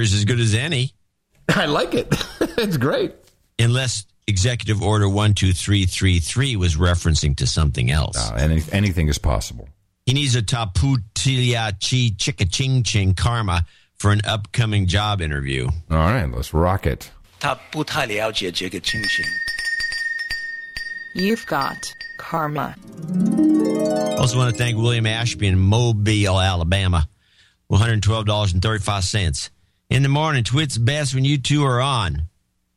[0.00, 0.92] is as good as any.
[1.48, 2.08] I like it.
[2.40, 3.14] it's great.
[3.58, 8.16] Unless Executive Order one two three three three was referencing to something else.
[8.16, 9.68] Uh, any, anything is possible.
[10.06, 13.64] He needs a taputilia chi chicka ching ching karma
[13.95, 15.67] for an upcoming job interview.
[15.89, 17.09] All right, let's rock it.
[17.39, 19.25] 他不太了解这个情形。
[21.15, 21.77] You've got
[22.17, 22.75] karma.
[24.19, 27.07] Also want to thank William Ashby in Mobile, Alabama.
[27.71, 29.49] $112.35.
[29.89, 32.23] In the morning, twit's best when you two are on.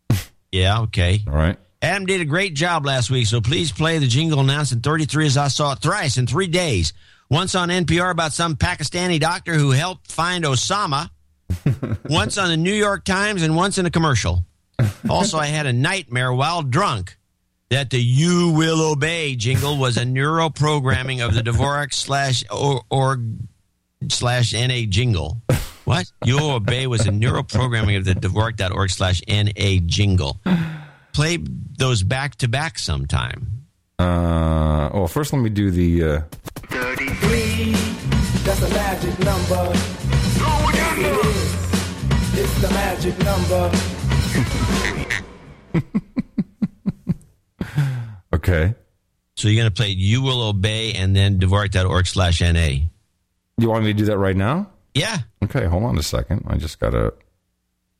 [0.52, 1.20] yeah, okay.
[1.27, 1.59] All right.
[1.82, 5.27] Adam did a great job last week, so please play the jingle announced in 33
[5.27, 6.93] as I saw it thrice in three days.
[7.30, 11.10] once on NPR about some Pakistani doctor who helped find Osama.
[12.10, 14.45] once on the New York Times and once in a commercial.
[15.10, 17.18] Also, I had a nightmare while drunk
[17.70, 23.20] that the "You Will Obey" jingle was a neuroprogramming of the Dvorak slash or, or
[24.10, 25.41] slash na jingle.
[25.86, 26.12] What?
[26.26, 30.40] You Will Obey was a neuroprogramming of the Dvorak.org slash na jingle.
[31.14, 31.40] Play
[31.78, 33.56] those back to back sometime.
[33.99, 36.03] Uh, well, first let me do the.
[36.03, 36.22] Uh,
[36.69, 37.72] 33,
[38.44, 39.72] that's a magic number.
[40.74, 41.57] Yes, it is.
[42.40, 43.72] It's the magic number.
[48.36, 48.76] okay.
[49.36, 52.68] So you're going to play "You Will Obey" and then Dvorak.org slash na.
[53.57, 54.69] You want me to do that right now?
[54.94, 55.18] Yeah.
[55.44, 56.44] Okay, hold on a second.
[56.48, 57.15] I just gotta.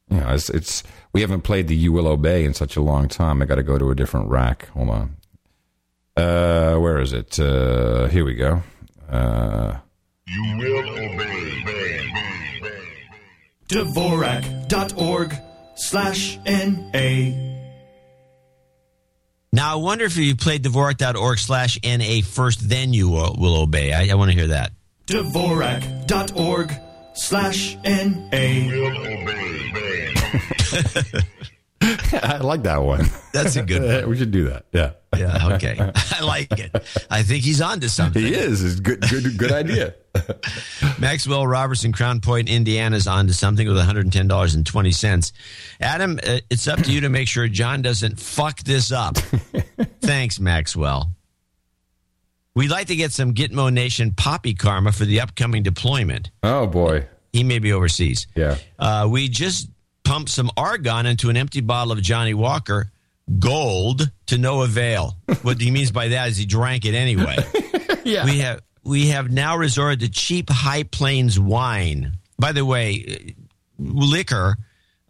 [0.10, 3.42] Yeah, it's, it's we haven't played the "You Will Obey" in such a long time.
[3.42, 4.70] I got to go to a different rack.
[4.70, 5.17] Hold on.
[6.18, 7.40] Uh, where is it?
[7.40, 8.62] Uh, here we go.
[9.10, 9.78] Uh,
[10.28, 12.12] You will obey.
[13.70, 15.36] Dvorak.org
[15.76, 17.44] slash N-A.
[19.54, 23.94] Now I wonder if you played Dvorak.org slash na first, then you will, will obey.
[23.94, 24.72] I, I want to hear that.
[25.06, 26.74] Dvorak.org
[27.14, 28.68] slash N-A.
[32.24, 33.06] I like that one.
[33.34, 34.10] That's a good one.
[34.10, 34.66] we should do that.
[34.72, 34.92] Yeah.
[35.18, 35.56] Yeah.
[35.56, 35.78] Okay.
[36.12, 36.72] I like it.
[37.10, 38.22] I think he's on to something.
[38.22, 38.64] He is.
[38.64, 39.02] It's good.
[39.10, 39.38] Good.
[39.38, 39.96] Good idea.
[41.00, 45.32] Maxwell Robertson, Crown Point, Indiana's on to something with $110.20.
[45.80, 49.18] Adam, uh, it's up to you to make sure John doesn't fuck this up.
[50.02, 51.12] Thanks, Maxwell.
[52.56, 56.32] We'd like to get some Gitmo Nation poppy karma for the upcoming deployment.
[56.42, 57.06] Oh boy.
[57.32, 58.26] He may be overseas.
[58.36, 58.58] Yeah.
[58.80, 59.70] Uh, we just
[60.08, 62.92] pumped some argon into an empty bottle of Johnnie Walker
[63.40, 65.18] Gold to no avail.
[65.42, 67.36] what he means by that is he drank it anyway.
[68.06, 68.24] yeah.
[68.24, 72.14] We have we have now resorted to cheap High Plains wine.
[72.40, 73.36] By the way,
[73.78, 74.56] liquor,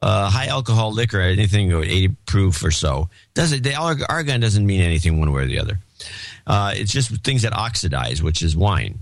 [0.01, 4.81] uh, high alcohol liquor, anything over eighty proof or so, doesn't the argon doesn't mean
[4.81, 5.77] anything one way or the other.
[6.47, 8.97] Uh, it's just things that oxidize, which is wine.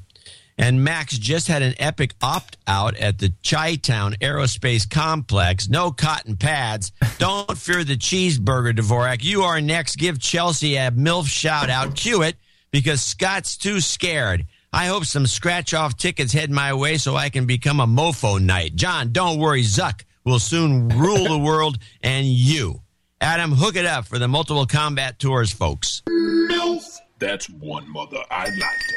[0.57, 5.67] And Max just had an epic opt out at the Chi Town Aerospace Complex.
[5.67, 6.93] No cotton pads.
[7.17, 9.23] Don't fear the cheeseburger, Dvorak.
[9.23, 9.97] You are next.
[9.97, 11.95] Give Chelsea a MILF shout out.
[11.95, 12.37] Cue it
[12.71, 14.45] because Scott's too scared.
[14.71, 18.41] I hope some scratch off tickets head my way so I can become a mofo
[18.41, 18.75] knight.
[18.75, 19.61] John, don't worry.
[19.61, 22.81] Zuck will soon rule the world and you.
[23.21, 26.01] Adam, hook it up for the multiple combat tours, folks.
[26.09, 26.99] MILF.
[27.19, 28.95] That's one mother I like to.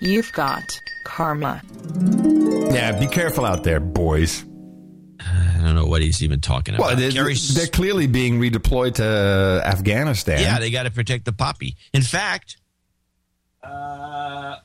[0.00, 1.62] You've got karma.
[2.72, 2.98] Yeah.
[2.98, 4.44] Be careful out there, boys.
[5.20, 6.86] I don't know what he's even talking about.
[6.86, 10.40] Well, they're, they're clearly being redeployed to Afghanistan.
[10.40, 11.76] Yeah, they got to protect the poppy.
[11.94, 12.58] In fact,
[13.62, 14.56] uh,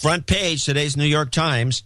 [0.00, 1.84] front page today's New York Times,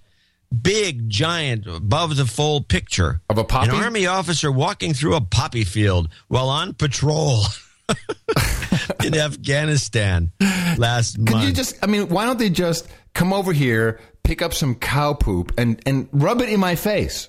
[0.50, 3.70] big giant above the fold picture of a poppy.
[3.70, 7.42] An army officer walking through a poppy field while on patrol.
[9.04, 10.32] in Afghanistan
[10.78, 11.44] last Could month.
[11.46, 11.76] you just?
[11.82, 15.80] I mean, why don't they just come over here, pick up some cow poop, and
[15.86, 17.28] and rub it in my face?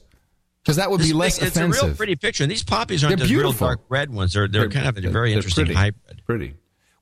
[0.63, 1.83] Because that would be This less thing- it's a offensive.
[1.88, 2.43] real pretty picture.
[2.43, 3.67] And these poppies aren't They're the real beautiful.
[3.67, 4.33] dark red ones.
[4.33, 5.77] They're they're, kind of a very interesting pretty.
[5.79, 6.21] hybrid.
[6.27, 6.53] Pretty.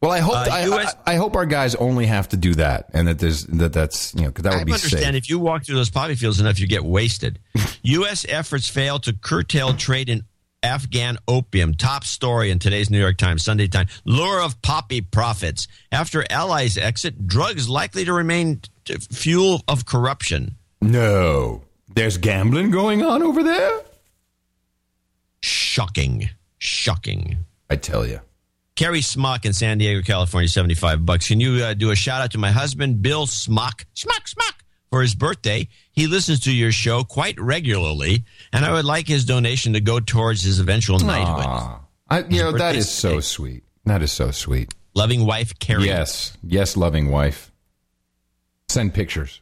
[0.02, 2.56] Well, I hope Uh, I, US I, I hope our guys only have to do
[2.56, 5.16] that, and that there's that that's you know because that would I be understand safe.
[5.16, 7.38] if you walk through those poppy fields enough, you get wasted.
[7.84, 8.26] U.S.
[8.30, 10.24] efforts fail to curtail trade in
[10.64, 11.74] Afghan opium.
[11.74, 13.88] Top story in today's New York Times, Sunday Time.
[14.06, 15.68] Lure of poppy profits.
[15.92, 20.56] After allies exit, drugs likely to remain t- fuel of corruption.
[20.82, 21.64] No,
[21.94, 23.82] there's gambling going on over there.
[25.42, 26.30] Shocking.
[26.58, 27.38] Shocking.
[27.70, 28.20] I tell you.
[28.76, 31.28] Kerry Smock in San Diego, California, 75 bucks.
[31.28, 33.86] Can you uh, do a shout out to my husband, Bill Smock?
[33.94, 34.56] Smock, Smock.
[34.90, 35.68] For his birthday,
[36.00, 38.24] he listens to your show quite regularly,
[38.54, 41.80] and I would like his donation to go towards his eventual knighthood.
[42.10, 43.22] I, you know that is so today.
[43.22, 43.64] sweet.
[43.86, 44.74] That is so sweet.
[44.96, 45.86] Loving wife, Carrie.
[45.86, 47.52] Yes, yes, loving wife.
[48.70, 49.42] Send pictures.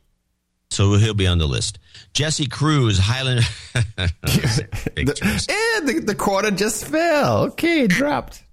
[0.70, 1.80] So he'll be on the list.
[2.14, 3.42] Jesse Cruz, Highland.
[4.96, 5.48] Pictures.
[5.50, 7.44] Eh, the, the quarter just fell.
[7.44, 8.44] Okay, dropped.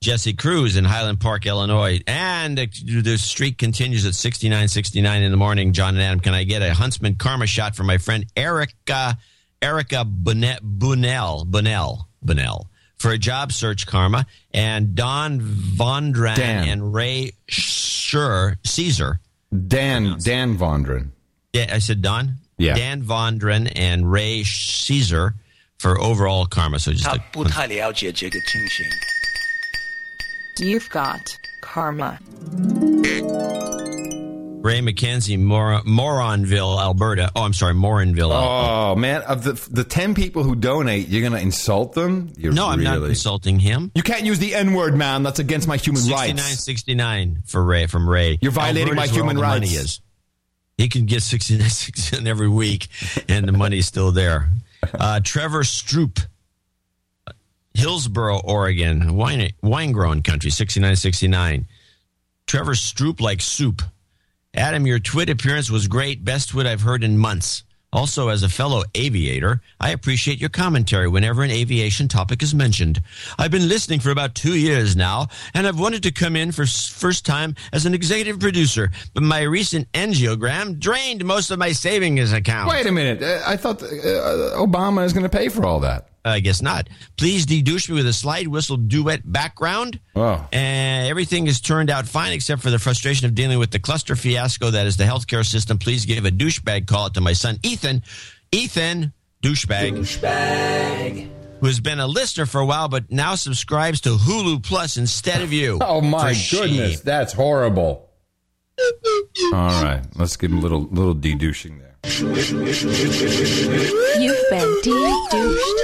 [0.00, 2.00] Jesse Cruz in Highland Park, Illinois.
[2.06, 2.66] And the,
[3.00, 5.72] the streak continues at 69.69 in the morning.
[5.72, 9.16] John and Adam, can I get a Huntsman Karma shot for my friend Erica,
[9.62, 12.68] Erica Bunnell, Bunnell, Bunnell, Bunnell
[12.98, 16.68] for a job search karma and Don Vondran Dan.
[16.68, 19.20] and Ray Schur, Caesar.
[19.50, 21.10] Dan Dan Vondran.
[21.52, 22.36] Yeah, I said Don?
[22.58, 22.74] Yeah.
[22.74, 25.34] Dan Vondran and Ray Caesar
[25.78, 26.78] for overall karma.
[26.78, 28.86] So just他 a, 不太了解这个情形。
[30.59, 32.19] You've got karma.
[34.61, 37.31] Ray McKenzie, Mor- Moronville, Alberta.
[37.33, 38.33] Oh, I'm sorry, Morinville.
[38.33, 38.71] Alberta.
[38.91, 42.33] Oh man, of the the ten people who donate, you're gonna insult them?
[42.37, 43.89] You're no, I'm not really- insulting him.
[43.95, 45.23] You can't use the N word, man.
[45.23, 46.63] That's against my human 69, rights.
[46.65, 48.37] 69 for Ray from Ray.
[48.41, 49.79] You're violating my Alberta's where all human the money rights.
[49.79, 50.01] is.
[50.77, 52.87] He can get 69, 69 every week,
[53.29, 54.49] and the money's still there.
[54.93, 56.25] Uh, Trevor Stroop,
[57.73, 61.67] Hillsboro, Oregon, wine wine growing country, 69, 69.
[62.47, 63.81] Trevor Stroop like soup.
[64.55, 66.25] Adam, your twit appearance was great.
[66.25, 67.63] Best twit I've heard in months.
[67.91, 73.01] Also, as a fellow aviator, I appreciate your commentary whenever an aviation topic is mentioned.
[73.39, 76.67] I've been listening for about two years now, and I've wanted to come in for
[76.67, 82.31] first time as an executive producer, but my recent angiogram drained most of my savings
[82.31, 82.69] account.
[82.69, 83.23] Wait a minute.
[83.23, 83.87] Uh, I thought uh,
[84.55, 86.09] Obama is going to pay for all that.
[86.29, 86.87] I guess not.
[87.17, 89.99] Please dedouche me with a slide whistle duet background.
[90.15, 90.47] Oh.
[90.51, 94.15] And everything has turned out fine except for the frustration of dealing with the cluster
[94.15, 95.77] fiasco that is the healthcare system.
[95.77, 98.03] Please give a douchebag call out to my son, Ethan.
[98.51, 99.91] Ethan, douchebag.
[99.97, 101.29] Douchebag.
[101.59, 105.41] Who has been a listener for a while, but now subscribes to Hulu Plus instead
[105.41, 105.77] of you.
[105.81, 106.99] Oh my For goodness, shame.
[107.03, 108.09] that's horrible.
[109.53, 111.88] All right, let's give him a little little de-douching there.
[114.20, 115.80] You've been de-douched.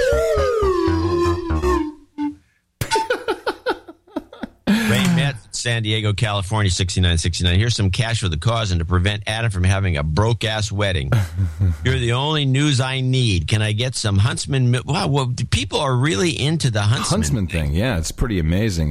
[4.67, 7.57] Ray Metz, San Diego, California, 6969.
[7.59, 10.71] Here's some cash for the cause and to prevent Adam from having a broke ass
[10.71, 11.11] wedding.
[11.85, 13.47] You're the only news I need.
[13.47, 14.71] Can I get some Huntsman?
[14.71, 17.09] mi- Wow, well, people are really into the Huntsman.
[17.21, 18.89] Huntsman thing, yeah, it's pretty amazing.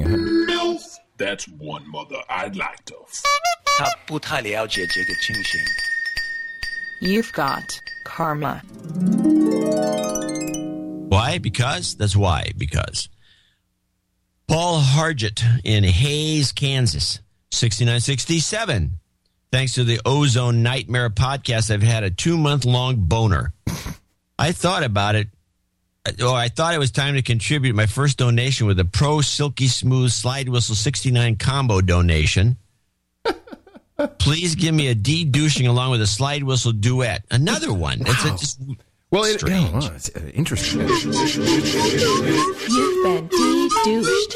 [1.18, 2.94] That's one mother I'd like to.
[3.78, 5.60] 他不太了解这个情形。
[7.01, 8.61] You've got karma.
[11.09, 11.37] Why?
[11.37, 11.95] Because?
[11.95, 12.51] That's why.
[12.57, 13.09] Because.
[14.47, 17.19] Paul Hargett in Hays, Kansas,
[17.51, 18.99] 6967.
[19.51, 23.53] Thanks to the Ozone Nightmare podcast, I've had a two month long boner.
[24.37, 25.29] I thought about it.
[26.05, 29.21] Uh, oh, I thought it was time to contribute my first donation with a Pro
[29.21, 32.57] Silky Smooth Slide Whistle 69 combo donation.
[34.19, 37.23] Please give me a de-douching along with a slide whistle duet.
[37.31, 38.01] Another one.
[38.01, 38.61] It's a, just
[39.09, 39.71] Well, it, strange.
[39.71, 40.81] yeah, well, it's uh, interesting.
[40.81, 40.89] You've
[43.03, 44.35] been de-douched.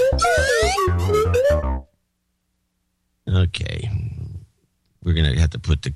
[3.27, 3.89] Okay.
[5.03, 5.93] We're going to have to put the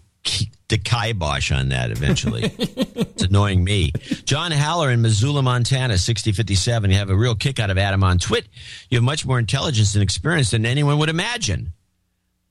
[0.70, 2.44] the kibosh on that eventually.
[2.58, 3.92] it's annoying me.
[4.24, 6.90] John Haller in Missoula, Montana, 6057.
[6.90, 8.48] You have a real kick out of Adam on Twit.
[8.90, 11.74] You have much more intelligence and experience than anyone would imagine.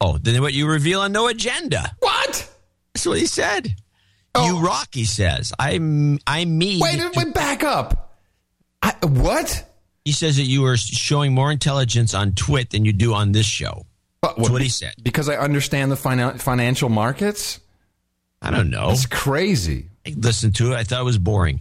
[0.05, 1.95] Oh, then what you reveal on No Agenda.
[2.01, 2.51] What?
[2.93, 3.77] That's what he said.
[4.37, 5.53] You rock, he says.
[5.59, 6.81] I'm, I'm me.
[6.81, 8.19] Wait, wait, back up.
[8.83, 9.65] I, what?
[10.05, 13.47] He says that you are showing more intelligence on Twit than you do on this
[13.47, 13.87] show.
[14.21, 14.95] What, That's what he said.
[15.03, 17.61] Because I understand the finan- financial markets?
[18.41, 18.91] I don't know.
[18.91, 19.91] It's crazy.
[20.05, 20.77] I listened to it.
[20.77, 21.61] I thought it was boring.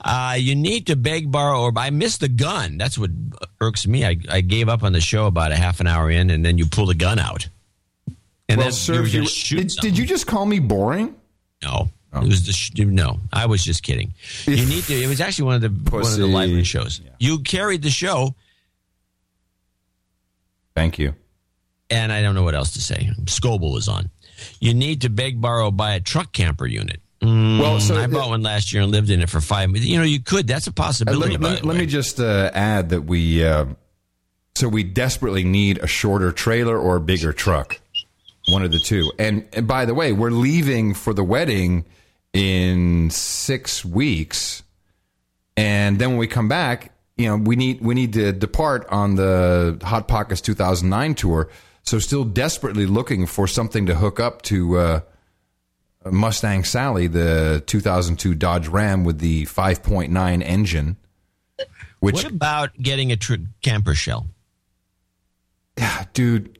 [0.00, 2.78] Uh, you need to beg, borrow, or I missed the gun.
[2.78, 3.10] That's what
[3.60, 4.04] irks me.
[4.06, 6.56] I, I gave up on the show about a half an hour in, and then
[6.56, 7.48] you pull the gun out.
[8.48, 10.44] And well, then sir, you were if you- gonna shoot did, did you just call
[10.46, 11.14] me boring?
[11.62, 11.90] No.
[12.14, 13.18] It was the sh- no.
[13.32, 14.14] I was just kidding.
[14.46, 14.94] You need to.
[14.94, 16.22] It was actually one of the one of the Pussy.
[16.22, 17.00] lively shows.
[17.18, 18.36] You carried the show,
[20.74, 21.14] Thank you.
[21.90, 23.10] and I don't know what else to say.
[23.24, 24.10] Scoble was on.
[24.60, 27.00] You need to beg, borrow, buy a truck camper unit.
[27.20, 29.74] Mm, Well, so I the- bought one last year and lived in it for five.
[29.76, 30.46] You know, you could.
[30.46, 31.32] That's a Uh, possibility.
[31.36, 33.64] let, let- the let me just uh, add that we uh,
[34.56, 37.80] so we desperately need a shorter trailer or a bigger truck,
[38.48, 39.12] one of the two.
[39.18, 41.84] And, and by the way, we're leaving for the wedding
[42.32, 44.62] in six weeks,
[45.56, 49.14] and then when we come back, you know, we need we need to depart on
[49.14, 51.48] the Hot Pockets 2009 tour.
[51.84, 54.78] So still desperately looking for something to hook up to.
[54.78, 55.00] Uh,
[56.10, 60.96] Mustang Sally, the 2002 Dodge Ram with the 5.9 engine.
[62.00, 64.26] Which, what about getting a tr- camper shell?
[65.78, 66.53] Yeah, dude,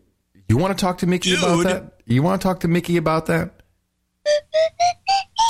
[0.49, 1.99] you want to talk to Mickey about that?
[2.07, 3.51] You want to talk to Mickey about that?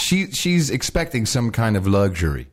[0.03, 2.49] She she's expecting some kind of luxury.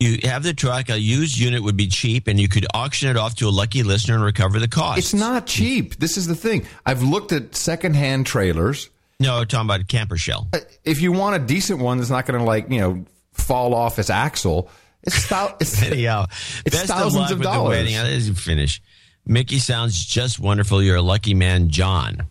[0.00, 0.88] You have the truck.
[0.90, 3.82] A used unit would be cheap, and you could auction it off to a lucky
[3.84, 4.98] listener and recover the cost.
[4.98, 5.96] It's not cheap.
[6.00, 6.66] This is the thing.
[6.84, 8.90] I've looked at secondhand trailers.
[9.20, 10.48] No, I'm talking about camper shell.
[10.84, 13.98] If you want a decent one that's not going to like you know fall off
[14.00, 14.68] its axle,
[15.04, 16.26] it's thou- it's, Anyhow,
[16.66, 17.76] it's thousands of of dollars.
[17.86, 18.30] the wedding.
[18.30, 18.82] Uh, finish.
[19.26, 20.82] Mickey sounds just wonderful.
[20.82, 22.26] You're a lucky man, John.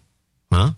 [0.52, 0.72] Huh?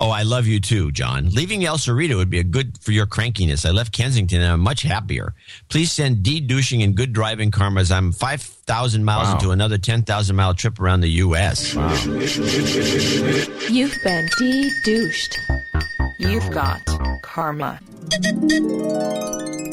[0.00, 1.28] Oh, I love you too, John.
[1.30, 3.66] Leaving El Cerrito would be a good for your crankiness.
[3.66, 5.34] I left Kensington and I'm much happier.
[5.68, 7.90] Please send D douching and good driving karmas.
[7.90, 9.34] I'm 5,000 miles Wow.
[9.34, 11.74] into another 10,000 mile trip around the U.S.
[13.68, 15.38] You've been de-douched.
[16.20, 16.80] You've got
[17.22, 17.80] karma.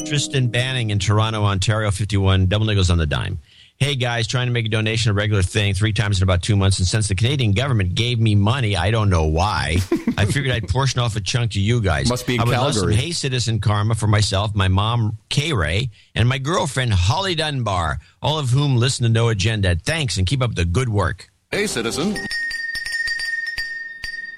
[0.06, 3.38] Tristan Banning in Toronto, Ontario, 51, double niggles on the dime.
[3.78, 6.56] Hey guys, trying to make a donation a regular thing three times in about two
[6.56, 6.78] months.
[6.78, 9.76] And since the Canadian government gave me money, I don't know why,
[10.16, 12.08] I figured I'd portion off a chunk to you guys.
[12.08, 12.96] Must be in I would love some Calgary.
[12.96, 18.38] Hey Citizen Karma for myself, my mom, Kay Ray, and my girlfriend, Holly Dunbar, all
[18.38, 19.76] of whom listen to No Agenda.
[19.76, 21.28] Thanks and keep up the good work.
[21.50, 22.16] Hey, citizen.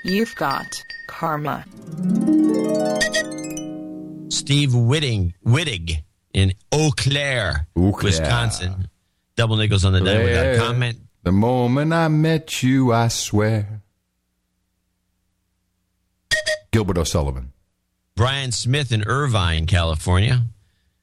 [0.02, 1.64] You've got karma.
[4.30, 6.02] Steve Whitting, Wittig
[6.34, 8.02] in Eau Claire, Eau Claire.
[8.02, 8.88] Wisconsin.
[9.38, 10.24] Double niggles on the dime.
[10.24, 10.58] We got a Yeah.
[10.58, 10.98] comment.
[11.22, 13.82] The moment I met you, I swear.
[16.72, 17.52] Gilbert O'Sullivan.
[18.16, 20.42] Brian Smith in Irvine, California,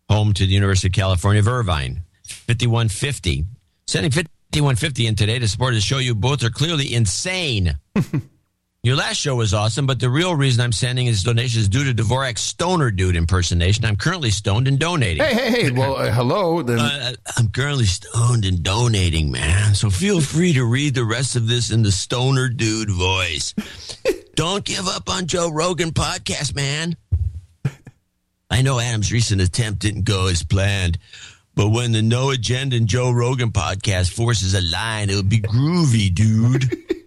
[0.09, 2.03] home to the University of California of Irvine.
[2.27, 3.45] 5150.
[3.87, 5.99] Sending 5150 in today to support the show.
[5.99, 7.79] You both are clearly insane.
[8.85, 11.91] Your last show was awesome, but the real reason I'm sending his donation is due
[11.91, 13.83] to Dvorak's stoner dude impersonation.
[13.83, 15.23] I'm currently stoned and donating.
[15.23, 15.71] Hey, hey, hey.
[15.71, 16.61] Well, uh, hello.
[16.61, 19.73] Then Uh, I'm currently stoned and donating, man.
[19.73, 23.55] So feel free to read the rest of this in the stoner dude voice.
[24.35, 26.95] Don't give up on Joe Rogan podcast, man.
[28.51, 30.99] I know Adam's recent attempt didn't go as planned,
[31.55, 36.13] but when the No Agenda and Joe Rogan podcast forces a line, it'll be groovy,
[36.13, 36.69] dude.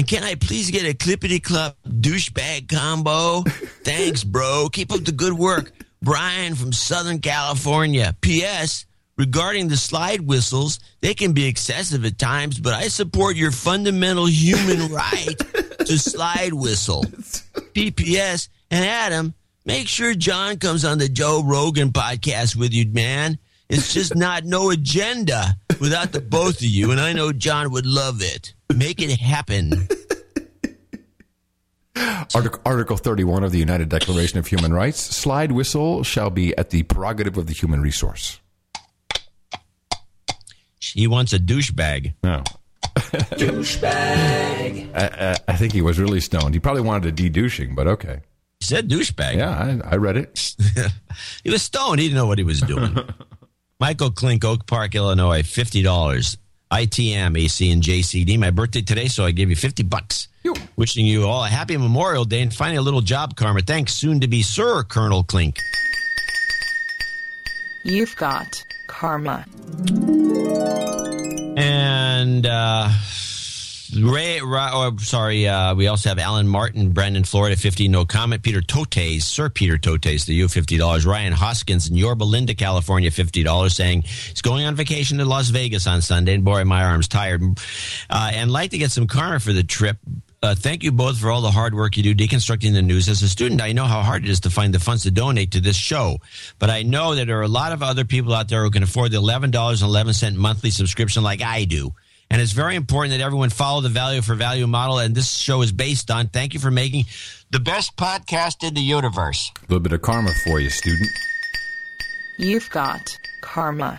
[0.00, 3.42] And can I please get a clippity clop douchebag combo?
[3.84, 4.70] Thanks, bro.
[4.72, 5.72] Keep up the good work.
[6.00, 8.16] Brian from Southern California.
[8.22, 8.86] P.S.
[9.18, 14.24] Regarding the slide whistles, they can be excessive at times, but I support your fundamental
[14.24, 15.38] human right
[15.80, 17.04] to slide whistle.
[17.74, 18.48] P.P.S.
[18.70, 19.34] And Adam,
[19.66, 23.38] make sure John comes on the Joe Rogan podcast with you, man.
[23.68, 27.86] It's just not no agenda without the both of you, and I know John would
[27.86, 28.54] love it.
[28.74, 29.88] Make it happen.
[32.34, 36.70] Article, Article 31 of the United Declaration of Human Rights slide whistle shall be at
[36.70, 38.40] the prerogative of the human resource.
[40.78, 42.14] He wants a douchebag.
[42.22, 42.42] No.
[42.96, 44.90] Douchebag.
[44.94, 46.54] I, I, I think he was really stoned.
[46.54, 48.20] He probably wanted a de-douching, but okay.
[48.60, 49.36] He said douchebag.
[49.36, 50.54] Yeah, I, I read it.
[51.44, 52.00] he was stoned.
[52.00, 52.96] He didn't know what he was doing.
[53.80, 56.36] Michael Klink, Oak Park, Illinois, fifty dollars.
[56.70, 58.38] ITM, AC, and JCD.
[58.38, 60.28] My birthday today, so I gave you fifty bucks.
[60.76, 63.60] Wishing you all a happy Memorial Day and finding a little job karma.
[63.60, 65.58] Thanks, soon to be Sir Colonel Klink.
[67.84, 69.44] You've got karma.
[71.56, 72.90] And uh,
[73.98, 78.42] Ray, Ra- oh, sorry, uh, we also have Alan Martin, Brandon, Florida, 50, no comment.
[78.42, 81.06] Peter Totes, Sir Peter Totes, the U, $50.
[81.06, 85.86] Ryan Hoskins in Yorba Linda, California, $50, saying he's going on vacation to Las Vegas
[85.86, 86.34] on Sunday.
[86.34, 87.42] And boy, my arm's tired.
[88.08, 89.98] Uh, and like to get some karma for the trip.
[90.42, 93.08] uh, thank you both for all the hard work you do deconstructing the news.
[93.08, 95.52] As a student, I know how hard it is to find the funds to donate
[95.52, 96.18] to this show.
[96.58, 98.82] But I know that there are a lot of other people out there who can
[98.82, 101.92] afford the $11.11 monthly subscription like I do.
[102.30, 104.98] And it's very important that everyone follow the value for value model.
[104.98, 106.28] And this show is based on.
[106.28, 107.06] Thank you for making
[107.50, 109.50] the best podcast in the universe.
[109.56, 111.10] A little bit of karma for you, student.
[112.38, 113.00] You've got
[113.42, 113.98] karma.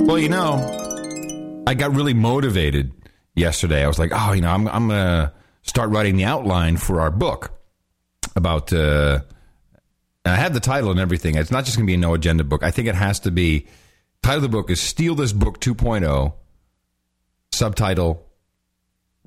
[0.00, 2.92] Well, you know, I got really motivated
[3.34, 3.84] yesterday.
[3.84, 5.32] I was like, oh, you know, I'm, I'm going to
[5.62, 7.52] start writing the outline for our book
[8.34, 8.72] about.
[8.72, 9.20] Uh,
[10.24, 11.36] and I had the title and everything.
[11.36, 12.62] It's not just going to be a no agenda book.
[12.62, 13.66] I think it has to be.
[14.22, 16.32] Title of the book is "Steal This Book 2.0."
[17.52, 18.24] Subtitle: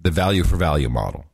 [0.02, 1.26] The Value for Value Model.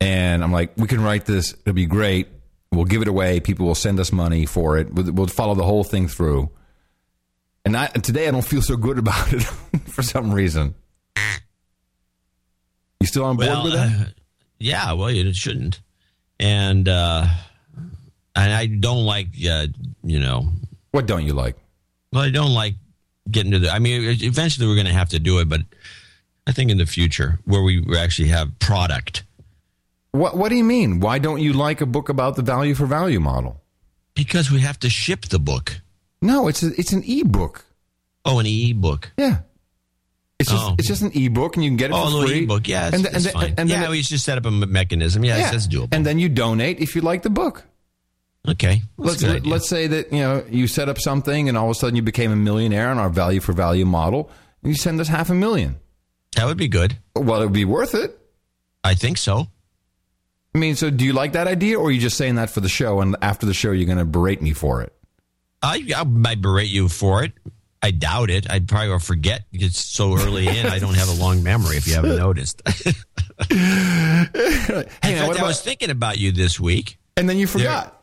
[0.00, 1.52] And I'm like, we can write this.
[1.52, 2.26] It'll be great.
[2.72, 3.38] We'll give it away.
[3.38, 4.92] People will send us money for it.
[4.92, 6.50] We'll, follow the whole thing through.
[7.64, 9.42] And, I, today I don't feel so good about it
[9.86, 10.74] for some reason.
[13.00, 14.00] You still on board Well, with that?
[14.00, 14.04] uh,
[14.58, 15.80] yeah, well, it shouldn't.
[16.40, 17.26] And uh,
[18.34, 19.68] and I don't like, uh,
[20.02, 20.48] you know.
[20.90, 21.56] What don't you like?
[22.12, 22.74] Well, I don't like
[23.30, 23.70] getting to the.
[23.70, 25.60] I mean, eventually we're going to have to do it, but
[26.46, 29.24] I think in the future where we actually have product.
[30.12, 31.00] What What do you mean?
[31.00, 33.60] Why don't you like a book about the value for value model?
[34.14, 35.80] Because we have to ship the book.
[36.20, 37.64] No, it's a, it's an ebook.
[38.24, 39.10] Oh, an e-book.
[39.16, 39.38] Yeah.
[40.38, 40.74] It's just Oh.
[40.78, 42.44] it's just an ebook, and you can get it Oh, for free.
[42.44, 42.68] ebook.
[42.68, 43.54] Yeah, it's, and, it's and, then- fine.
[43.58, 45.24] and then yeah, we just set up a mechanism.
[45.24, 45.54] Yeah, yeah.
[45.54, 45.88] it's doable.
[45.94, 47.64] And then you donate if you like the book.
[48.48, 51.70] Okay, That's let's let's say that you know you set up something, and all of
[51.70, 54.30] a sudden you became a millionaire on our value for value model,
[54.62, 55.76] and you send us half a million.
[56.34, 56.98] That would be good.
[57.14, 58.18] Well, it would be worth it.
[58.82, 59.46] I think so.
[60.54, 62.60] I mean, so do you like that idea, or are you just saying that for
[62.60, 64.92] the show, and after the show you're going to berate me for it?
[65.62, 67.32] I, I might berate you for it.
[67.80, 68.50] I doubt it.
[68.50, 69.44] I'd probably will forget.
[69.52, 70.66] It's so early in.
[70.66, 71.76] I don't have a long memory.
[71.76, 72.60] If you haven't noticed.
[73.48, 78.01] Hey, in fact, what I was thinking about you this week, and then you forgot.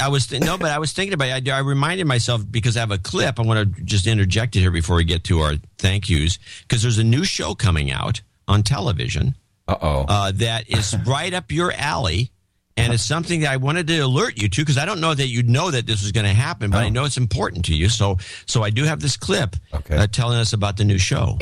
[0.00, 1.28] I was th- no, but I was thinking about.
[1.28, 3.38] I, I reminded myself because I have a clip.
[3.38, 6.82] I want to just interject it here before we get to our thank yous because
[6.82, 9.36] there's a new show coming out on television.
[9.68, 10.04] Uh-oh.
[10.08, 12.30] Uh That is right up your alley.
[12.76, 15.28] And it's something that I wanted to alert you to because I don't know that
[15.28, 17.88] you'd know that this was going to happen, but I know it's important to you.
[17.88, 21.38] So, so I do have this clip uh, telling us about the new show.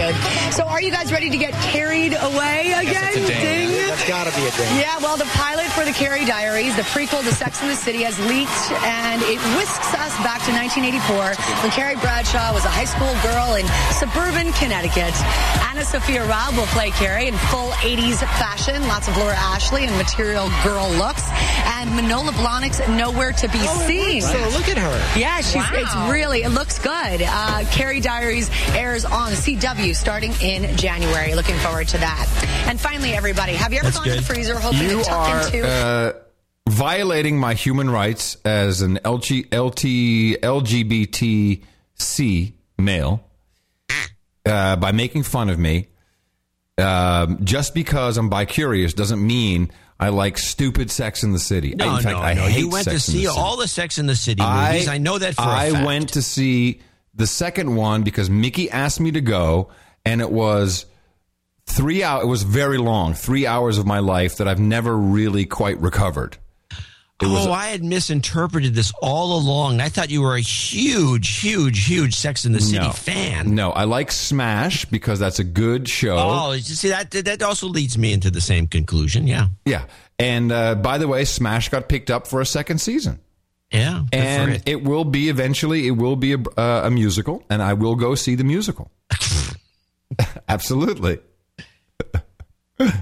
[0.50, 3.14] So are you guys ready to get carried away again?
[3.14, 3.70] Ding.
[3.88, 4.76] That's got to be a ding.
[4.78, 8.02] Yeah, well, the pilot for the Carrie Diaries, the prequel to Sex and the City,
[8.02, 8.52] has leaked,
[8.84, 11.32] and it whisks us back to 1984
[11.64, 13.64] when Carrie Bradshaw was a high school girl in
[13.96, 15.14] suburban Connecticut.
[15.64, 20.50] AnnaSophia Robb will play Carrie in full 80s fashion, lots of Laura Ashley and material
[20.62, 24.22] girl looks, and Manolo Blahnik's nowhere to be seen.
[24.22, 25.18] So look at her.
[25.18, 27.22] Yeah, she's it's really it looks good.
[27.22, 31.34] Uh, Carrie Diaries airs on CW starting in January.
[31.34, 32.64] Looking forward to that.
[32.68, 35.28] And finally, everybody, have you ever That's gone to the freezer hoping you to tuck
[35.28, 35.66] are into?
[35.68, 36.12] uh,
[36.68, 41.62] violating my human rights as an LG, LT, LGBTC
[42.78, 43.22] male
[44.46, 45.88] uh, by making fun of me.
[46.78, 49.70] Um, just because I'm bi-curious doesn't mean
[50.02, 51.74] I like stupid Sex in the City.
[51.76, 52.42] No, in fact, no, I no.
[52.42, 54.88] hate You went to Sex the see all the Sex in the City movies.
[54.88, 55.82] I, know that for a I fact.
[55.82, 56.80] I went to see
[57.14, 59.70] the second one because Mickey asked me to go,
[60.04, 60.86] and it was
[61.66, 62.24] three hours.
[62.24, 66.36] It was very long, three hours of my life that I've never really quite recovered.
[67.22, 69.80] It oh, I had misinterpreted this all along.
[69.80, 73.54] I thought you were a huge, huge, huge Sex in the City no, fan.
[73.54, 76.16] No, I like Smash because that's a good show.
[76.18, 79.26] Oh, you see that that also leads me into the same conclusion.
[79.26, 79.84] Yeah, Yeah,
[80.18, 83.20] and uh, by the way, Smash got picked up for a second season.
[83.70, 84.04] yeah.
[84.12, 84.62] and it.
[84.66, 84.84] it.
[84.84, 88.34] will be eventually it will be a, uh, a musical and i will go see
[88.34, 88.90] the musical
[90.46, 91.20] absolutely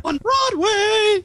[0.04, 1.24] on Broadway.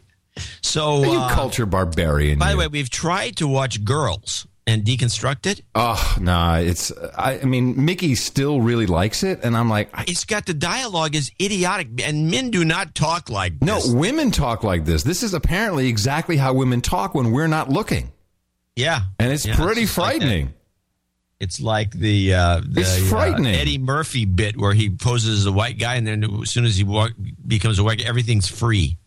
[0.62, 2.52] So, you uh, culture barbarian by you.
[2.54, 5.62] the way, we've tried to watch Girls and deconstruct it.
[5.76, 10.06] oh nah it's I, I mean mickey still really likes it and i'm like I,
[10.08, 13.92] It's got the dialogue is idiotic, and men do not talk like no this.
[13.94, 18.12] women talk like this this is apparently exactly how women talk when we're not looking
[18.76, 20.54] Yeah, and it's Yeah, pretty like frightening
[21.40, 23.54] It's like the, uh, the It's uh, frightening.
[23.54, 26.76] Eddie Murphy bit where he poses as a white guy, and then as soon as
[26.76, 27.12] he walk,
[27.46, 28.98] becomes a white guy, everything's free.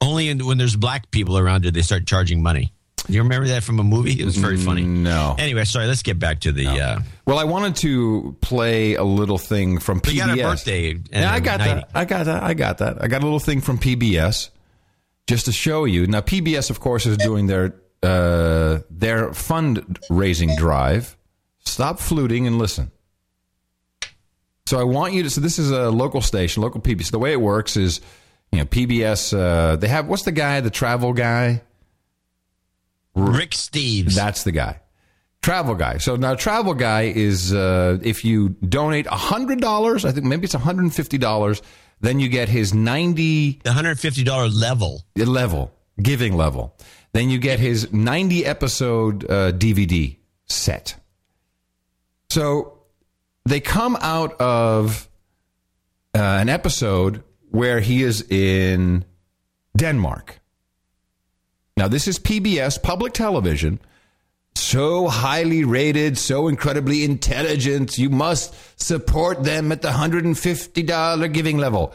[0.00, 2.72] Only in, when there's black people around do they start charging money.
[3.08, 4.20] You remember that from a movie?
[4.20, 4.82] It was very funny.
[4.82, 5.86] no Anyway, sorry.
[5.86, 6.66] Let's get back to the.
[6.66, 10.94] Uh, well i wanted to play a little thing from pbs we got a birthday.
[11.10, 11.66] Yeah, I got night.
[11.66, 11.88] that.
[11.94, 12.42] I got that.
[12.42, 13.02] I got that.
[13.02, 14.50] I got a little thing from PBS
[15.26, 16.06] just to show you.
[16.06, 21.16] Now, PBS, of course, is doing their uh, their fundraising drive.
[21.60, 22.90] Stop fluting and listen.
[24.68, 25.30] So I want you to.
[25.30, 27.10] So this is a local station, local PBS.
[27.10, 28.00] The way it works is
[28.52, 29.36] You know, PBS.
[29.36, 31.62] Uh, they have what's the guy, the travel guy?
[33.14, 34.14] Rick Steves.
[34.14, 34.80] That's the guy.
[35.42, 35.98] Travel guy.
[35.98, 40.54] So now, travel guy is uh, if you donate hundred dollars, I think maybe it's
[40.54, 41.62] one hundred and fifty dollars,
[42.00, 45.04] then you get his ninety The hundred fifty dollar level.
[45.16, 46.76] level giving level.
[47.12, 50.16] Then you get his ninety episode uh, DVD
[50.46, 50.96] set.
[52.28, 52.78] So
[53.44, 55.08] they come out of
[56.14, 57.22] uh, an episode
[57.56, 59.04] where he is in
[59.76, 60.40] Denmark.
[61.76, 63.80] Now, this is PBS, public television,
[64.54, 67.98] so highly rated, so incredibly intelligent.
[67.98, 71.94] You must support them at the $150 giving level.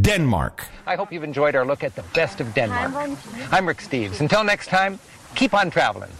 [0.00, 0.66] Denmark.
[0.86, 3.10] I hope you've enjoyed our look at the best of Denmark.
[3.52, 4.20] I'm Rick Steves.
[4.20, 4.98] Until next time,
[5.34, 6.10] keep on traveling.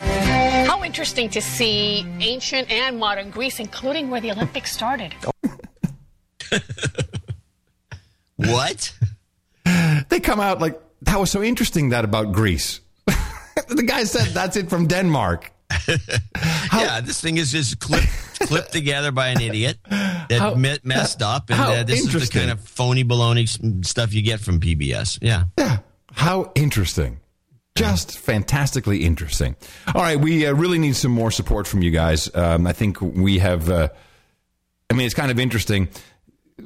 [0.00, 5.14] How interesting to see ancient and modern Greece, including where the Olympics started.
[8.36, 8.92] What?
[10.08, 12.80] They come out like, that was so interesting that about Greece.
[13.68, 15.50] the guy said that's it from Denmark.
[16.72, 18.06] yeah, this thing is just clipped,
[18.40, 22.30] clipped together by an idiot that How- me- messed up, and how uh, this is
[22.30, 25.18] the kind of phony baloney stuff you get from PBS.
[25.20, 25.78] Yeah, yeah.
[26.12, 27.20] How interesting.
[27.74, 29.56] Just fantastically interesting.
[29.94, 32.34] All right, we uh, really need some more support from you guys.
[32.34, 33.88] Um, I think we have, uh,
[34.90, 35.88] I mean, it's kind of interesting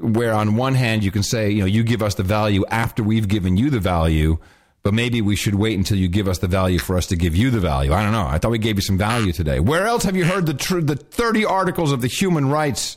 [0.02, 3.02] where on one hand you can say, you know, you give us the value after
[3.02, 4.38] we've given you the value,
[4.82, 7.36] but maybe we should wait until you give us the value for us to give
[7.36, 7.92] you the value.
[7.92, 8.26] I don't know.
[8.26, 9.60] I thought we gave you some value today.
[9.60, 12.96] Where else have you heard the tr- the 30 articles of the human rights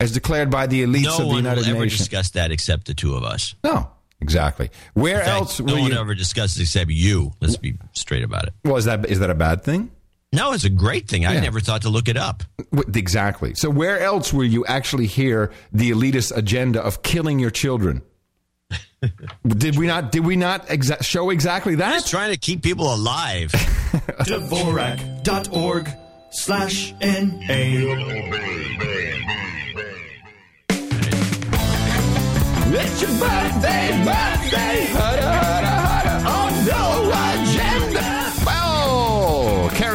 [0.00, 1.98] as declared by the elites No of the United one United will ever Nations?
[1.98, 3.54] discuss that except the two of us.
[3.64, 3.88] No,
[4.20, 4.70] exactly.
[4.94, 7.32] Where fact, else No will one you- ever discusses except you.
[7.40, 8.54] Let's be straight about it.
[8.64, 9.90] Well, is that is that a bad thing?
[10.34, 11.24] No, it's a great thing.
[11.26, 11.40] I Yeah.
[11.40, 12.42] never thought to look it up.
[12.94, 13.54] Exactly.
[13.54, 18.02] So where else will you actually hear the elitist agenda of killing your children?
[19.46, 20.10] did we not?
[20.12, 21.92] Did we not exa- show exactly that?
[21.92, 23.50] Just trying to keep people alive.
[24.26, 25.90] Dvorak.org
[26.30, 27.84] slash NA.
[32.76, 34.86] It's your birthday, birthday,
[36.26, 37.33] oh, no agenda.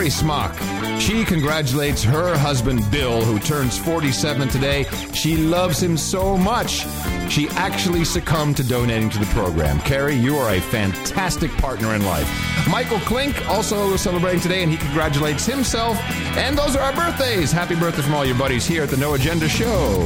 [0.09, 0.55] Smock.
[0.99, 4.85] She congratulates her husband Bill, who turns 47 today.
[5.13, 6.85] She loves him so much,
[7.29, 9.79] she actually succumbed to donating to the program.
[9.81, 12.27] Carrie, you are a fantastic partner in life.
[12.67, 15.97] Michael Klink also celebrating today, and he congratulates himself.
[16.37, 17.51] And those are our birthdays.
[17.51, 20.01] Happy birthday from all your buddies here at the No Agenda Show.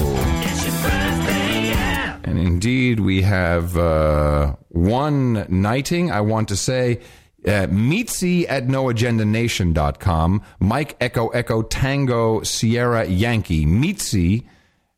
[2.26, 6.12] And indeed, we have uh, one knighting.
[6.12, 7.00] I want to say
[7.46, 10.42] uh, Meetsy at noagendanation.com.
[10.60, 13.66] Mike Echo Echo Tango Sierra Yankee.
[13.66, 14.46] Meetsy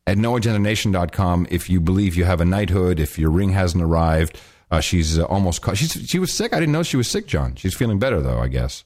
[0.07, 4.39] at noagendanation.com if you believe you have a knighthood, if your ring hasn't arrived.
[4.71, 5.77] Uh, she's uh, almost caught.
[5.77, 6.53] She's, she was sick.
[6.53, 7.55] I didn't know she was sick, John.
[7.55, 8.83] She's feeling better, though, I guess.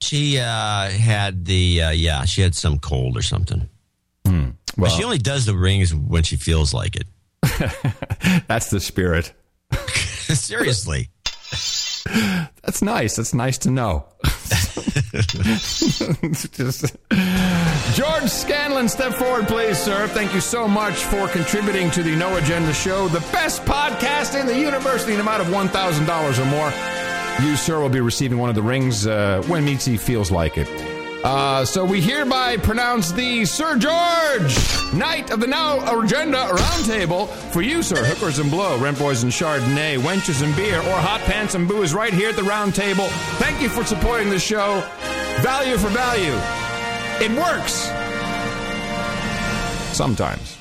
[0.00, 3.68] She uh, had the uh, yeah, she had some cold or something.
[4.24, 7.06] well- but she only does the rings when she feels like it.
[8.48, 9.32] That's the spirit.
[10.32, 11.10] Seriously.
[12.04, 13.16] That's nice.
[13.16, 14.06] That's nice to know.
[16.52, 16.96] Just-
[17.94, 20.06] George Scanlon, step forward, please, sir.
[20.08, 24.46] Thank you so much for contributing to the No Agenda Show, the best podcast in
[24.46, 26.72] the universe, the amount of $1,000 or more.
[27.46, 30.68] You, sir, will be receiving one of the rings uh, when Meetsy feels like it.
[31.24, 34.56] Uh, so we hereby pronounce the Sir George,
[34.92, 37.28] Knight of the No Agenda Roundtable.
[37.52, 41.20] For you, sir, hookers and blow, rent boys and chardonnay, wenches and beer, or hot
[41.20, 43.08] pants and booze right here at the roundtable.
[43.38, 44.80] Thank you for supporting the show.
[45.40, 46.34] Value for value.
[47.24, 47.72] It works.
[49.96, 50.58] Sometimes.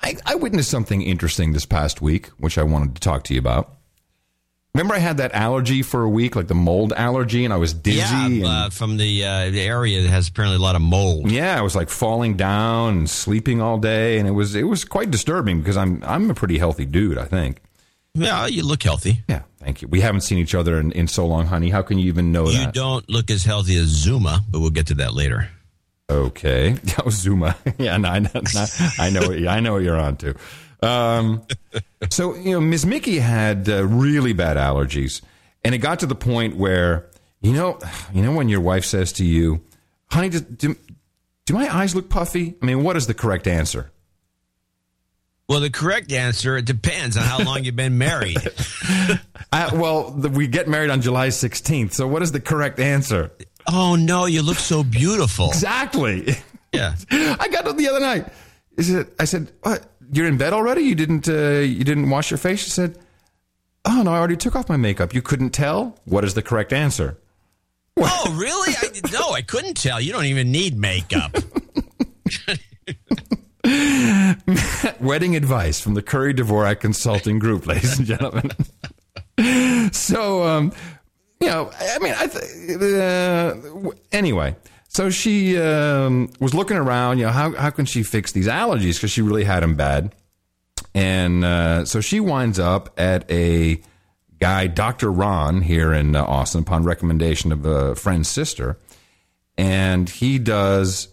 [0.00, 3.40] I, I witnessed something interesting this past week, which I wanted to talk to you
[3.40, 3.78] about.
[4.74, 7.74] Remember, I had that allergy for a week, like the mold allergy, and I was
[7.74, 7.98] dizzy.
[7.98, 11.30] Yeah, and, uh, from the uh, the area that has apparently a lot of mold.
[11.30, 14.86] yeah, I was like falling down and sleeping all day, and it was it was
[14.86, 17.60] quite disturbing because I'm I'm a pretty healthy dude, I think.
[18.14, 19.22] Yeah, you look healthy.
[19.28, 19.88] Yeah, thank you.
[19.88, 21.68] We haven't seen each other in, in so long, honey.
[21.68, 22.66] How can you even know You that?
[22.66, 25.48] You don't look as healthy as Zuma, but we'll get to that later.
[26.10, 27.56] Okay, oh, Zuma.
[27.78, 28.66] yeah, no, I know, no,
[28.98, 30.34] I know, I know what you're on to.
[30.82, 31.42] Um,
[32.10, 32.84] so you know, Ms.
[32.86, 35.22] Mickey had uh, really bad allergies,
[35.64, 37.10] and it got to the point where
[37.40, 37.78] you know,
[38.12, 39.62] you know, when your wife says to you,
[40.10, 40.76] "Honey, do, do,
[41.46, 43.90] do my eyes look puffy?" I mean, what is the correct answer?
[45.48, 48.38] Well, the correct answer it depends on how long you've been married.
[49.54, 51.92] Uh, well, the, we get married on July 16th.
[51.92, 53.30] So, what is the correct answer?
[53.70, 55.48] Oh no, you look so beautiful.
[55.48, 56.36] Exactly.
[56.72, 56.94] Yeah.
[57.10, 58.28] I got up the other night.
[58.78, 59.12] Is it?
[59.20, 59.84] I said, what?
[60.12, 60.82] You're in bed already?
[60.82, 62.98] You didn't uh, you didn't wash your face?" She said,
[63.84, 65.12] "Oh no, I already took off my makeup.
[65.14, 65.98] You couldn't tell.
[66.04, 67.18] What is the correct answer?"
[67.96, 68.74] Oh, really?
[68.74, 70.00] I, no, I couldn't tell.
[70.00, 71.36] You don't even need makeup.
[75.00, 78.50] Wedding advice from the Curry Dvorak Consulting Group, ladies and gentlemen.
[79.92, 80.72] so, um,
[81.40, 84.56] you know, I mean, I th- uh, anyway.
[84.92, 87.18] So she um, was looking around.
[87.18, 88.96] You know, how how can she fix these allergies?
[88.96, 90.14] Because she really had them bad.
[90.94, 93.80] And uh, so she winds up at a
[94.38, 95.10] guy, Dr.
[95.10, 98.76] Ron, here in uh, Austin, upon recommendation of a friend's sister.
[99.56, 101.08] And he does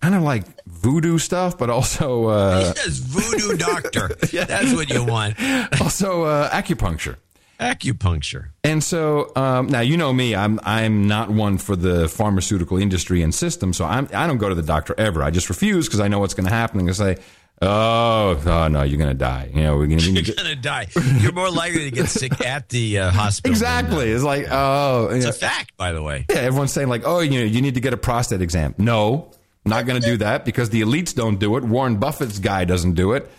[0.00, 2.28] kind of like voodoo stuff, but also.
[2.28, 4.08] Uh, he does voodoo doctor.
[4.32, 5.36] That's what you want.
[5.80, 7.16] Also, uh, acupuncture.
[7.62, 8.48] Acupuncture.
[8.64, 10.34] And so um, now you know me.
[10.34, 13.72] I'm I'm not one for the pharmaceutical industry and system.
[13.72, 15.22] So I'm I don't go to the doctor ever.
[15.22, 16.80] I just refuse because I know what's going to happen.
[16.80, 17.18] And say,
[17.60, 19.50] oh, oh no, you're going to die.
[19.54, 20.88] You know, we're going You're gonna die.
[21.20, 23.52] You're more likely to get sick at the uh, hospital.
[23.52, 24.10] Exactly.
[24.10, 26.26] It's like oh, It's you a fact, by the way.
[26.28, 28.74] Yeah, everyone's saying like, oh, you know, you need to get a prostate exam.
[28.78, 29.32] No,
[29.64, 31.64] not going to do that because the elites don't do it.
[31.64, 33.30] Warren Buffett's guy doesn't do it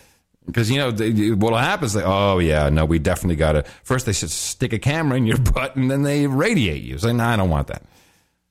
[0.46, 3.62] because you know they, what'll happen is like, oh yeah, no, we definitely got to.
[3.82, 6.98] First, they should stick a camera in your butt and then they radiate you.
[6.98, 7.82] So no, I don't want that.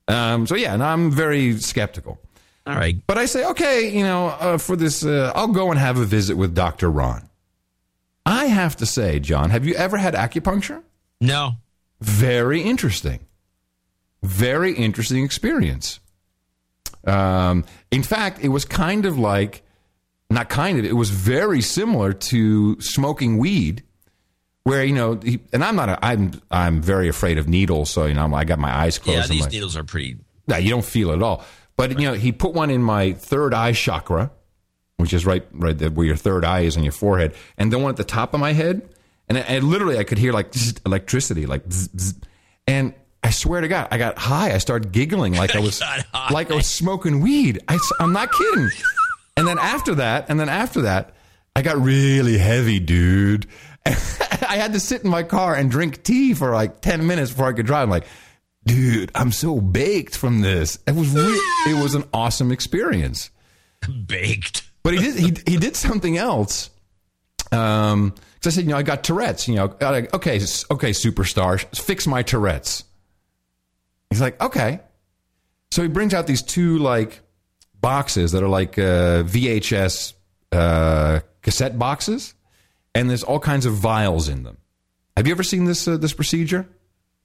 [0.07, 2.19] Um, so yeah, no, I'm very skeptical.
[2.65, 5.79] All right, but I say, okay, you know, uh, for this, uh, I'll go and
[5.79, 7.29] have a visit with Doctor Ron.
[8.25, 10.81] I have to say, John, have you ever had acupuncture?
[11.19, 11.53] No.
[11.99, 13.19] Very interesting.
[14.21, 15.99] Very interesting experience.
[17.05, 19.62] Um, in fact, it was kind of like,
[20.33, 23.83] not kind of, it was very similar to smoking weed,
[24.63, 28.05] where you know, he, and I'm not, a, I'm, I'm very afraid of needles, so
[28.05, 29.29] you know, I'm, I got my eyes closed.
[29.29, 30.17] Yeah, these like- needles are pretty.
[30.47, 31.43] no, you don't feel it at all.
[31.75, 34.31] But you know, he put one in my third eye chakra,
[34.97, 37.81] which is right, right there where your third eye is on your forehead, and then
[37.81, 38.87] one at the top of my head,
[39.27, 42.13] and, I, literally I could hear like zzz, electricity, like, zzz, zzz.
[42.67, 42.93] and
[43.23, 44.53] I swear to God, I got high.
[44.53, 45.81] I started giggling like I was
[46.29, 47.59] like I was smoking weed.
[47.67, 48.69] I, am not kidding.
[49.35, 51.13] And then after that, and then after that,
[51.55, 53.47] I got really heavy, dude.
[53.85, 57.47] I had to sit in my car and drink tea for like ten minutes before
[57.47, 57.83] I could drive.
[57.83, 58.05] I'm like,
[58.65, 60.79] dude, I'm so baked from this.
[60.87, 63.29] It was it was an awesome experience.
[64.07, 64.63] Baked.
[64.83, 66.69] But he did he he did something else.
[67.51, 69.47] Um, because I said, you know, I got Tourette's.
[69.47, 70.39] You know, I- okay,
[70.71, 72.83] okay, superstar, fix my Tourette's.
[74.09, 74.79] He's like, okay.
[75.71, 77.21] So he brings out these two like
[77.83, 80.13] boxes that are like uh, VHS
[80.51, 82.33] uh, cassette boxes,
[82.95, 84.57] and there's all kinds of vials in them.
[85.15, 86.67] Have you ever seen this uh, this procedure?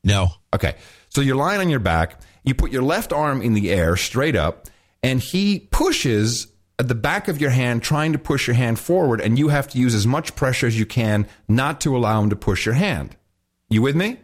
[0.04, 0.28] No.
[0.54, 0.74] Okay.
[1.08, 2.20] So you're lying on your back.
[2.44, 4.66] You put your left arm in the air straight up,
[5.02, 6.48] and he pushes
[6.78, 9.68] at the back of your hand, trying to push your hand forward, and you have
[9.68, 12.74] to use as much pressure as you can not to allow him to push your
[12.74, 13.16] hand.
[13.70, 14.18] You with me?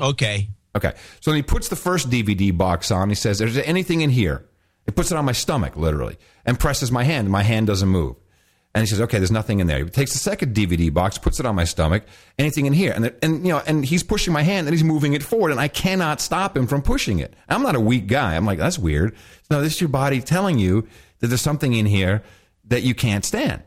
[0.00, 0.48] Okay.
[0.76, 0.92] Okay.
[1.20, 3.08] So then he puts the first DVD box on.
[3.08, 4.46] He says, Is there anything in here?
[4.86, 7.30] He puts it on my stomach, literally, and presses my hand.
[7.30, 8.16] My hand doesn't move.
[8.74, 9.82] And he says, okay, there's nothing in there.
[9.84, 12.04] He takes the second DVD box, puts it on my stomach.
[12.38, 12.92] Anything in here?
[12.94, 15.50] And, there- and you know, and he's pushing my hand and he's moving it forward,
[15.50, 17.34] and I cannot stop him from pushing it.
[17.48, 18.36] I'm not a weak guy.
[18.36, 19.16] I'm like, that's weird.
[19.50, 20.86] No, this is your body telling you
[21.18, 22.22] that there's something in here
[22.68, 23.62] that you can't stand.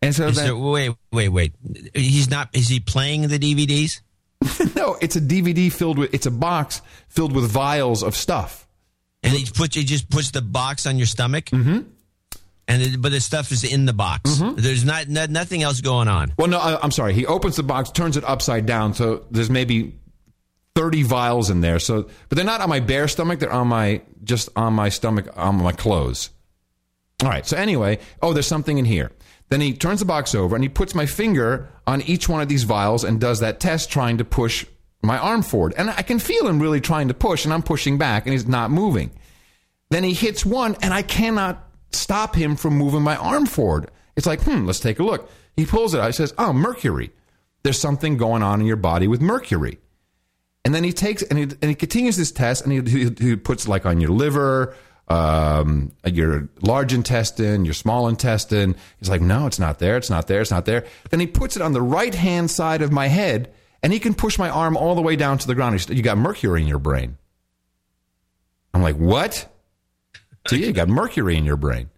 [0.00, 1.52] And so then, there- wait, wait, wait.
[1.94, 2.48] He's not.
[2.54, 4.00] Is he playing the DVDs?
[4.74, 6.14] no, it's a DVD filled with.
[6.14, 8.66] It's a box filled with vials of stuff.
[9.22, 9.76] And he puts.
[9.76, 11.46] He just puts the box on your stomach.
[11.46, 11.80] Mm-hmm.
[12.68, 14.40] And it, but the stuff is in the box.
[14.56, 16.32] There's not no, nothing else going on.
[16.38, 17.14] Well, no, I, I'm sorry.
[17.14, 19.98] He opens the box, turns it upside down, so there's maybe
[20.76, 21.78] 30 vials in there.
[21.78, 23.40] So, but they're not on my bare stomach.
[23.40, 26.30] They're on my just on my stomach on my clothes.
[27.22, 27.44] All right.
[27.44, 29.10] So anyway, oh, there's something in here.
[29.48, 32.48] Then he turns the box over and he puts my finger on each one of
[32.48, 34.64] these vials and does that test, trying to push
[35.02, 35.74] my arm forward.
[35.76, 38.46] And I can feel him really trying to push, and I'm pushing back, and he's
[38.46, 39.10] not moving.
[39.90, 43.90] Then he hits one, and I cannot stop him from moving my arm forward.
[44.16, 45.30] It's like, hmm, let's take a look.
[45.56, 46.06] He pulls it out.
[46.06, 47.10] He says, oh, mercury.
[47.62, 49.78] There's something going on in your body with mercury.
[50.64, 53.36] And then he takes and he, and he continues this test, and he, he, he
[53.36, 54.74] puts like on your liver,
[55.08, 58.76] um, your large intestine, your small intestine.
[58.98, 59.96] He's like, no, it's not there.
[59.96, 60.40] It's not there.
[60.40, 60.84] It's not there.
[61.10, 63.52] Then he puts it on the right hand side of my head,
[63.82, 65.74] and he can push my arm all the way down to the ground.
[65.74, 67.16] He said, you got mercury in your brain.
[68.74, 69.48] I'm like, what?
[70.46, 71.90] So you got mercury in your brain.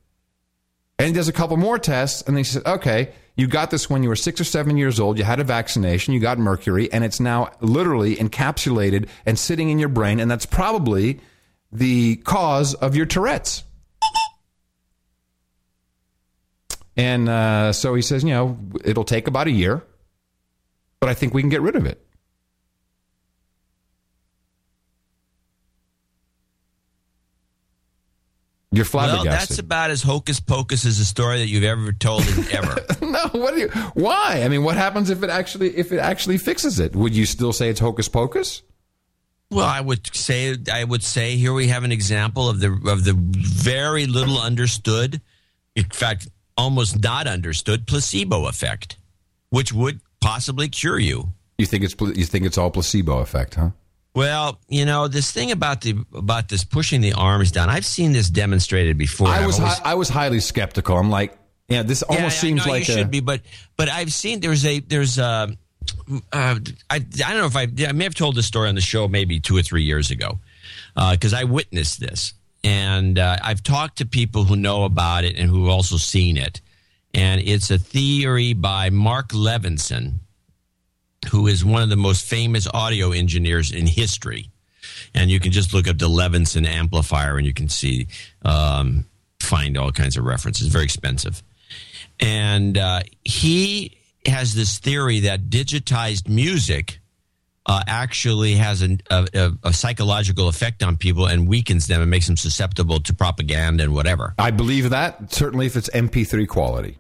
[0.99, 4.03] And he does a couple more tests, and he says, okay, you got this when
[4.03, 5.19] you were six or seven years old.
[5.19, 9.79] You had a vaccination, you got mercury, and it's now literally encapsulated and sitting in
[9.79, 11.21] your brain, and that's probably
[11.73, 13.65] the cause of your Tourette's.
[16.97, 19.83] And uh, so he says, you know, it'll take about a year,
[21.03, 22.01] but I think we can get rid of it.
[28.71, 32.45] You're Well, that's about as hocus pocus as a story that you've ever told in
[32.53, 32.77] ever.
[33.03, 33.69] no, what do you?
[33.95, 34.43] Why?
[34.45, 36.95] I mean, what happens if it actually if it actually fixes it?
[36.95, 38.63] Would you still say it's hocus pocus?
[39.51, 43.03] Well, I would say I would say here we have an example of the of
[43.03, 45.21] the very little understood,
[45.75, 48.99] in fact, almost not understood placebo effect,
[49.51, 51.33] which would possibly cure you.
[51.59, 53.71] You think it's you think it's all placebo effect, huh?
[54.15, 57.69] Well, you know this thing about the about this pushing the arms down.
[57.69, 59.29] I've seen this demonstrated before.
[59.29, 60.97] I was always- I was highly skeptical.
[60.97, 61.37] I'm like,
[61.69, 63.43] yeah, this Yeah, almost I seems like you a, should be, but
[63.77, 65.49] but I've seen there's a there's a uh,
[66.33, 69.09] I I don't know if I I may have told this story on the show
[69.09, 70.39] maybe two or three years ago
[70.95, 72.35] because I witnessed this
[72.65, 76.37] and uh, I've talked to people who know about it and who have also seen
[76.37, 76.61] it
[77.15, 80.15] and it's a theory by Mark Levinson
[81.31, 84.51] who is one of the most famous audio engineers in history
[85.15, 88.09] and you can just look up the Levinson amplifier and you can see
[88.45, 89.07] um,
[89.41, 91.43] find all kinds of references very expensive
[92.19, 97.01] and uh, he has this theory that digitized music
[97.67, 102.11] uh, actually has an, a, a, a psychological effect on people and weakens them and
[102.11, 104.35] makes them susceptible to propaganda and whatever.
[104.39, 106.99] I believe that certainly if it's MP3 quality.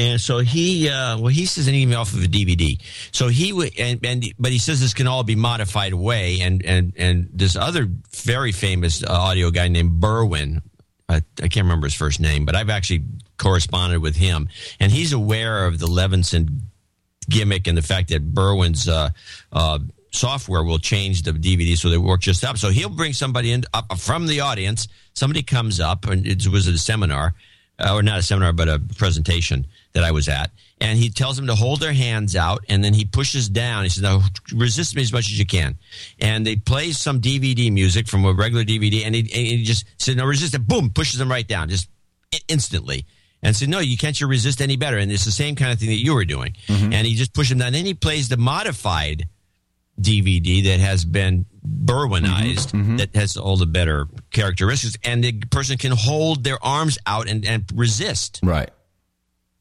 [0.00, 2.80] And so he, uh, well, he says anything off of a DVD.
[3.12, 6.40] So he and, and but he says this can all be modified away.
[6.40, 7.86] And and and this other
[8.16, 10.62] very famous uh, audio guy named Berwin,
[11.06, 13.04] I, I can't remember his first name, but I've actually
[13.36, 14.48] corresponded with him,
[14.80, 16.60] and he's aware of the Levinson
[17.28, 19.10] gimmick and the fact that Berwin's uh,
[19.52, 19.80] uh,
[20.12, 22.56] software will change the DVD so they work just up.
[22.56, 24.88] So he'll bring somebody in up from the audience.
[25.12, 27.34] Somebody comes up, and it was at a seminar,
[27.80, 30.50] uh, or not a seminar, but a presentation that I was at,
[30.80, 33.84] and he tells them to hold their hands out, and then he pushes down.
[33.84, 34.22] He says, "Now
[34.54, 35.76] resist me as much as you can,"
[36.20, 39.84] and they play some DVD music from a regular DVD, and he, and he just
[39.98, 41.88] said, "No, resist it." Boom, pushes them right down, just
[42.48, 43.06] instantly.
[43.42, 44.98] And said, no, you can't you resist any better.
[44.98, 46.54] And it's the same kind of thing that you were doing.
[46.92, 47.72] And he just pushed them down.
[47.72, 49.28] Then he plays the modified
[50.00, 54.96] DVD that has been Berwinized, that has all the better characteristics.
[55.04, 58.40] And the person can hold their arms out and, and resist.
[58.42, 58.70] Right.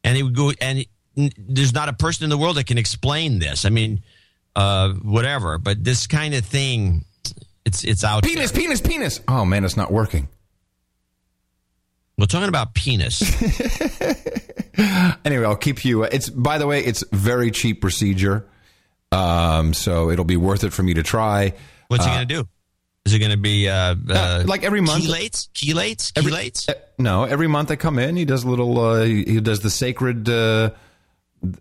[0.04, 0.86] And he would go, and
[1.16, 3.66] there's not a person in the world that can explain this.
[3.66, 4.02] I mean,
[4.56, 5.58] uh, whatever.
[5.58, 7.04] But this kind of thing,
[7.66, 8.24] it's it's out.
[8.24, 9.20] Penis, penis, penis.
[9.28, 10.30] Oh man, it's not working.
[12.18, 13.22] We're talking about penis.
[15.26, 16.06] Anyway, I'll keep you.
[16.06, 18.48] uh, It's by the way, it's very cheap procedure,
[19.12, 21.54] um, so it'll be worth it for me to try.
[21.88, 22.48] What's he Uh, to do?
[23.06, 25.06] Is it to be uh, uh, like every month?
[25.06, 26.70] Chelates, chelates, Every- chelates.
[26.70, 28.16] uh, no, every month I come in.
[28.16, 28.80] He does a little.
[28.80, 30.30] Uh, he, he does the sacred.
[30.30, 30.72] Uh,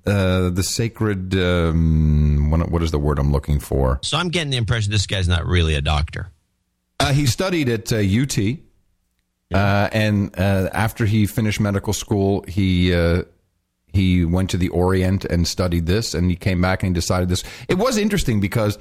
[0.04, 1.34] uh, the sacred.
[1.36, 3.98] Um, what, what is the word I'm looking for?
[4.02, 6.30] So I'm getting the impression this guy's not really a doctor.
[7.00, 8.36] Uh, he studied at uh, UT,
[9.54, 13.22] uh, and uh, after he finished medical school, he uh,
[13.92, 17.28] he went to the Orient and studied this, and he came back and he decided
[17.28, 17.44] this.
[17.68, 18.78] It was interesting because.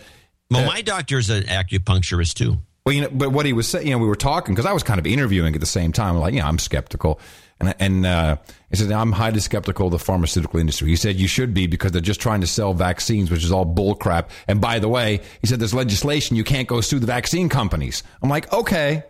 [0.49, 2.57] Well, my doctor's an acupuncturist too.
[2.85, 4.71] Well, you know, but what he was saying, you know, we were talking because I
[4.71, 6.15] was kind of interviewing at the same time.
[6.15, 7.19] Like, yeah, I'm skeptical,
[7.59, 8.37] and and uh,
[8.69, 10.87] he said I'm highly skeptical of the pharmaceutical industry.
[10.87, 13.65] He said you should be because they're just trying to sell vaccines, which is all
[13.65, 14.31] bull crap.
[14.47, 18.03] And by the way, he said there's legislation you can't go sue the vaccine companies.
[18.23, 19.03] I'm like, okay.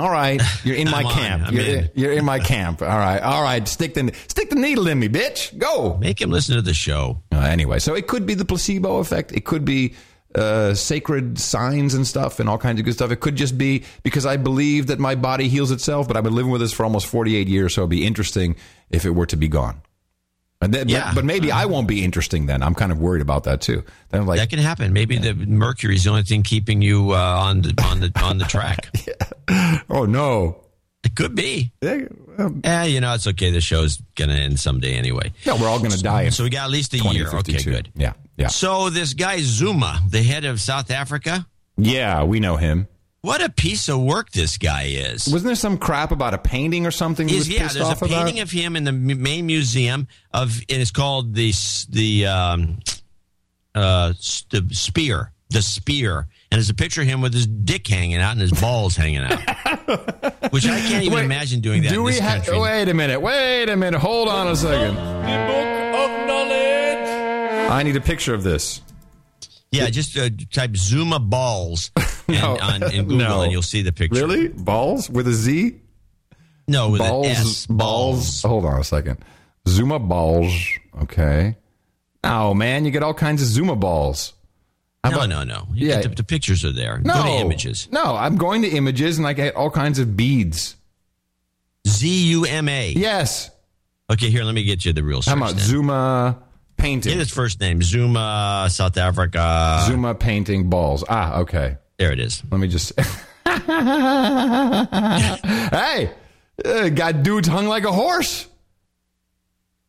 [0.00, 1.12] All right, you're in my on.
[1.12, 1.42] camp.
[1.46, 1.90] I'm You're in.
[1.94, 2.80] you're in my camp.
[2.80, 3.66] All right, all right.
[3.68, 5.56] Stick the stick the needle in me, bitch.
[5.58, 5.98] Go.
[5.98, 7.22] Make him listen to the show.
[7.32, 9.32] Uh, anyway, so it could be the placebo effect.
[9.32, 9.94] It could be
[10.34, 13.10] uh, sacred signs and stuff and all kinds of good stuff.
[13.10, 16.34] It could just be because I believe that my body heals itself, but I've been
[16.34, 18.56] living with this for almost 48 years, so it'd be interesting
[18.90, 19.82] if it were to be gone.
[20.62, 21.06] And then, Yeah.
[21.08, 22.62] but, but maybe I won't be interesting then.
[22.62, 23.82] I'm kind of worried about that too.
[24.10, 24.92] Then like, that can happen.
[24.92, 28.38] Maybe the mercury is the only thing keeping you uh, on the on the on
[28.38, 28.90] the track.
[29.90, 30.60] oh no,
[31.02, 31.72] it could be.
[31.80, 32.00] Yeah,
[32.38, 33.50] um, Eh, you know, it's okay.
[33.50, 35.32] The show's gonna end someday anyway.
[35.44, 36.28] Yeah, we're all going to die.
[36.28, 37.28] So we got at least a year.
[37.28, 37.90] Okay, good.
[37.96, 41.46] Yeah, yeah, So this guy Zuma, the head of South Africa,
[41.78, 42.24] yeah.
[42.24, 42.86] We know him.
[43.22, 45.26] What a piece of work this guy is.
[45.26, 47.28] Wasn't there some crap about a painting or something?
[47.28, 48.24] he was yeah, pissed there's a off about?
[48.24, 51.52] painting of him in the main museum of, and it's called the
[51.90, 52.78] the um,
[53.74, 54.12] uh,
[54.50, 58.32] the spear, the spear, and there's a picture of him with his dick hanging out
[58.32, 59.38] and his balls hanging out,
[60.50, 62.48] which I can't even Wait, imagine doing that Do in we have?
[62.48, 63.20] Wait a minute.
[63.20, 64.00] Wait a minute.
[64.00, 64.94] Hold on a second.
[64.96, 67.70] The book of knowledge.
[67.70, 68.80] I need a picture of this.
[69.72, 72.58] Yeah, just uh, type Zuma balls and, No.
[72.60, 73.42] on in Google, No.
[73.42, 74.20] and you'll see the picture.
[74.26, 74.48] Really?
[74.48, 75.76] Balls with a Z?
[76.66, 77.26] No, with balls.
[77.26, 77.66] an S.
[77.66, 78.42] Balls.
[78.42, 79.18] Hold on a second.
[79.68, 80.52] Zuma balls.
[81.02, 81.56] Okay.
[82.24, 84.32] Oh man, you get all kinds of Zuma balls.
[85.04, 85.66] How no, about- no, no.
[85.72, 86.00] You Yeah.
[86.02, 86.98] the, the pictures are there.
[86.98, 87.88] No Go to images.
[87.92, 90.76] No, I'm going to images and I get all kinds of beads.
[91.88, 92.90] Z U M A.
[92.90, 93.50] Yes.
[94.10, 95.60] Okay, here, let me get you the real How about then.
[95.60, 96.42] Zuma
[96.80, 97.12] painting?
[97.12, 97.82] Get his first name.
[97.82, 99.84] Zuma, South Africa.
[99.86, 101.04] Zuma painting balls.
[101.08, 101.76] Ah, okay.
[101.98, 102.42] There it is.
[102.50, 102.92] Let me just.
[103.00, 103.04] hey,
[106.64, 108.46] uh, got dudes hung like a horse.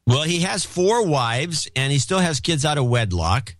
[0.07, 3.55] Well, he has four wives and he still has kids out of wedlock.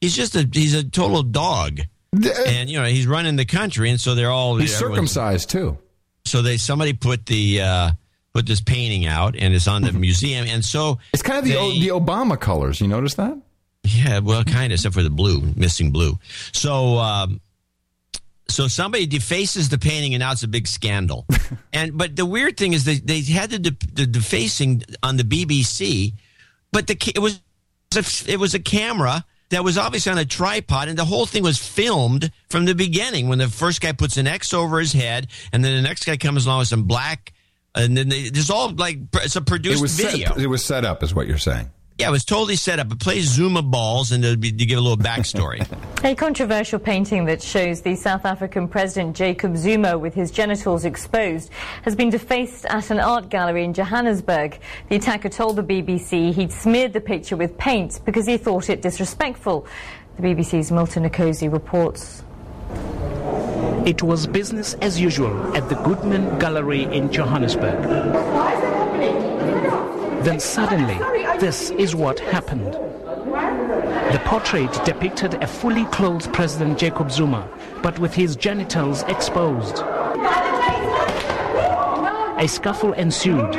[0.00, 1.80] He's just a he's a total dog.
[2.12, 5.78] And you know, he's running the country and so they're all He's circumcised too.
[6.26, 7.90] So they somebody put the uh
[8.34, 11.56] put this painting out and it's on the museum and so It's kind of the
[11.56, 12.80] o- the Obama colors.
[12.80, 13.38] You notice that?
[13.84, 16.18] Yeah, well, kind of, except for the blue, missing blue.
[16.52, 17.40] So, um,
[18.48, 21.26] so somebody defaces the painting, and now it's a big scandal.
[21.72, 25.22] and but the weird thing is they they had the, de- the defacing on the
[25.22, 26.14] BBC,
[26.72, 27.40] but the it was
[28.26, 31.58] it was a camera that was obviously on a tripod, and the whole thing was
[31.58, 33.28] filmed from the beginning.
[33.28, 36.16] When the first guy puts an X over his head, and then the next guy
[36.16, 37.33] comes along with some black,
[37.74, 40.28] and then they, there's all like it's a produced it was video.
[40.28, 41.70] Set, it was set up, is what you're saying.
[41.98, 42.90] Yeah, it was totally set up.
[42.90, 45.64] It plays Zuma balls, and it'd be, to give a little backstory.
[46.04, 51.50] A controversial painting that shows the South African President Jacob Zuma with his genitals exposed
[51.82, 54.58] has been defaced at an art gallery in Johannesburg.
[54.88, 58.82] The attacker told the BBC he'd smeared the picture with paint because he thought it
[58.82, 59.64] disrespectful.
[60.16, 62.23] The BBC's Milton Nkosi reports.
[63.86, 67.82] It was business as usual at the Goodman Gallery in Johannesburg.
[70.24, 70.98] Then suddenly,
[71.38, 72.72] this is what happened.
[72.72, 77.46] The portrait depicted a fully clothed President Jacob Zuma,
[77.82, 79.80] but with his genitals exposed.
[82.38, 83.54] A scuffle ensued,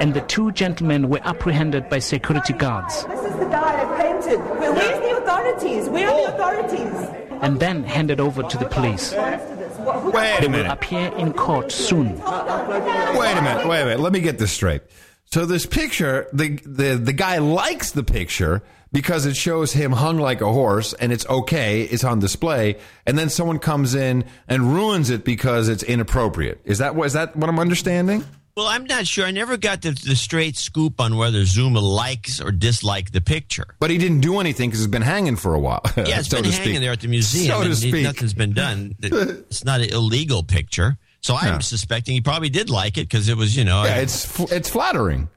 [0.00, 4.38] and the two gentlemen were apprehended by security guards This is the guy that painted.
[4.58, 5.88] Where, where's the authorities?
[5.88, 6.34] Where are the oh.
[6.34, 7.21] authorities?
[7.42, 9.12] And then handed over to the police.
[9.12, 10.72] Wait They a will minute.
[10.72, 12.12] appear in court soon.
[12.14, 13.66] Wait a minute.
[13.66, 14.00] Wait a minute.
[14.00, 14.82] Let me get this straight.
[15.26, 18.62] So this picture, the the the guy likes the picture
[18.92, 21.82] because it shows him hung like a horse, and it's okay.
[21.82, 26.60] It's on display, and then someone comes in and ruins it because it's inappropriate.
[26.64, 28.24] Is that what is that what I'm understanding?
[28.54, 29.24] Well, I'm not sure.
[29.24, 33.64] I never got the, the straight scoop on whether Zuma likes or dislikes the picture.
[33.78, 35.80] But he didn't do anything because it's been hanging for a while.
[35.96, 36.80] Yeah, it's so been hanging speak.
[36.80, 37.50] there at the museum.
[37.62, 38.02] So to speak.
[38.04, 38.94] Nothing's been done.
[39.02, 40.98] It's not an illegal picture.
[41.22, 41.58] So I'm Yeah.
[41.60, 43.84] suspecting he probably did like it because it was, you know.
[43.84, 45.28] Yeah, it's it's flattering.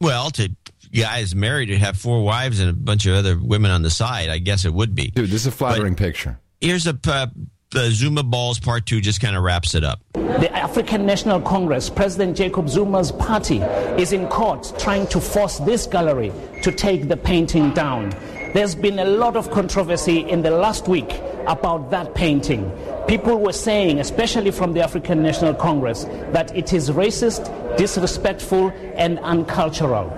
[0.00, 0.50] Well, to
[0.92, 4.28] guys married to have four wives and a bunch of other women on the side,
[4.28, 5.08] I guess it would be.
[5.10, 6.38] Dude, this is a flattering picture.
[6.60, 7.28] Here's a uh,
[7.70, 9.00] the Zuma balls part two.
[9.00, 10.00] Just kind of wraps it up.
[10.14, 13.58] The African National Congress, President Jacob Zuma's party,
[14.00, 16.32] is in court trying to force this gallery
[16.62, 18.10] to take the painting down.
[18.54, 22.70] There's been a lot of controversy in the last week about that painting.
[23.06, 29.20] People were saying, especially from the African National Congress, that it is racist, disrespectful, and
[29.20, 30.10] uncultural.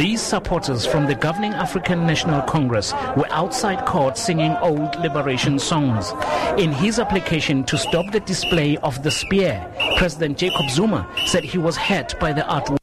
[0.00, 6.14] These supporters from the governing African National Congress were outside court singing old liberation songs.
[6.58, 9.62] In his application to stop the display of the spear,
[9.98, 12.78] President Jacob Zuma said he was hurt by the artwork.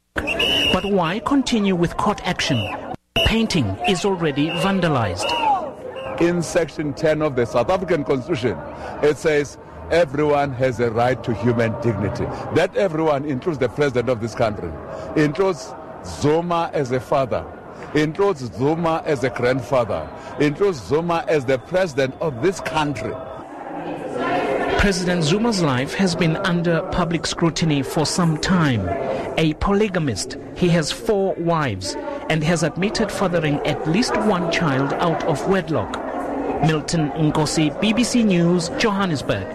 [0.71, 2.59] But why continue with court action?
[3.15, 5.25] The painting is already vandalized.
[6.21, 8.59] In Section 10 of the South African Constitution,
[9.01, 9.57] it says
[9.89, 12.25] everyone has a right to human dignity.
[12.53, 14.71] That everyone includes the president of this country,
[15.15, 15.73] includes
[16.07, 17.45] Zuma as a father,
[17.93, 20.09] includes Zuma as a grandfather,
[20.39, 23.13] includes Zuma as the president of this country.
[24.79, 28.87] President Zuma's life has been under public scrutiny for some time.
[29.37, 31.95] A polygamist, he has four wives
[32.29, 35.91] and has admitted fathering at least one child out of wedlock.
[36.61, 39.47] Milton Nkosi, BBC News, Johannesburg.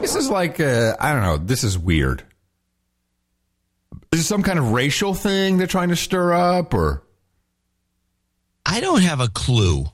[0.00, 1.38] This is like uh, I don't know.
[1.38, 2.22] This is weird.
[4.12, 7.02] Is it some kind of racial thing they're trying to stir up, or
[8.64, 9.86] I don't have a clue.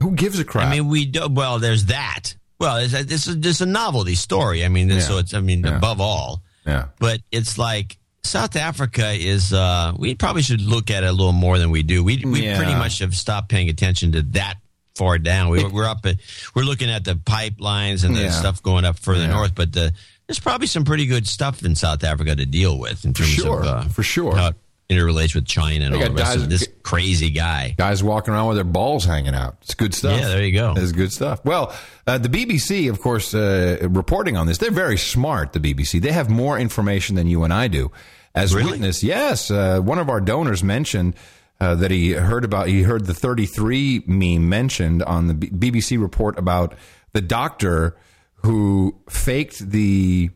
[0.00, 0.66] who gives a crap?
[0.66, 1.28] I mean, we do.
[1.28, 2.34] Well, there's that.
[2.58, 4.64] Well, it's a, it's a, it's a novelty story.
[4.64, 5.00] I mean, Yeah.
[5.00, 5.34] so it's.
[5.34, 5.76] I mean, Yeah.
[5.76, 6.86] above all, yeah.
[6.98, 9.52] but it's like South Africa is.
[9.52, 12.02] uh We probably should look at it a little more than we do.
[12.04, 12.56] We we Yeah.
[12.56, 14.54] pretty much have stopped paying attention to that
[14.94, 15.48] far down.
[15.50, 16.16] We, we're up at.
[16.54, 19.92] We're looking at the pipelines and the stuff going up further north, but the,
[20.26, 23.60] there's probably some pretty good stuff in South Africa to deal with in terms sure,
[23.60, 24.34] of uh, for sure.
[24.36, 24.54] how it
[24.90, 27.74] interrelates with China and all the rest guys- of this crazy guy.
[27.78, 29.56] Guys walking around with their balls hanging out.
[29.62, 30.20] It's good stuff.
[30.20, 30.74] Yeah, there you go.
[30.76, 31.44] It's good stuff.
[31.44, 31.74] Well,
[32.06, 36.00] uh, the BBC, of course, uh, reporting on this, they're very smart, the BBC.
[36.00, 37.90] They have more information than you and I do.
[38.34, 38.72] As Really?
[38.72, 39.50] witness, yes.
[39.50, 41.14] Uh, one of our donors mentioned
[41.60, 46.00] uh, that he heard about, he heard the 33 meme mentioned on the B- BBC
[46.00, 46.74] report about
[47.12, 47.96] the doctor
[48.44, 50.30] who faked the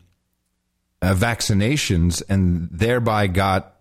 [1.03, 3.77] uh, vaccinations and thereby got,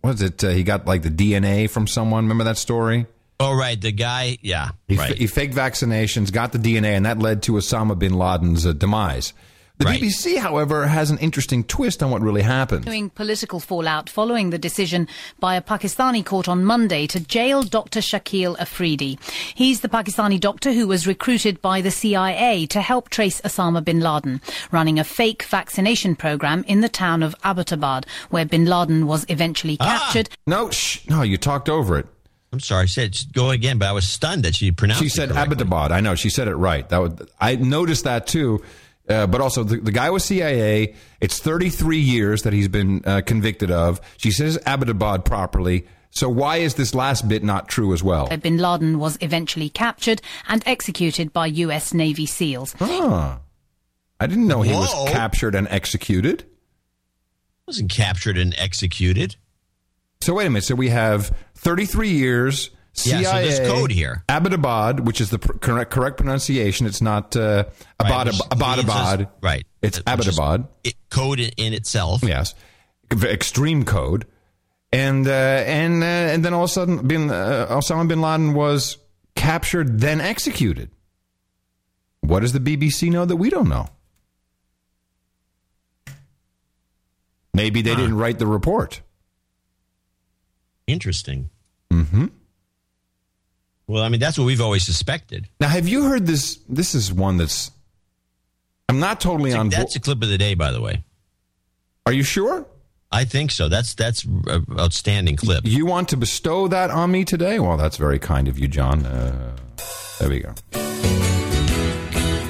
[0.00, 0.42] what was it?
[0.42, 2.24] Uh, he got like the DNA from someone.
[2.24, 3.06] Remember that story?
[3.40, 3.80] Oh, right.
[3.80, 4.70] The guy, yeah.
[4.86, 5.16] He, right.
[5.16, 9.32] he faked vaccinations, got the DNA, and that led to Osama bin Laden's uh, demise.
[9.82, 10.00] The Right.
[10.00, 12.84] BBC, however, has an interesting twist on what really happened.
[12.84, 15.08] Continuing political fallout following the decision
[15.40, 17.98] by a Pakistani court on Monday to jail Dr.
[17.98, 19.18] Shakil Afridi.
[19.56, 23.98] He's the Pakistani doctor who was recruited by the CIA to help trace Osama bin
[23.98, 24.40] Laden,
[24.70, 29.76] running a fake vaccination program in the town of Abbottabad, where bin Laden was eventually
[29.80, 29.84] ah!
[29.98, 30.28] captured.
[30.46, 32.06] No, shh, no, you talked over it.
[32.52, 32.82] I'm sorry.
[32.82, 35.56] I said just go again, but I was stunned that she pronounced She said correctly.
[35.56, 35.90] Abbottabad.
[35.90, 36.86] I know she said it right.
[36.90, 38.62] That would, I noticed that too.
[39.12, 40.94] Uh, but also, the, the guy was CIA.
[41.20, 44.00] It's 33 years that he's been uh, convicted of.
[44.16, 45.86] She says Abbottabad properly.
[46.10, 48.26] So why is this last bit not true as well?
[48.26, 51.94] where Bin Laden was eventually captured and executed by U.S.
[51.94, 52.74] Navy SEALs.
[52.78, 53.38] Huh.
[54.20, 54.80] I didn't know he Whoa.
[54.80, 56.44] was captured and executed.
[57.66, 59.36] wasn't captured and executed.
[60.20, 60.64] So wait a minute.
[60.64, 62.70] So we have 33 years.
[62.94, 64.22] CIA, Yeah, so there's code here.
[64.28, 66.86] Abbottabad, which is the pr- correct, correct pronunciation.
[66.86, 67.64] It's not uh,
[68.02, 69.28] Right, Abbottabad.
[69.40, 69.66] right.
[69.80, 70.68] It's Which Abbottabad.
[70.84, 72.22] it- code in, in itself.
[72.22, 72.54] Yes.
[73.10, 74.26] Extreme code.
[74.92, 78.52] And uh, and uh, and then all of a sudden, bin, uh, Osama bin Laden
[78.52, 78.98] was
[79.34, 80.90] captured, then executed.
[82.20, 83.88] What does the BBC know that we don't know?
[87.54, 89.00] Maybe they didn't write the report.
[90.86, 91.50] Interesting.
[91.90, 92.26] Mm-hmm.
[93.86, 95.48] Well, I mean, that's what we've always suspected.
[95.60, 96.58] Now, have you heard this?
[96.68, 97.70] This is one that's.
[98.88, 99.80] I'm not totally on board.
[99.80, 101.04] That's a clip of the day, by the way.
[102.06, 102.66] Are you sure?
[103.10, 103.68] I think so.
[103.68, 105.64] That's that's an outstanding clip.
[105.64, 107.58] You want to bestow that on me today?
[107.58, 109.04] Well, that's very kind of you, John.
[109.04, 109.56] Uh,
[110.18, 110.54] there we go.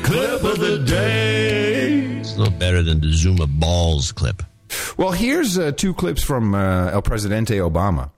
[0.05, 2.01] Clip of the day.
[2.21, 4.43] It's a little better than the Zuma balls clip.
[4.97, 8.11] Well, here's uh, two clips from uh, El Presidente Obama.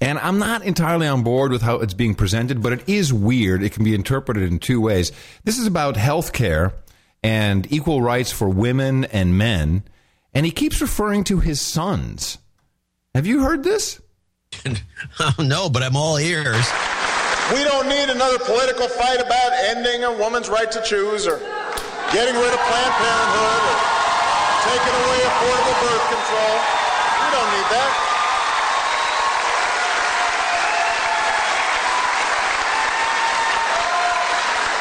[0.00, 3.62] And I'm not entirely on board with how it's being presented, but it is weird.
[3.62, 5.10] It can be interpreted in two ways.
[5.44, 6.74] This is about health care
[7.22, 9.84] and equal rights for women and men.
[10.34, 12.38] And he keeps referring to his sons.
[13.14, 14.00] Have you heard this?
[15.20, 16.68] oh, no, but I'm all ears.
[17.54, 21.38] We don't need another political fight about ending a woman's right to choose or
[22.12, 23.76] getting rid of Planned Parenthood or
[24.66, 26.54] taking away affordable birth control.
[27.22, 28.06] We don't need that.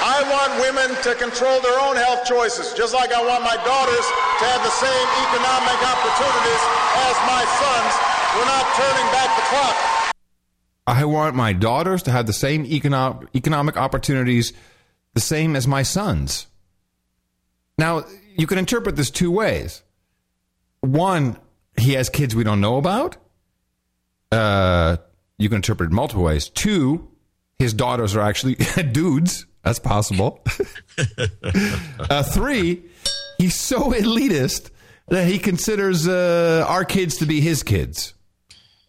[0.05, 4.05] I want women to control their own health choices, just like I want my daughters
[4.39, 6.61] to have the same economic opportunities
[7.01, 7.91] as my sons.
[8.35, 10.13] We're not turning back the clock.
[10.87, 14.53] I want my daughters to have the same economic economic opportunities,
[15.13, 16.47] the same as my sons.
[17.77, 18.05] Now,
[18.37, 19.81] you can interpret this two ways.
[20.81, 21.37] One,
[21.77, 23.17] he has kids we don't know about.
[24.31, 24.97] Uh,
[25.37, 26.49] you can interpret it multiple ways.
[26.49, 27.09] Two,
[27.57, 28.55] his daughters are actually
[28.91, 29.47] dudes.
[29.65, 30.43] That's possible.
[31.99, 32.83] uh, three,
[33.39, 34.69] he's so elitist
[35.07, 38.13] that he considers uh, our kids to be his kids.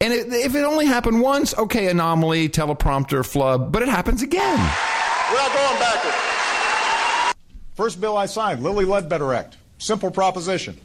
[0.03, 4.59] And it, if it only happened once, okay, anomaly, teleprompter, flub, but it happens again.
[5.31, 7.35] We're not going backward.
[7.73, 9.57] First bill I signed, Lilly Ledbetter Act.
[9.79, 10.79] Simple proposition.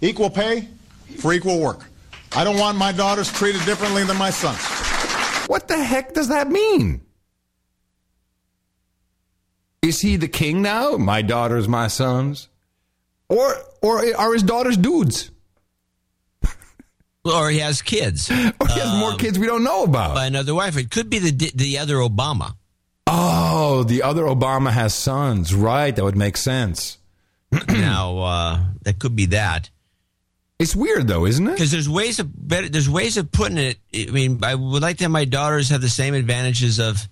[0.00, 0.66] Equal pay
[1.20, 1.84] for equal work.
[2.34, 4.58] I don't want my daughters treated differently than my sons.
[5.48, 7.00] What the heck does that mean?
[9.84, 10.96] Is he the king now?
[10.96, 12.48] My daughters, my sons?
[13.28, 15.30] Or or are his daughters dudes?
[17.26, 18.30] Or he has kids.
[18.60, 20.14] Or he has more kids we don't know about.
[20.14, 20.76] By another wife.
[20.76, 22.54] It could be the the other Obama.
[23.06, 25.54] Oh, the other Obama has sons.
[25.54, 26.98] Right, that would make sense.
[27.68, 29.70] now, uh, that could be that.
[30.58, 31.52] It's weird though, isn't it?
[31.52, 32.68] Because there's ways of better.
[32.68, 33.78] There's ways of putting it.
[33.94, 37.06] I mean, I would like to have my daughters have the same advantages of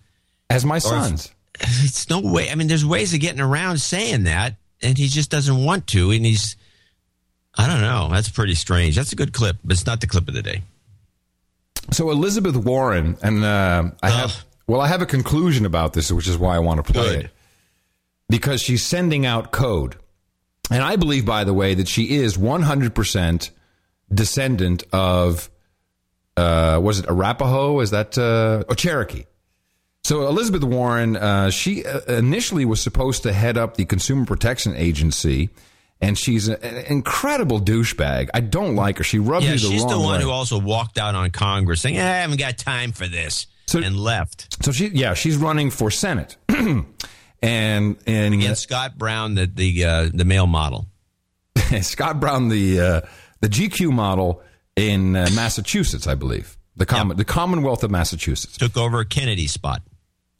[0.48, 1.32] as my if- sons.
[1.62, 2.50] It's no way.
[2.50, 6.10] I mean, there's ways of getting around saying that, and he just doesn't want to.
[6.10, 6.56] And he's,
[7.56, 8.08] I don't know.
[8.10, 8.96] That's pretty strange.
[8.96, 10.62] That's a good clip, but it's not the clip of the day.
[11.90, 16.28] So Elizabeth Warren, and uh, I have well, I have a conclusion about this, which
[16.28, 17.30] is why I want to play it
[18.28, 19.96] because she's sending out code,
[20.70, 23.50] and I believe, by the way, that she is one hundred percent
[24.12, 25.50] descendant of
[26.36, 27.80] uh, was it Arapaho?
[27.80, 29.24] Is that uh, oh Cherokee?
[30.04, 34.74] So Elizabeth Warren, uh, she uh, initially was supposed to head up the Consumer Protection
[34.74, 35.50] Agency,
[36.00, 38.28] and she's an incredible douchebag.
[38.34, 39.04] I don't like her.
[39.04, 40.22] She rubs yeah, me the she's the one way.
[40.24, 43.96] who also walked out on Congress saying, "Eh, "I haven't got time for this," and
[43.96, 44.64] left.
[44.64, 46.86] So she, yeah, she's running for Senate, and
[47.42, 50.88] and against Scott Brown, the the uh, the male model.
[51.82, 53.00] Scott Brown, the uh,
[53.40, 54.42] the GQ model
[54.74, 59.82] in uh, Massachusetts, I believe, the common the Commonwealth of Massachusetts took over Kennedy's spot.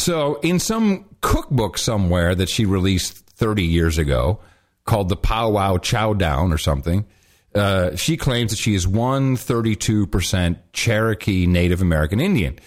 [0.03, 4.41] So, in some cookbook somewhere that she released 30 years ago,
[4.85, 7.07] called the Pow Wow Chow Down or something,
[7.55, 12.59] uh, she claims that she is 132% Cherokee Native American Indian.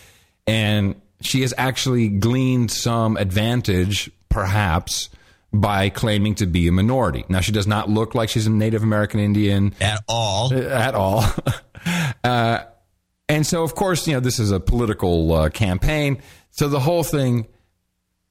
[0.47, 5.09] And she has actually gleaned some advantage, perhaps,
[5.51, 7.25] by claiming to be a minority.
[7.27, 10.53] Now, she does not look like she's a Native American Indian at all.
[10.53, 11.25] At all.
[12.23, 12.59] uh,
[13.27, 16.21] and so, of course, you know, this is a political uh, campaign.
[16.55, 17.47] So the whole thing,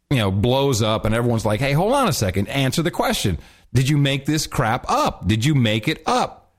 [0.08, 3.38] you know, blows up, and everyone's like, hey, hold on a second, answer the question.
[3.74, 5.28] Did you make this crap up?
[5.28, 6.54] Did you make it up?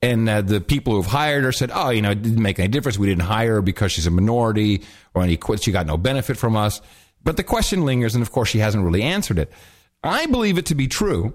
[0.00, 2.68] And uh, the people who've hired her said, oh, you know, it didn't make any
[2.68, 2.98] difference.
[2.98, 5.60] We didn't hire her because she's a minority or any quit.
[5.60, 6.80] She got no benefit from us.
[7.24, 9.50] But the question lingers, and of course, she hasn't really answered it.
[10.04, 11.34] I believe it to be true.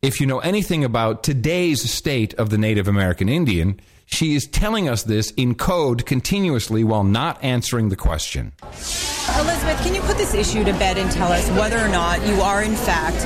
[0.00, 4.88] If you know anything about today's state of the Native American Indian, she is telling
[4.88, 8.52] us this in code continuously while not answering the question.
[8.62, 12.40] Elizabeth, can you put this issue to bed and tell us whether or not you
[12.40, 13.24] are, in fact,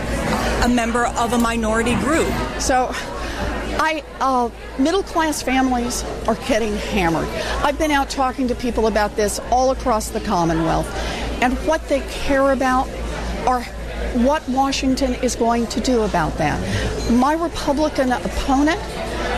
[0.64, 2.32] a member of a minority group?
[2.60, 2.90] So,
[3.78, 4.48] I uh,
[4.78, 7.28] middle class families are getting hammered.
[7.62, 10.88] I've been out talking to people about this all across the Commonwealth,
[11.42, 12.88] and what they care about
[13.46, 13.66] are
[14.24, 16.60] what Washington is going to do about that.
[17.12, 18.80] My Republican opponent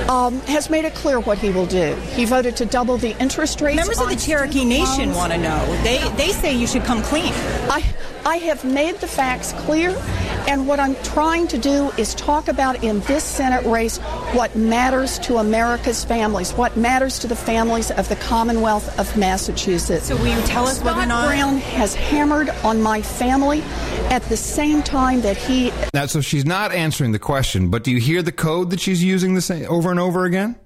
[0.09, 1.94] um, has made it clear what he will do.
[2.14, 3.76] He voted to double the interest rates.
[3.76, 5.64] Members of the Cherokee Nation want to know.
[5.82, 7.32] They they say you should come clean.
[7.68, 7.85] I
[8.24, 9.90] I have made the facts clear,
[10.47, 13.99] and what I'm trying to do is talk about in this Senate race
[14.35, 20.07] what matters to America's families, what matters to the families of the Commonwealth of Massachusetts.
[20.07, 23.62] So will you tell us whether or not- Brown has hammered on my family
[24.11, 27.90] at the same time that he Now, so she's not answering the question, but do
[27.90, 30.57] you hear the code that she's using the same over and over again?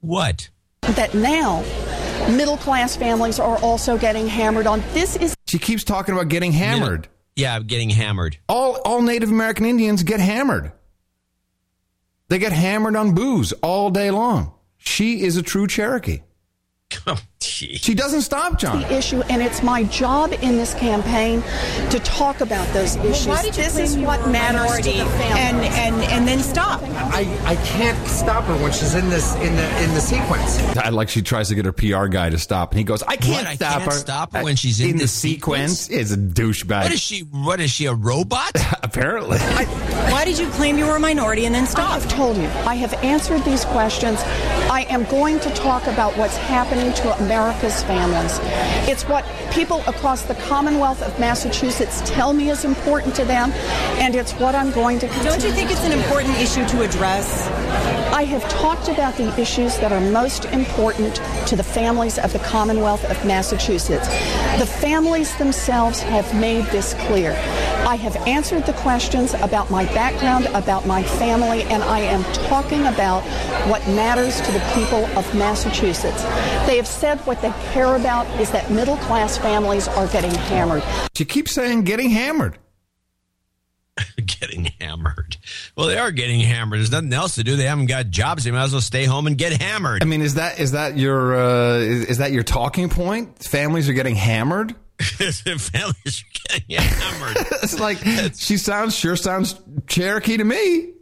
[0.00, 0.48] What?
[0.82, 1.62] that now
[2.28, 4.82] middle class families are also getting hammered on.
[4.92, 7.08] This is She keeps talking about getting hammered.
[7.36, 8.36] Yeah, getting hammered.
[8.48, 10.72] All all Native American Indians get hammered.
[12.28, 14.52] They get hammered on booze all day long.
[14.76, 16.20] She is a true Cherokee.
[17.06, 18.80] Oh, She doesn't stop, John.
[18.80, 21.42] the issue, and it's my job in this campaign
[21.90, 23.26] to talk about those issues.
[23.26, 25.68] why did you this is what matters minority to the family.
[25.68, 26.80] and and and then stop?
[26.82, 30.58] I, I can't stop her when she's in this in the in the sequence.
[30.76, 33.16] I like she tries to get her PR guy to stop, and he goes, "I
[33.16, 35.88] can't What, I stop can't her." stop her when she's in the, the sequence.
[35.88, 36.82] Is a douchebag.
[36.82, 37.20] What is she?
[37.20, 37.86] What is she?
[37.86, 38.52] A robot?
[38.82, 39.38] Apparently.
[39.38, 41.90] Why did you claim you were a minority and then stop?
[41.90, 42.46] I have told you.
[42.66, 44.18] I have answered these questions.
[44.70, 48.38] I am going to talk about what's happening to America's families.
[48.88, 53.52] It's what people across the Commonwealth of Massachusetts tell me is important to them,
[54.00, 55.30] and it's what I'm going to continue.
[55.30, 57.48] Don't you think it's an important issue to address?
[58.12, 61.16] I have talked about the issues that are most important
[61.46, 64.08] to the families of the Commonwealth of Massachusetts.
[64.58, 67.32] The families themselves have made this clear.
[67.86, 72.86] I have answered the questions about my background, about my family, and I am talking
[72.86, 73.22] about
[73.68, 76.22] what matters to the people of Massachusetts.
[76.66, 80.82] They have said what they care about is that middle class families are getting hammered.
[81.14, 82.58] She keeps saying getting hammered.
[84.26, 85.36] getting hammered.
[85.76, 86.78] Well, they are getting hammered.
[86.78, 87.56] There's nothing else to do.
[87.56, 88.44] They haven't got jobs.
[88.44, 90.02] They might as well stay home and get hammered.
[90.02, 93.38] I mean, is that is that your uh, is, is that your talking point?
[93.44, 94.74] Families are getting hammered.
[95.00, 97.36] Families are getting hammered.
[97.62, 97.98] it's like
[98.36, 99.54] she sounds sure sounds
[99.86, 100.92] Cherokee to me.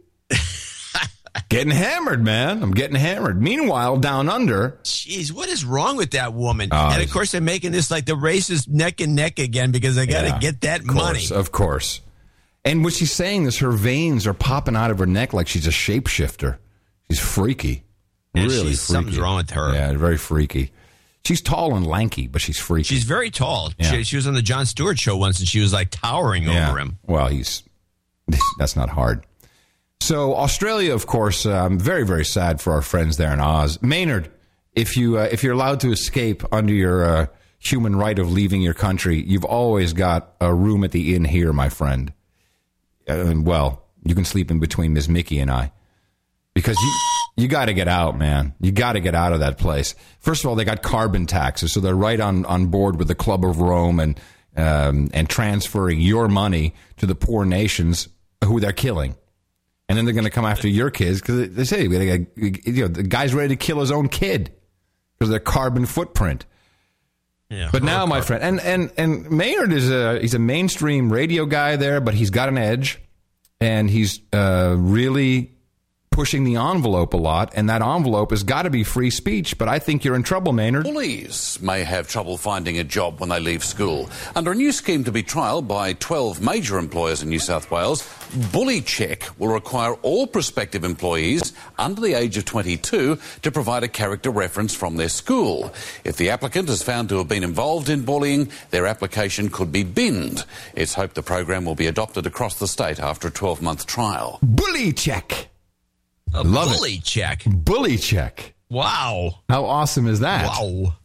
[1.49, 2.61] getting hammered, man.
[2.61, 3.41] I'm getting hammered.
[3.41, 6.69] Meanwhile, down under, Jeez, what is wrong with that woman?
[6.71, 9.71] Oh, and of course, they're making this like the race is neck and neck again
[9.71, 11.27] because they got to Yeah, get that of course, money.
[11.31, 12.01] Of course.
[12.67, 15.67] And what she's saying is her veins are popping out of her neck like she's
[15.67, 16.57] a shapeshifter.
[17.09, 17.83] She's freaky.
[18.33, 18.93] Yeah, really she's- freaky.
[18.93, 19.73] something's wrong with her.
[19.73, 20.71] Yeah, very freaky.
[21.25, 22.83] She's tall and lanky, but she's freaky.
[22.95, 23.71] She's very tall.
[23.77, 23.91] Yeah.
[23.91, 26.69] She, she was on the Jon Stewart show once, and she was like towering Yeah.
[26.69, 26.97] over him.
[27.05, 27.63] Well, he's
[28.59, 29.25] that's not hard.
[29.99, 33.81] So Australia, of course, uh, I'm very very sad for our friends there in Oz.
[33.81, 34.29] Maynard,
[34.73, 37.25] if you uh, if you're allowed to escape under your uh,
[37.59, 41.51] human right of leaving your country, you've always got a room at the inn here,
[41.51, 42.13] my friend.
[43.07, 45.71] Uh, well, you can sleep in between Miss Mickey and I
[46.53, 46.93] because you
[47.39, 48.55] You got to get out, man.
[48.59, 49.93] You got to get out of that place.
[50.19, 53.15] First of all, they got carbon taxes, so they're right on, on board with the
[53.15, 54.19] Club of Rome and
[54.55, 58.07] um, and transferring your money to the poor nations
[58.43, 59.15] who they're killing.
[59.87, 61.89] And then they're going to come after your kids because they say you
[62.65, 64.51] know the guy's ready to kill his own kid
[65.17, 66.47] because of their carbon footprint.
[67.49, 71.45] Yeah, But now, my friend, and and and Maynard is a he's a mainstream radio
[71.45, 72.99] guy there, but he's got an edge,
[73.61, 75.56] and he's uh, really
[76.17, 79.55] pushing the envelope a lot, and that envelope has got to be free speech.
[79.55, 80.85] But I think you're in trouble, Maynard.
[80.85, 84.09] Bullies may have trouble finding a job when they leave school.
[84.35, 88.01] Under a new scheme to be trialled by 12 major employers in New South Wales,
[88.51, 93.87] Bully Check will require all prospective employees under the age of 22 to provide a
[93.87, 95.71] character reference from their school.
[96.03, 99.83] If the applicant is found to have been involved in bullying, their application could be
[99.83, 100.45] binned.
[100.73, 104.39] It's hoped the program will be adopted across the state after a 12 month trial.
[104.41, 105.49] Bully Check.
[106.33, 107.03] A Love bully it.
[107.03, 107.43] check.
[107.45, 108.53] Bully Check.
[108.69, 109.39] Wow.
[109.49, 110.45] How awesome is that?
[110.45, 110.95] Wow.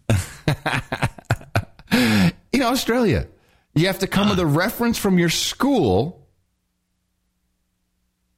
[2.52, 3.28] In Australia,
[3.74, 4.56] you have to come with a ah.
[4.56, 6.26] reference from your school.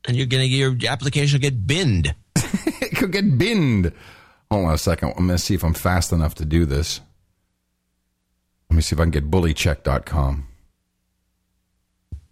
[0.07, 2.15] And you're to your application will get binned.
[2.37, 3.93] it could get binned.
[4.51, 5.15] Hold on a second.
[5.17, 7.01] I'm to see if I'm fast enough to do this.
[8.69, 10.47] Let me see if I can get bullycheck.com.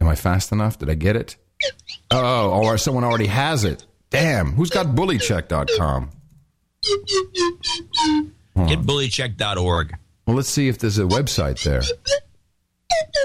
[0.00, 0.78] Am I fast enough?
[0.78, 1.36] Did I get it?
[2.10, 3.86] Oh, or someone already has it.
[4.12, 4.52] Damn.
[4.52, 6.10] Who's got bullycheck.com?
[8.68, 9.96] Get bullycheck.org.
[10.26, 11.82] Well, let's see if there's a website there.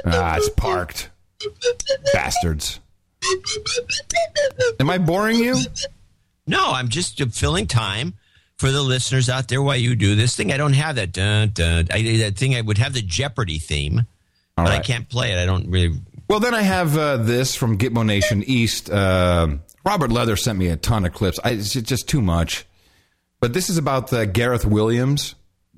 [0.06, 1.10] Ah, it's parked.
[2.14, 2.80] Bastards.
[4.80, 5.58] Am I boring you?
[6.48, 8.14] No, I'm just filling time
[8.58, 10.52] for the listeners out there while you do this thing.
[10.52, 11.12] I don't have that.
[11.12, 14.06] Dun, dun, I, that thing I would have the Jeopardy theme,
[14.58, 15.38] All but I can't play it.
[15.38, 16.00] I don't really.
[16.30, 18.90] Well, then I have uh, this from Gitmo Nation East.
[18.90, 19.58] Uh,
[19.88, 21.40] Robert Leather sent me a ton of clips.
[21.46, 22.66] I, it's just too much.
[23.40, 25.36] But this is about uh, Gareth Williams,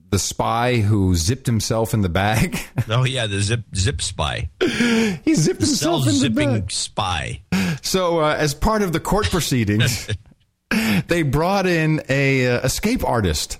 [0.09, 2.57] the spy who zipped himself in the bag.
[2.89, 4.49] Oh yeah, the zip zip spy.
[4.59, 6.71] he zipped himself in the zipping bag.
[6.71, 7.41] spy.
[7.83, 10.09] So, uh, as part of the court proceedings,
[11.07, 13.59] they brought in a uh, escape artist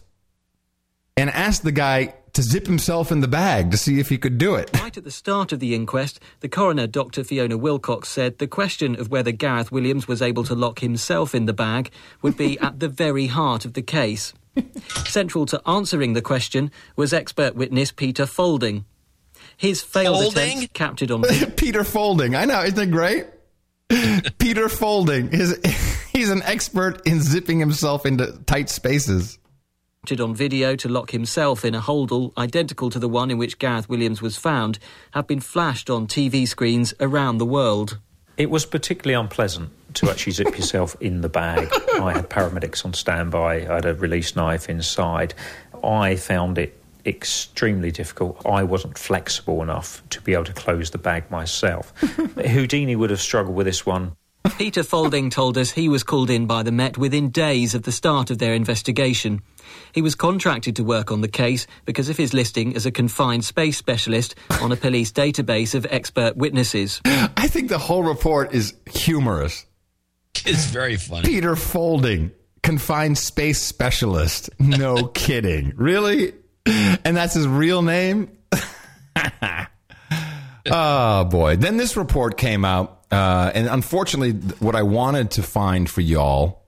[1.16, 4.38] and asked the guy to zip himself in the bag to see if he could
[4.38, 4.70] do it.
[4.80, 7.26] Right at the start of the inquest, the coroner, Dr.
[7.26, 11.48] Fiona Wilcox, said the question of whether Gareth Williams was able to lock himself in
[11.48, 11.92] the bag
[12.22, 14.34] would be at the very heart of the case.
[15.06, 18.86] Central to answering the question was expert witness Peter Faulding.
[19.58, 20.60] His failed Faulding?
[20.60, 21.24] attempt captured on
[21.58, 22.36] Peter Faulding.
[22.36, 23.28] I know, isn't it great?
[24.38, 25.30] Peter Faulding.
[25.30, 25.60] His,
[26.14, 29.39] he's an expert in zipping himself into tight spaces.
[30.20, 33.88] On video to lock himself in a holdall identical to the one in which Gareth
[33.88, 34.80] Williams was found
[35.12, 38.00] have been flashed on TV screens around the world.
[38.36, 41.70] It was particularly unpleasant to actually zip yourself in the bag.
[42.02, 45.36] I had paramedics on standby, I had a release knife inside.
[45.84, 48.44] I found it extremely difficult.
[48.48, 51.94] I wasn't flexible enough to be able to close the bag myself.
[52.00, 54.14] Houdini would have struggled with this one.
[54.58, 57.92] Peter Faulding told us he was called in by the Met within days of the
[57.92, 59.42] start of their investigation.
[59.94, 63.46] He was contracted to work on the case because of his listing as a confined
[63.46, 67.02] space specialist on a police database of expert witnesses.
[67.06, 69.66] I think the whole report is humorous.
[70.46, 71.28] It's very funny.
[71.28, 72.32] Peter Faulding,
[72.64, 74.50] confined space specialist.
[74.60, 75.74] No kidding.
[75.76, 76.34] Really?
[76.66, 78.32] And that's his real name?
[80.72, 81.56] oh, boy.
[81.58, 82.99] Then this report came out.
[83.12, 86.59] Uh, and unfortunately, what I wanted to find for y'all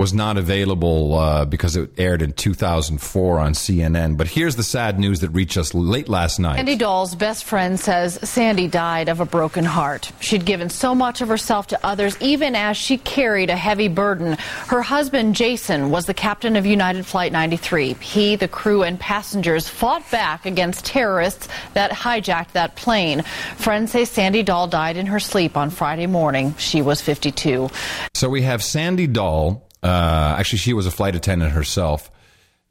[0.00, 4.16] was not available uh, because it aired in 2004 on CNN.
[4.16, 6.56] But here's the sad news that reached us late last night.
[6.56, 10.10] Sandy Dahl's best friend says Sandy died of a broken heart.
[10.18, 14.38] She'd given so much of herself to others, even as she carried a heavy burden.
[14.68, 17.92] Her husband, Jason, was the captain of United Flight 93.
[17.92, 23.20] He, the crew, and passengers fought back against terrorists that hijacked that plane.
[23.58, 26.54] Friends say Sandy Dahl died in her sleep on Friday morning.
[26.56, 27.68] She was 52.
[28.14, 29.66] So we have Sandy Dahl.
[29.82, 32.10] Uh, actually, she was a flight attendant herself.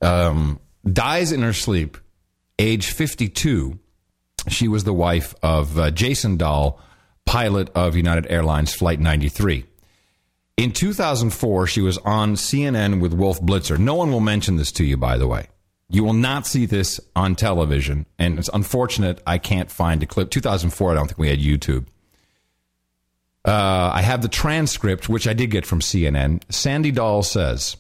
[0.01, 0.59] Um,
[0.91, 1.97] dies in her sleep,
[2.57, 3.79] age 52.
[4.47, 6.79] She was the wife of uh, Jason Dahl,
[7.25, 9.65] pilot of United Airlines Flight 93.
[10.57, 13.77] In 2004, she was on CNN with Wolf Blitzer.
[13.77, 15.47] No one will mention this to you, by the way.
[15.89, 20.29] You will not see this on television, and it's unfortunate I can't find a clip.
[20.29, 21.88] 2004, I don't think we had YouTube.
[23.45, 26.43] Uh, I have the transcript, which I did get from CNN.
[26.51, 27.77] Sandy Dahl says,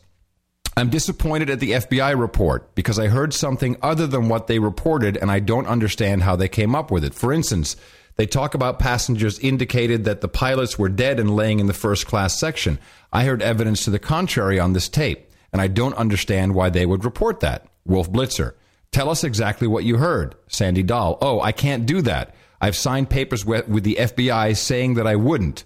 [0.77, 5.17] I'm disappointed at the FBI report because I heard something other than what they reported
[5.17, 7.13] and I don't understand how they came up with it.
[7.13, 7.75] For instance,
[8.19, 12.05] They talk about passengers indicated that the pilots were dead and laying in the first
[12.05, 12.77] class section.
[13.13, 16.85] I heard evidence to the contrary on this tape, and I don't understand why they
[16.85, 17.65] would report that.
[17.85, 18.55] Wolf Blitzer.
[18.91, 20.35] Tell us exactly what you heard.
[20.49, 21.17] Sandy Dahl.
[21.21, 22.35] Oh, I can't do that.
[22.61, 25.63] I've signed papers with, with the FBI saying that I wouldn't.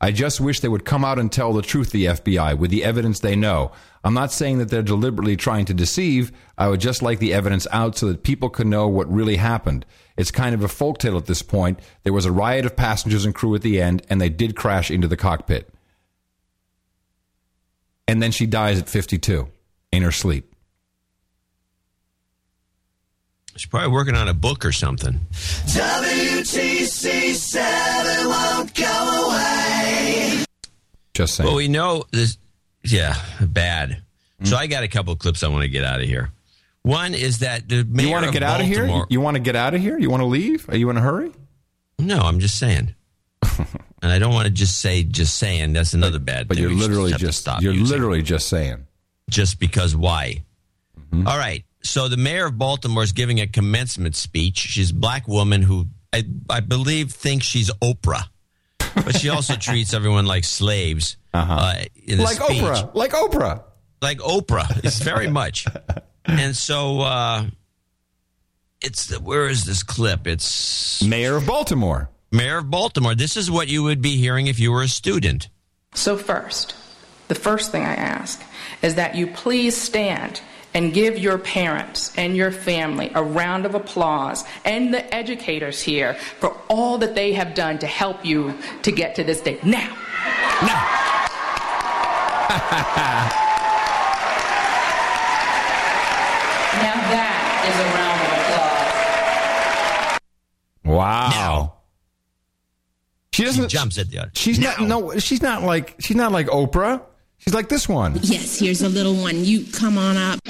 [0.00, 2.84] I just wish they would come out and tell the truth, the FBI, with the
[2.84, 3.72] evidence they know.
[4.02, 6.30] I'm not saying that they're deliberately trying to deceive.
[6.58, 9.86] I would just like the evidence out so that people can know what really happened.
[10.16, 11.80] It's kind of a folktale at this point.
[12.02, 14.90] There was a riot of passengers and crew at the end, and they did crash
[14.90, 15.72] into the cockpit.
[18.06, 19.48] And then she dies at 52
[19.90, 20.53] in her sleep.
[23.56, 25.20] She's probably working on a book or something.
[25.32, 30.44] WTC it won't go away.
[31.14, 31.46] Just saying.
[31.46, 32.36] Well, we know this.
[32.82, 34.02] Yeah, bad.
[34.42, 36.30] So I got a couple of clips I want to get out of here.
[36.82, 39.06] One is that the mayor You want to get out of here?
[39.08, 39.98] You want to get out of here?
[39.98, 40.68] You want to leave?
[40.68, 41.32] Are you in a hurry?
[41.98, 42.94] No, I'm just saying.
[43.42, 45.72] and I don't want to just say just saying.
[45.72, 46.48] That's another bad.
[46.48, 46.62] But thing.
[46.62, 47.96] you're We literally to just stop you're using.
[47.96, 48.86] literally just saying.
[49.30, 50.44] just because why?
[51.10, 51.26] Mm-hmm.
[51.26, 51.64] All right.
[51.84, 54.58] So the mayor of Baltimore is giving a commencement speech.
[54.58, 58.24] She's a black woman who I, I believe thinks she's Oprah,
[58.94, 61.16] but she also treats everyone like slaves.
[61.34, 61.74] Uh-huh.
[62.06, 62.62] in the Like speech.
[62.62, 62.94] Oprah.
[62.94, 63.62] Like Oprah.
[64.00, 64.84] Like Oprah.
[64.84, 65.66] It's very much.
[66.24, 67.44] and so uh,
[68.80, 70.26] it's the, where is this clip?
[70.26, 72.08] It's Mayor of Baltimore.
[72.32, 73.14] Mayor of Baltimore.
[73.14, 75.48] This is what you would be hearing if you were a student.
[75.94, 76.74] So, first,
[77.28, 78.42] the first thing I ask
[78.82, 80.40] is that you please stand
[80.74, 86.14] and give your parents and your family a round of applause and the educators here
[86.14, 89.58] for all that they have done to help you to get to this day.
[89.62, 89.96] Now,
[96.82, 98.30] now that is a round of
[100.84, 100.98] applause.
[100.98, 101.70] Wow.
[103.32, 107.02] She doesn't jumps at the She's not no she's not like she's not like Oprah.
[107.38, 108.18] She's like this one.
[108.22, 109.44] Yes, here's a little one.
[109.44, 110.40] You come on up.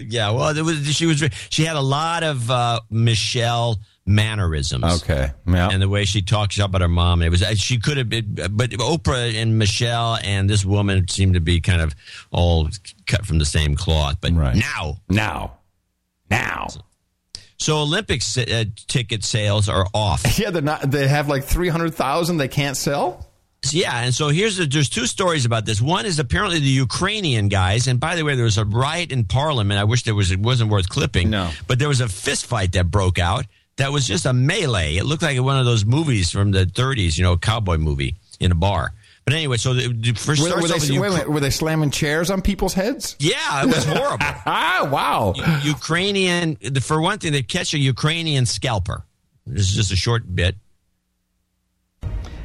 [0.00, 5.02] yeah, well, it was, she was she had a lot of uh, Michelle mannerisms.
[5.02, 8.08] Okay, yeah, and the way she talks about her mom, it was she could have
[8.08, 11.94] been, but Oprah and Michelle and this woman seemed to be kind of
[12.30, 12.68] all
[13.06, 14.16] cut from the same cloth.
[14.20, 15.58] But now, now,
[16.30, 16.68] now.
[17.58, 20.24] So Olympics uh, ticket sales are off.
[20.38, 20.90] Yeah, they're not.
[20.90, 22.38] They have like three hundred thousand.
[22.38, 23.29] They can't sell.
[23.70, 25.80] Yeah, and so here's the, there's two stories about this.
[25.80, 29.24] One is apparently the Ukrainian guys, and by the way, there was a riot in
[29.24, 29.78] Parliament.
[29.78, 31.30] I wish there was it wasn't worth clipping.
[31.30, 33.46] No, but there was a fist fight that broke out.
[33.76, 34.96] That was just a melee.
[34.96, 38.16] It looked like one of those movies from the 30s, you know, a cowboy movie
[38.38, 38.92] in a bar.
[39.24, 41.90] But anyway, so the, the first Were, were they, off wait Ukra- were they slamming
[41.90, 43.16] chairs on people's heads?
[43.20, 44.16] Yeah, it was horrible.
[44.46, 45.34] ah, wow.
[45.36, 49.04] U- Ukrainian, for one thing, they catch a Ukrainian scalper.
[49.46, 50.56] This is just a short bit.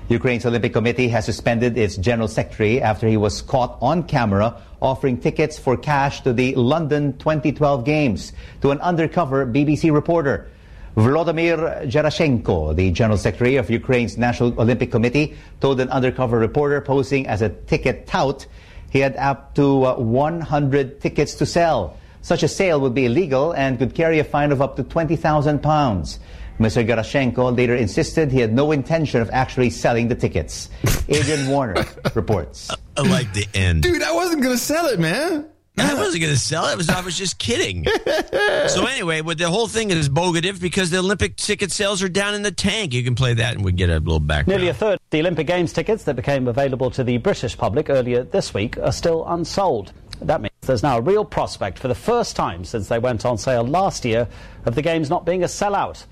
[0.08, 5.17] Ukraine's Olympic Committee has suspended its general secretary after he was caught on camera offering
[5.17, 10.48] tickets for cash to the London 2012 Games to an undercover BBC reporter.
[10.95, 17.25] Volodymyr Gerashenko, the general secretary of Ukraine's National Olympic Committee, told an undercover reporter posing
[17.25, 18.45] as a ticket tout
[18.92, 21.98] he had up to uh, 100 tickets to sell.
[22.22, 25.61] Such a sale would be illegal and could carry a fine of up to 20,000
[25.64, 26.19] pounds.
[26.59, 26.88] Mr.
[26.88, 30.69] Gerashenko later insisted he had no intention of actually selling the tickets.
[31.09, 32.72] Adrian Warner reports.
[32.98, 33.84] I like the end.
[33.84, 35.50] Dude, I wasn't going to sell it, man.
[35.77, 36.72] I wasn't going to sell it.
[36.72, 37.85] I was, I was just kidding.
[38.67, 42.34] so anyway, but the whole thing is bogative because the Olympic ticket sales are down
[42.34, 42.93] in the tank.
[42.93, 44.48] You can play that and we get a little background.
[44.48, 47.90] Nearly a third of the Olympic Games tickets that became available to the British public
[47.90, 49.92] earlier this week are still unsold.
[50.22, 53.38] That means there's now a real prospect for the first time since they went on
[53.38, 54.30] sale last year
[54.66, 56.06] of the Games not being a sellout.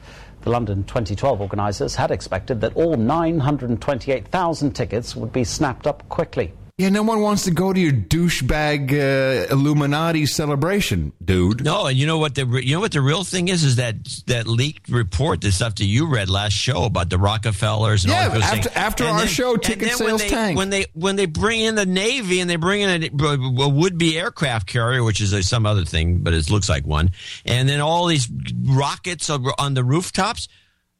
[0.43, 6.51] The London 2012 organisers had expected that all 928,000 tickets would be snapped up quickly.
[6.79, 11.63] Yeah, no one wants to go to your douchebag uh, Illuminati celebration, dude.
[11.63, 13.75] No, and you know what the re- you know what the real thing is is
[13.75, 18.11] that that leaked report, the stuff that you read last show about the Rockefellers and
[18.13, 18.75] Yeah, all those after- things.
[18.75, 20.57] after And our then- show, ticket then when sales they, tanked.
[20.57, 23.99] When they when they bring in the Navy and they bring in a, a would
[23.99, 27.11] be aircraft carrier, which is a, some other thing, but it looks like one,
[27.45, 28.27] and then all these
[28.63, 30.47] rockets on the rooftops.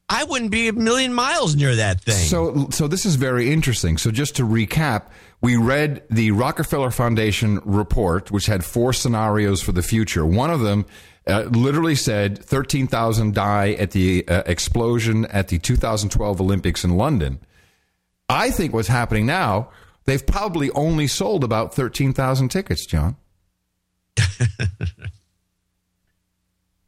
[0.10, 2.28] I wouldn't be a million miles near that thing.
[2.28, 3.98] So, so this is very interesting.
[3.98, 5.04] So, just to recap,
[5.44, 10.26] we read the Rockefeller Foundation report, which had four scenarios for the future.
[10.26, 10.86] One of them
[11.28, 17.40] uh, literally said 13,000 die at the uh, explosion at the 2012 Olympics in London.
[18.30, 19.70] I think what's happening now,
[20.06, 23.18] they've probably only sold about 13,000 tickets, John.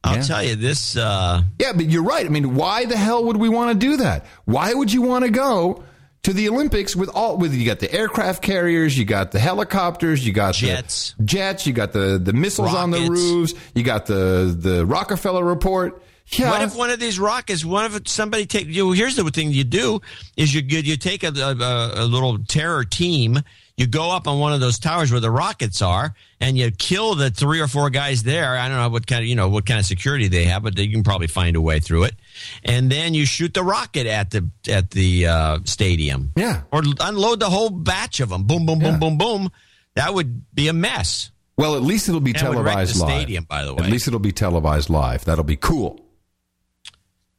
[0.03, 0.21] I'll Yeah.
[0.21, 0.95] tell you this.
[0.95, 2.25] Uh, Yeah, but you're right.
[2.25, 4.25] I mean, why the hell would we want to do that?
[4.45, 5.83] Why would you want to go
[6.25, 10.25] to the Olympics with all with you got the aircraft carriers, you got the helicopters,
[10.25, 11.13] you got Jets.
[11.19, 15.45] the jets, you got the the missiles on the roofs, you got the the Rockefeller
[15.45, 16.01] report.
[16.29, 17.63] Yeah, What if one of these rockets?
[17.63, 18.91] One of somebody take you.
[18.93, 20.01] Here's the thing you do
[20.35, 23.39] is you you, you take a, a, a little terror team.
[23.77, 27.13] You go up on one of those towers where the rockets are, and you kill
[27.13, 28.57] the three or four guys there.
[28.57, 30.75] I don't know what kind of you know what kind of security they have, but
[30.79, 32.15] you can probably find a way through it.
[32.63, 36.31] And then you shoot the rocket at the at the uh, stadium.
[36.35, 38.43] Yeah, or unload the whole batch of them.
[38.43, 39.51] Boom, boom, boom, boom, boom.
[39.95, 41.31] That would be a mess.
[41.57, 43.09] Well, at least it'll be That would wreck televised live.
[43.09, 43.85] stadium, by the way.
[43.85, 45.23] At least it'll be televised live.
[45.23, 46.01] That'll be cool.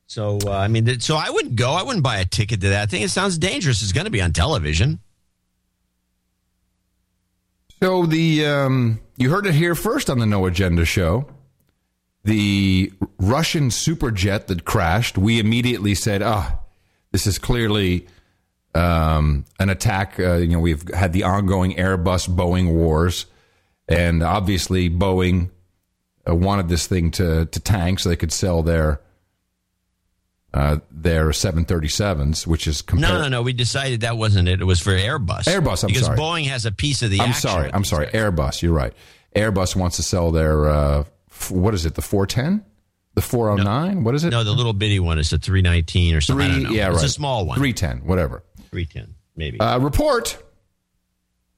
[0.06, 1.72] So uh, I mean, so I wouldn't go.
[1.72, 2.90] I wouldn't buy a ticket to that.
[2.90, 3.02] thing.
[3.02, 3.82] it sounds dangerous.
[3.82, 5.00] It's going to be on television.
[7.82, 11.28] So the um, you heard it here first on the No Agenda show.
[12.26, 16.58] The Russian superjet that crashed, we immediately said, "Ah,
[17.12, 18.08] this is clearly
[18.74, 23.26] um, an attack." Uh, you know, we've had the ongoing Airbus Boeing wars,
[23.86, 25.50] and obviously Boeing
[26.28, 29.00] uh, wanted this thing to to tank so they could sell their
[30.52, 33.42] uh, their 737s, which is compar- No, no, no.
[33.42, 34.60] We decided that wasn't it.
[34.60, 35.44] It was for Airbus.
[35.44, 36.18] Airbus, I'm because sorry.
[36.18, 37.20] Boeing has a piece of the.
[37.20, 37.70] I'm sorry.
[37.72, 38.08] I'm sorry.
[38.08, 38.62] Airbus.
[38.62, 38.94] You're right.
[39.36, 41.04] Airbus wants to sell their uh,
[41.50, 41.94] what is it?
[41.94, 42.64] The 410,
[43.14, 44.04] the 409.
[44.04, 44.30] What is it?
[44.30, 46.46] No, the little bitty one is a 319 or something.
[46.46, 46.70] I don't know.
[46.70, 47.06] Yeah, it's right.
[47.06, 47.56] a small one.
[47.58, 48.42] 310, whatever.
[48.70, 49.58] 310, maybe.
[49.60, 50.42] Uh, report.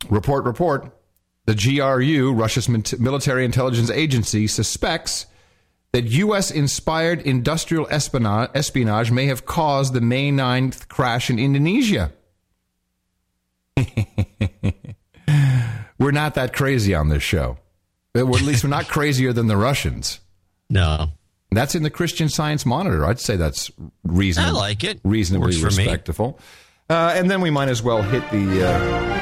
[0.09, 0.45] Report.
[0.45, 0.95] Report.
[1.47, 5.27] The GRU, Russia's military intelligence agency, suspects
[5.93, 6.51] that U.S.
[6.51, 12.13] inspired industrial espionage, espionage may have caused the May 9th crash in Indonesia.
[15.99, 17.57] we're not that crazy on this show.
[18.27, 20.21] We're, at least we're not crazier than the Russians.
[20.71, 21.09] No.
[21.51, 23.07] That's in the Christian Science Monitor.
[23.07, 23.71] I'd say that's
[24.05, 24.59] reasonable.
[24.59, 25.01] I like it.
[25.05, 26.39] Reasonably Works respectful.
[26.91, 28.67] Uh, and then we might as well hit the.
[28.67, 29.15] Uh,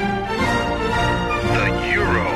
[1.57, 2.27] The Euro.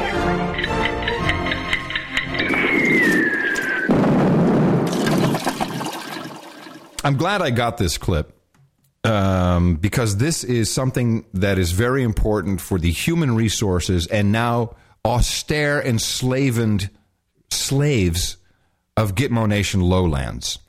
[7.03, 8.31] I'm glad I got this clip
[9.03, 14.75] um, because this is something that is very important for the human resources and now
[15.05, 16.89] austere and slavened
[17.49, 18.37] slaves
[18.97, 20.59] of Gitmo Nation lowlands.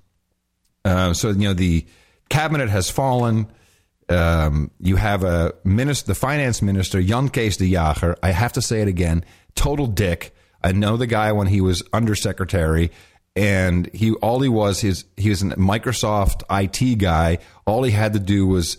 [0.84, 1.86] Uh, so you know the
[2.28, 3.46] cabinet has fallen.
[4.08, 8.16] Um, you have a minister, the finance minister, Jan Kees de Jager.
[8.22, 10.34] I have to say it again, total dick.
[10.62, 12.90] I know the guy when he was undersecretary,
[13.34, 17.38] and he all he was his he was a Microsoft IT guy.
[17.66, 18.76] All he had to do was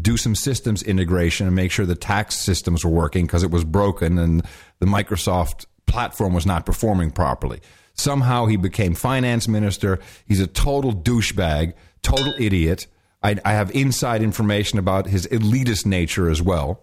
[0.00, 3.64] do some systems integration and make sure the tax systems were working because it was
[3.64, 4.42] broken and
[4.78, 7.60] the Microsoft platform was not performing properly.
[7.94, 10.00] Somehow he became finance minister.
[10.26, 12.86] He's a total douchebag, total idiot.
[13.22, 16.82] I, I have inside information about his elitist nature as well.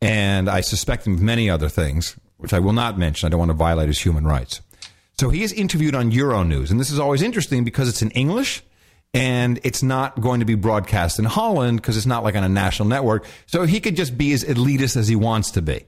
[0.00, 3.26] And I suspect him of many other things, which I will not mention.
[3.26, 4.60] I don't want to violate his human rights.
[5.18, 6.70] So he is interviewed on Euronews.
[6.70, 8.62] And this is always interesting because it's in English
[9.14, 12.48] and it's not going to be broadcast in Holland because it's not like on a
[12.48, 13.24] national network.
[13.46, 15.84] So he could just be as elitist as he wants to be.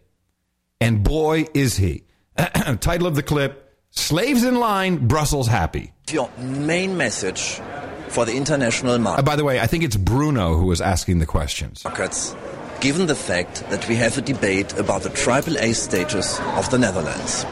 [0.81, 2.05] And boy, is he.
[2.81, 5.93] Title of the clip Slaves in Line, Brussels Happy.
[6.11, 7.61] Your main message
[8.09, 9.25] for the international Uh, market.
[9.25, 11.83] by the way, I think it's Bruno who was asking the questions.
[11.85, 12.37] markets,
[12.81, 17.45] given the fact that we have a debate about the AAA status of the Netherlands.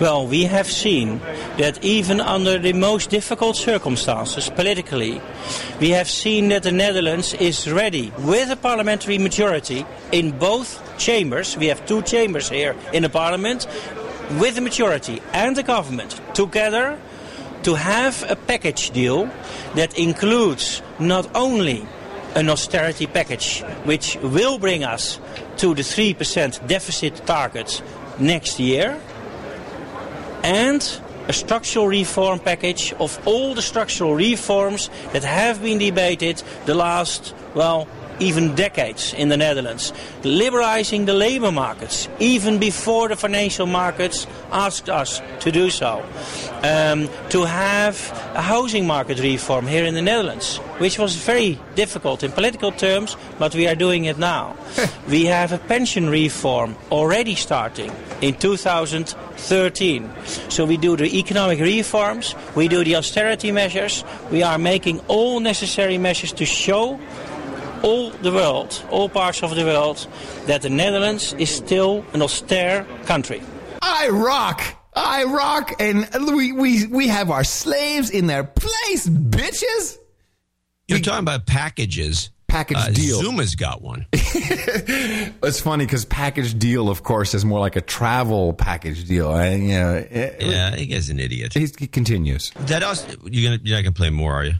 [0.00, 1.20] Well, we have seen
[1.56, 5.20] that even under the most difficult circumstances politically,
[5.78, 11.56] we have seen that the Netherlands is ready with a parliamentary majority in both chambers.
[11.56, 13.68] We have two chambers here in the parliament
[14.40, 16.98] with a majority and the government together
[17.62, 19.30] to have a package deal
[19.76, 21.86] that includes not only
[22.34, 25.20] an austerity package which will bring us
[25.58, 27.80] to the 3% deficit target
[28.18, 29.00] next year
[30.44, 36.74] and a structural reform package of all the structural reforms that have been debated the
[36.74, 37.88] last, well,
[38.20, 39.92] even decades in the Netherlands.
[40.22, 46.04] Liberalizing the labor markets, even before the financial markets asked us to do so.
[46.62, 47.96] Um, to have
[48.34, 53.16] a housing market reform here in the Netherlands, which was very difficult in political terms,
[53.38, 54.56] but we are doing it now.
[55.08, 60.10] we have a pension reform already starting in 2013.
[60.48, 65.40] So we do the economic reforms, we do the austerity measures, we are making all
[65.40, 66.98] necessary measures to show
[67.84, 70.06] all the world, all parts of the world,
[70.46, 73.40] that the Netherlands is still an austere country.
[73.82, 74.60] I rock.
[74.96, 79.98] I rock, and we we we have our slaves in their place, bitches.
[80.88, 82.30] You're talking about packages.
[82.46, 83.20] Package Uh, deal.
[83.20, 84.06] Zuma's got one.
[85.42, 89.28] It's funny because package deal, of course, is more like a travel package deal.
[89.30, 91.52] I, you know, it- Yeah, I think he's an idiot.
[91.54, 92.50] he, he continues.
[92.66, 94.54] That also, you're gonna you're not gonna play more, are you?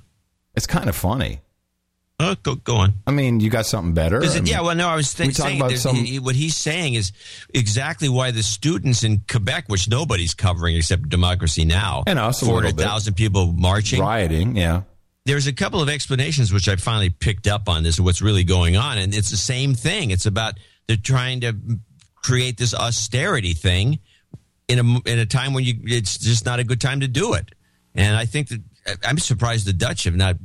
[0.54, 1.40] It's kind of funny.
[2.20, 2.94] Oh, go go on.
[3.08, 4.22] I mean, you got something better.
[4.22, 6.36] Is I it, mean, yeah, well, no, I was th- saying about some- he- what
[6.36, 7.10] he's saying is
[7.52, 12.62] exactly why the students in Quebec, which nobody's covering except Democracy Now, And us four
[12.62, 14.56] hundred thousand people marching, rioting.
[14.56, 14.82] Yeah,
[15.26, 18.76] there's a couple of explanations which I finally picked up on this what's really going
[18.76, 20.12] on, and it's the same thing.
[20.12, 20.54] It's about
[20.86, 21.56] they're trying to
[22.14, 23.98] create this austerity thing
[24.68, 27.34] in a in a time when you it's just not a good time to do
[27.34, 27.50] it.
[27.96, 28.60] And I think that
[29.04, 30.36] I'm surprised the Dutch have not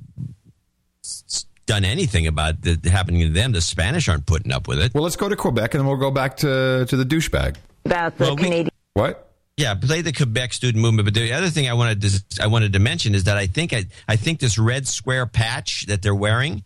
[1.70, 3.52] done anything about the happening to them.
[3.52, 4.92] The Spanish aren't putting up with it.
[4.94, 7.58] Well, let's go to Quebec, and then we'll go back to to the douchebag.
[7.86, 8.70] About the Well, we- Canadian.
[8.96, 9.26] What?
[9.56, 11.06] Yeah, play the Quebec student movement.
[11.06, 13.72] But the other thing I wanted to I wanted to mention is that I think
[13.74, 16.64] I, I think this red square patch that they're wearing,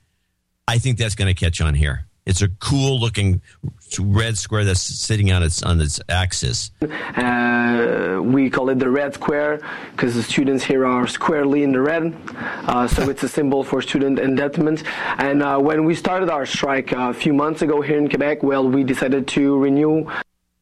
[0.68, 2.06] I think that's going to catch on here.
[2.26, 3.42] It's a cool looking
[4.00, 6.72] red square that's sitting on its on its axis.
[6.82, 9.60] Uh, we call it the red square
[9.92, 12.16] because the students here are squarely in the red.
[12.36, 14.84] Uh, so it's a symbol for student endowment.
[15.18, 18.42] And uh, when we started our strike uh, a few months ago here in Quebec,
[18.42, 20.10] well, we decided to renew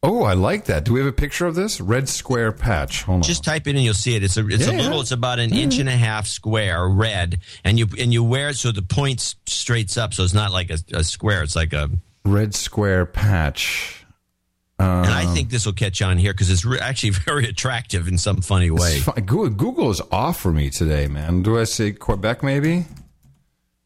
[0.04, 0.84] Oh, I like that.
[0.84, 3.04] Do we have a picture of this red square patch?
[3.04, 3.22] Hold on.
[3.22, 4.24] Just type it in and you'll see it.
[4.24, 5.00] It's a it's Yeah, a little.
[5.02, 8.56] It's about an inch and a half square, red, and you and you wear it
[8.56, 11.44] so the point straights up, so it's not like a, a square.
[11.44, 11.90] It's like a
[12.26, 14.04] red square patch.
[14.80, 18.08] and I Um, think this will catch on here because it's re- actually very attractive
[18.08, 19.02] in some funny way.
[19.26, 21.44] Google is off for me today, man.
[21.44, 22.86] Do I say Quebec maybe?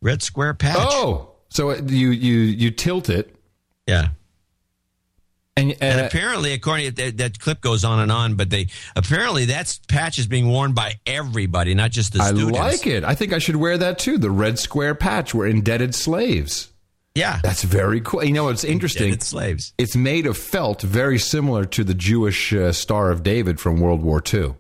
[0.02, 0.78] Red square patch.
[0.80, 3.36] Oh, so you you you tilt it.
[3.86, 4.10] Yeah.
[5.58, 8.68] And, And uh, apparently, according to that, that clip goes on and on, but they
[8.96, 12.60] apparently that patch is being worn by everybody, not just the I students.
[12.60, 13.04] I like it.
[13.06, 14.18] I think I should wear that too.
[14.18, 15.34] The red square patch.
[15.34, 16.72] We're indebted slaves.
[17.16, 18.26] Yeah, That's very cool.
[18.26, 19.06] You know, it's interesting.
[19.06, 19.74] Indebted slaves.
[19.78, 24.02] It's made of felt, very similar to the Jewish uh, Star of David from World
[24.02, 24.56] War II.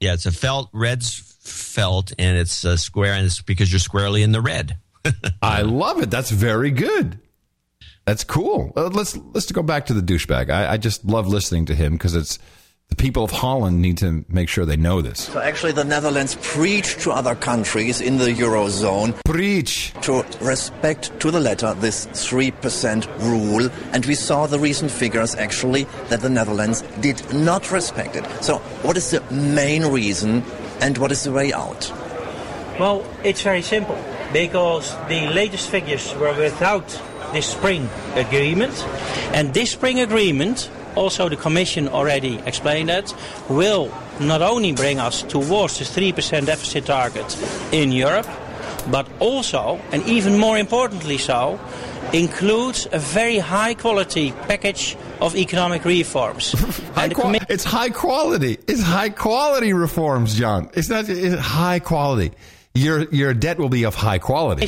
[0.00, 4.24] Yeah, it's a felt red felt, and it's a square, and it's because you're squarely
[4.24, 4.78] in the red.
[5.42, 6.10] I love it.
[6.10, 7.20] That's very good.
[8.04, 8.72] That's cool.
[8.76, 10.50] Uh, let's let's go back to the douchebag.
[10.50, 12.38] I, I just love listening to him because it's
[12.88, 15.20] the people of Holland need to make sure they know this.
[15.20, 21.30] So actually, the Netherlands preach to other countries in the eurozone preach to respect to
[21.30, 26.28] the letter this three percent rule, and we saw the recent figures actually that the
[26.28, 28.26] Netherlands did not respect it.
[28.42, 30.42] So, what is the main reason,
[30.80, 31.90] and what is the way out?
[32.80, 33.96] Well, it's very simple
[34.32, 37.00] because the latest figures were without
[37.32, 38.74] this spring agreement,
[39.32, 43.14] and this spring agreement, also the Commission already explained that,
[43.48, 47.36] will not only bring us towards the 3% deficit target
[47.72, 48.28] in Europe,
[48.90, 51.58] but also, and even more importantly so,
[52.12, 56.52] includes a very high quality package of economic reforms.
[56.94, 57.10] High
[57.48, 58.58] it's high quality.
[58.66, 60.68] It's high quality reforms, John.
[60.74, 62.32] It's not it's high quality.
[62.74, 64.62] Your your debt will be of high quality.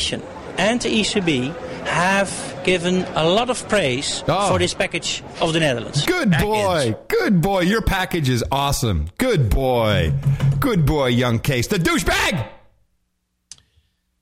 [0.57, 1.55] and the ECB
[1.87, 4.49] have given a lot of praise oh.
[4.49, 6.05] for this package of the Netherlands.
[6.05, 6.97] Good boy.
[7.09, 7.61] Good boy.
[7.61, 9.11] Your package is awesome.
[9.19, 10.13] Good boy.
[10.61, 11.69] Good boy, Jan Kees.
[11.69, 12.49] The douchebag.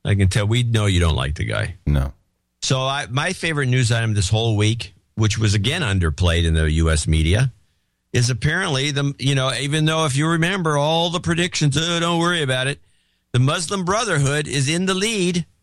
[0.05, 1.77] I can tell we know you don't like the guy.
[1.87, 2.13] No.
[2.61, 6.71] So I, my favorite news item this whole week, which was again underplayed in the
[6.73, 7.07] U.S.
[7.07, 7.53] media,
[8.13, 12.19] is apparently the you know even though if you remember all the predictions, oh, don't
[12.19, 12.81] worry about it,
[13.33, 15.47] the Muslim Brotherhood is in the lead.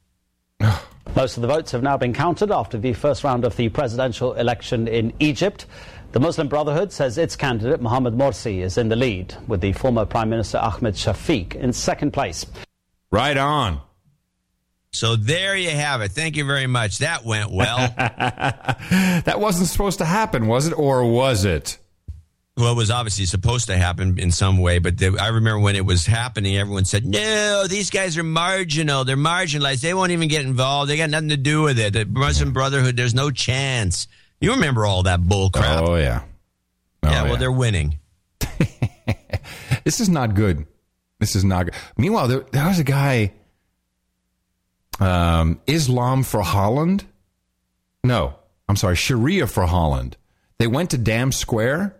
[0.61, 0.88] Oh.
[1.15, 4.33] Most of the votes have now been counted after the first round of the presidential
[4.33, 5.65] election in Egypt.
[6.11, 10.05] The Muslim Brotherhood says its candidate, Mohamed Morsi, is in the lead, with the former
[10.05, 12.45] Prime Minister Ahmed Shafiq in second place.
[13.11, 13.81] Right on.
[14.91, 16.11] So there you have it.
[16.11, 16.99] Thank you very much.
[16.99, 17.77] That went well.
[17.97, 20.73] that wasn't supposed to happen, was it?
[20.73, 21.77] Or was it?
[22.59, 25.75] Well, it was obviously supposed to happen in some way, but the, I remember when
[25.77, 29.05] it was happening, everyone said, "No, these guys are marginal.
[29.05, 29.81] They're marginalized.
[29.81, 30.91] They won't even get involved.
[30.91, 31.93] They got nothing to do with it.
[31.93, 34.07] The Muslim Brotherhood, there's no chance."
[34.41, 35.83] You remember all that bull crap?
[35.83, 36.23] Oh yeah.
[37.03, 37.23] yeah.
[37.23, 37.99] Well, they're winning.
[39.83, 40.67] This is not good.
[41.19, 41.75] This is not good.
[41.97, 43.33] Meanwhile, there, there was a guy,
[44.99, 47.05] um, Islam for Holland.
[48.03, 48.35] No,
[48.67, 50.15] I'm sorry, Sharia for Holland.
[50.57, 51.95] They went to Dam Square,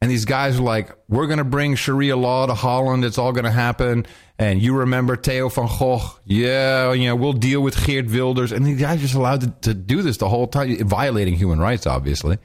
[0.00, 3.04] and these guys were like, "We're going to bring Sharia law to Holland.
[3.04, 4.06] It's all going to happen."
[4.38, 6.00] And you remember Theo van Gogh?
[6.26, 8.52] Yeah, you know, we'll deal with Geert Wilders.
[8.52, 11.86] And these guys just allowed to, to do this the whole time, violating human rights,
[11.86, 12.36] obviously.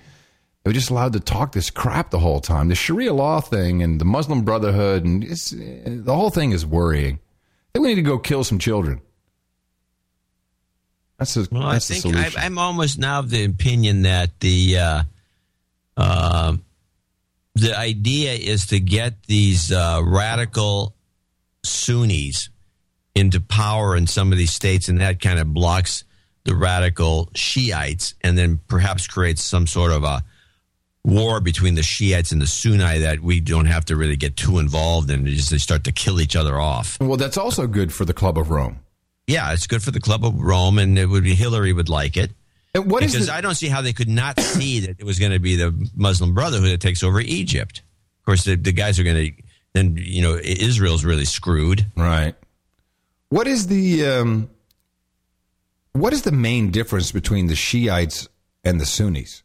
[0.64, 2.70] They're just allowed to talk this crap the whole time.
[2.70, 7.16] The Sharia law thing and the Muslim Brotherhood and it's, the whole thing is worrying.
[7.16, 9.02] I think we need to go kill some children.
[11.18, 12.42] That's, a, Well, that's I the think solution.
[12.42, 15.04] I, I'm almost now of the opinion that the uh,
[15.98, 16.58] uh,
[17.62, 20.96] the idea is to get these uh, radical
[21.64, 22.50] Sunnis
[23.14, 26.04] into power in some of these states, and that kind of blocks
[26.44, 30.24] the radical Shiites, and then perhaps creates some sort of a
[31.04, 34.58] war between the Shiites and the Sunni that we don't have to really get too
[34.58, 35.26] involved in.
[35.28, 36.98] Just they start to kill each other off.
[37.00, 38.80] well, that's also good for the Club of Rome.
[39.28, 42.18] Yeah, it's good for the Club of Rome, and it would be Hillary would like
[42.18, 42.32] it.
[42.74, 45.04] And what is because the- I don't see how they could not see that it
[45.04, 47.82] was going to be the Muslim Brotherhood that takes over Egypt.
[48.22, 49.44] Of course, the, the guys are going to
[49.74, 51.86] then you know Israel's really screwed.
[51.96, 52.36] Right.
[53.30, 54.50] What is the um,
[55.94, 58.28] what is the main difference between the Shiites
[58.64, 59.44] and the Sunnis?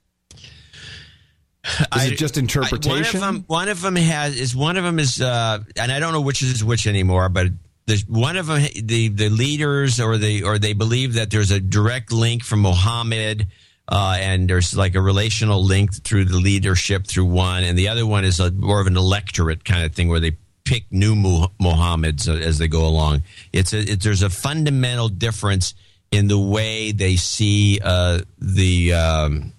[1.96, 3.20] Is it just interpretation?
[3.20, 5.98] one of them, one of them has is one of them is, uh, and I
[5.98, 7.48] don't know which is which anymore, but.
[7.86, 11.60] There's one of them, the the leaders, or the or they believe that there's a
[11.60, 13.46] direct link from Muhammad,
[13.88, 18.04] uh, and there's like a relational link through the leadership through one, and the other
[18.04, 22.28] one is a, more of an electorate kind of thing where they pick new Muhammads
[22.28, 23.22] as they go along.
[23.52, 25.74] It's a it, there's a fundamental difference
[26.10, 29.52] in the way they see uh, the um,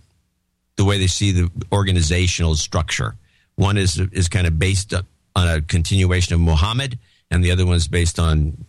[0.75, 3.15] the way they see the organizational structure.
[3.55, 5.03] One is is kind of based on
[5.47, 6.99] a continuation of Muhammad,
[7.31, 8.65] and the other one's based on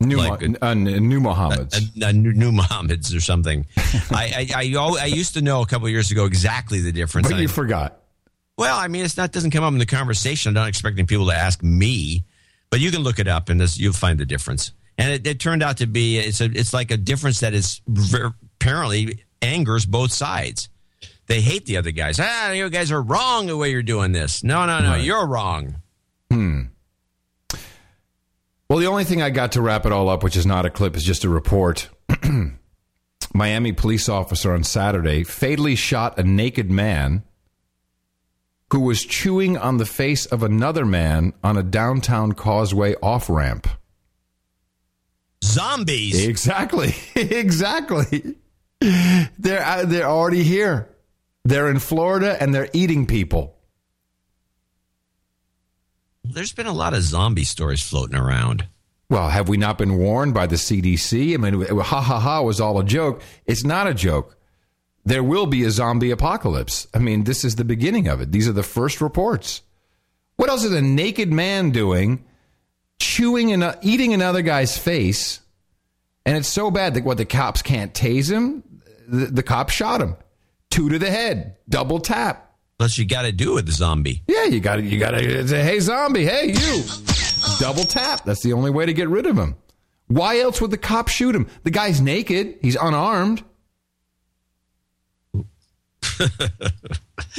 [0.00, 2.02] New, like Mo- uh, new Mohammeds.
[2.02, 3.66] a, a new, new Mohammeds or something.
[4.10, 7.28] I, I, I, I used to know a couple of years ago exactly the difference.
[7.30, 8.00] but you I- forgot.
[8.58, 10.50] well, I mean, it's not doesn't come up in the conversation.
[10.50, 12.24] I'm not expecting people to ask me,
[12.70, 14.72] but you can look it up and this, you'll find the difference.
[14.98, 17.80] And it, it turned out to be it's a it's like a difference that is
[17.86, 20.68] ver- apparently angers both sides.
[21.28, 22.18] They hate the other guys.
[22.20, 24.42] Ah, you guys are wrong the way you're doing this.
[24.44, 25.04] No, no, no, Right.
[25.04, 25.76] you're wrong.
[28.72, 30.70] Well, the only thing I got to wrap it all up, which is not a
[30.70, 31.90] clip, is just a report.
[33.34, 37.22] Miami police officer on Saturday fatally shot a naked man
[38.72, 43.68] who was chewing on the face of another man on a downtown causeway off ramp.
[45.44, 46.26] Zombies.
[46.26, 46.94] Exactly.
[47.14, 48.36] exactly.
[48.80, 50.88] They're uh, they're already here.
[51.44, 53.51] They're in Florida and they're eating people.
[56.24, 58.66] There's been a lot of zombie stories floating around.
[59.10, 61.34] Well, have we not been warned by the CDC?
[61.34, 63.20] I mean, ha ha ha was all a joke.
[63.44, 64.38] It's not a joke.
[65.04, 66.86] There will be a zombie apocalypse.
[66.94, 68.32] I mean, this is the beginning of it.
[68.32, 69.62] These are the first reports.
[70.36, 72.24] What else is a naked man doing?
[73.00, 75.40] Chewing and eating another guy's face,
[76.24, 78.62] and it's so bad that what the cops can't tase him.
[79.08, 80.16] The, the cop shot him,
[80.70, 82.41] two to the head, double tap.
[82.82, 84.24] Plus, you got to do with the zombie.
[84.26, 86.82] Yeah, you got to you got to say, "Hey, zombie, hey, you."
[87.60, 88.24] Double tap.
[88.24, 89.54] That's the only way to get rid of him.
[90.08, 91.46] Why else would the cop shoot him?
[91.62, 92.58] The guy's naked.
[92.60, 93.44] He's unarmed.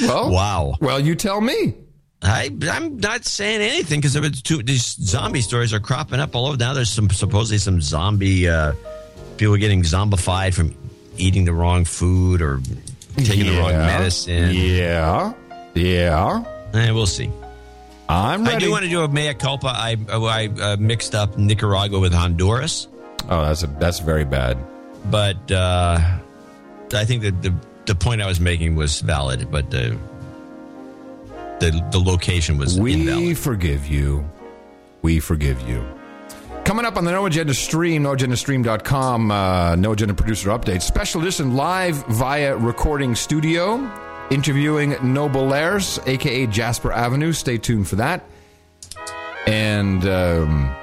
[0.01, 0.75] well, Wow.
[0.79, 1.75] Well, you tell me.
[2.21, 4.13] I, I'm not saying anything because
[4.63, 6.55] these zombie stories are cropping up all over.
[6.55, 8.75] Now there's some supposedly some zombie uh,
[9.35, 10.73] people getting zombified from
[11.17, 12.61] eating the wrong food or
[13.15, 14.51] taking the wrong medicine.
[14.53, 15.33] Yeah,
[15.73, 16.43] yeah.
[16.73, 17.29] Eh, we'll see.
[18.09, 19.67] I'm I do want to do a mea culpa.
[19.67, 22.87] I I uh, mixed up Nicaragua with Honduras,
[23.29, 24.57] oh, that's a, that's very bad.
[25.09, 25.99] but uh,
[26.93, 27.53] I think that the
[27.85, 29.97] the point I was making was valid, but the
[31.59, 33.37] the the location was We invalid.
[33.37, 34.29] forgive you.
[35.01, 35.83] We forgive you.
[36.65, 40.81] Coming up on the No Agenda stream, noagendastream.com, uh, No Agenda producer update.
[40.81, 43.91] Special edition live via recording studio,
[44.31, 47.33] interviewing Noble Lairs, aka Jasper Avenue.
[47.33, 48.23] Stay tuned for that.
[49.45, 50.73] And um,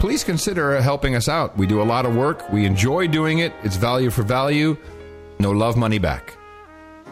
[0.00, 1.56] please consider helping us out.
[1.56, 2.50] We do a lot of work.
[2.52, 3.54] We enjoy doing it.
[3.62, 4.76] It's value for value.
[5.38, 6.36] No love, money back.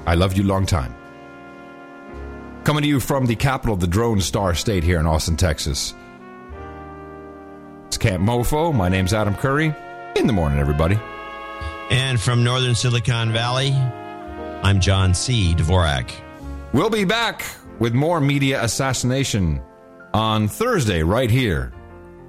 [0.06, 0.94] I loved you long time.
[2.64, 5.94] Coming to you from the capital of the Drone Star State here in Austin, Texas.
[7.88, 8.74] It's Camp Mofo.
[8.74, 9.74] My name's Adam Curry.
[10.14, 10.98] In the morning, everybody.
[11.90, 13.70] And from northern Silicon Valley,
[14.62, 15.54] I'm John C.
[15.54, 16.10] Dvorak.
[16.74, 17.46] We'll be back
[17.78, 19.62] with more media assassination
[20.12, 21.72] on Thursday, right here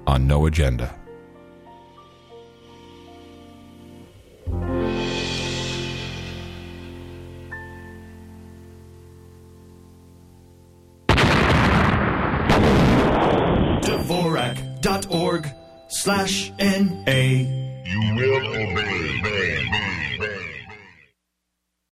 [0.06, 0.94] on No Agenda.
[16.00, 17.44] Slash N-A.
[17.84, 19.69] You will obey.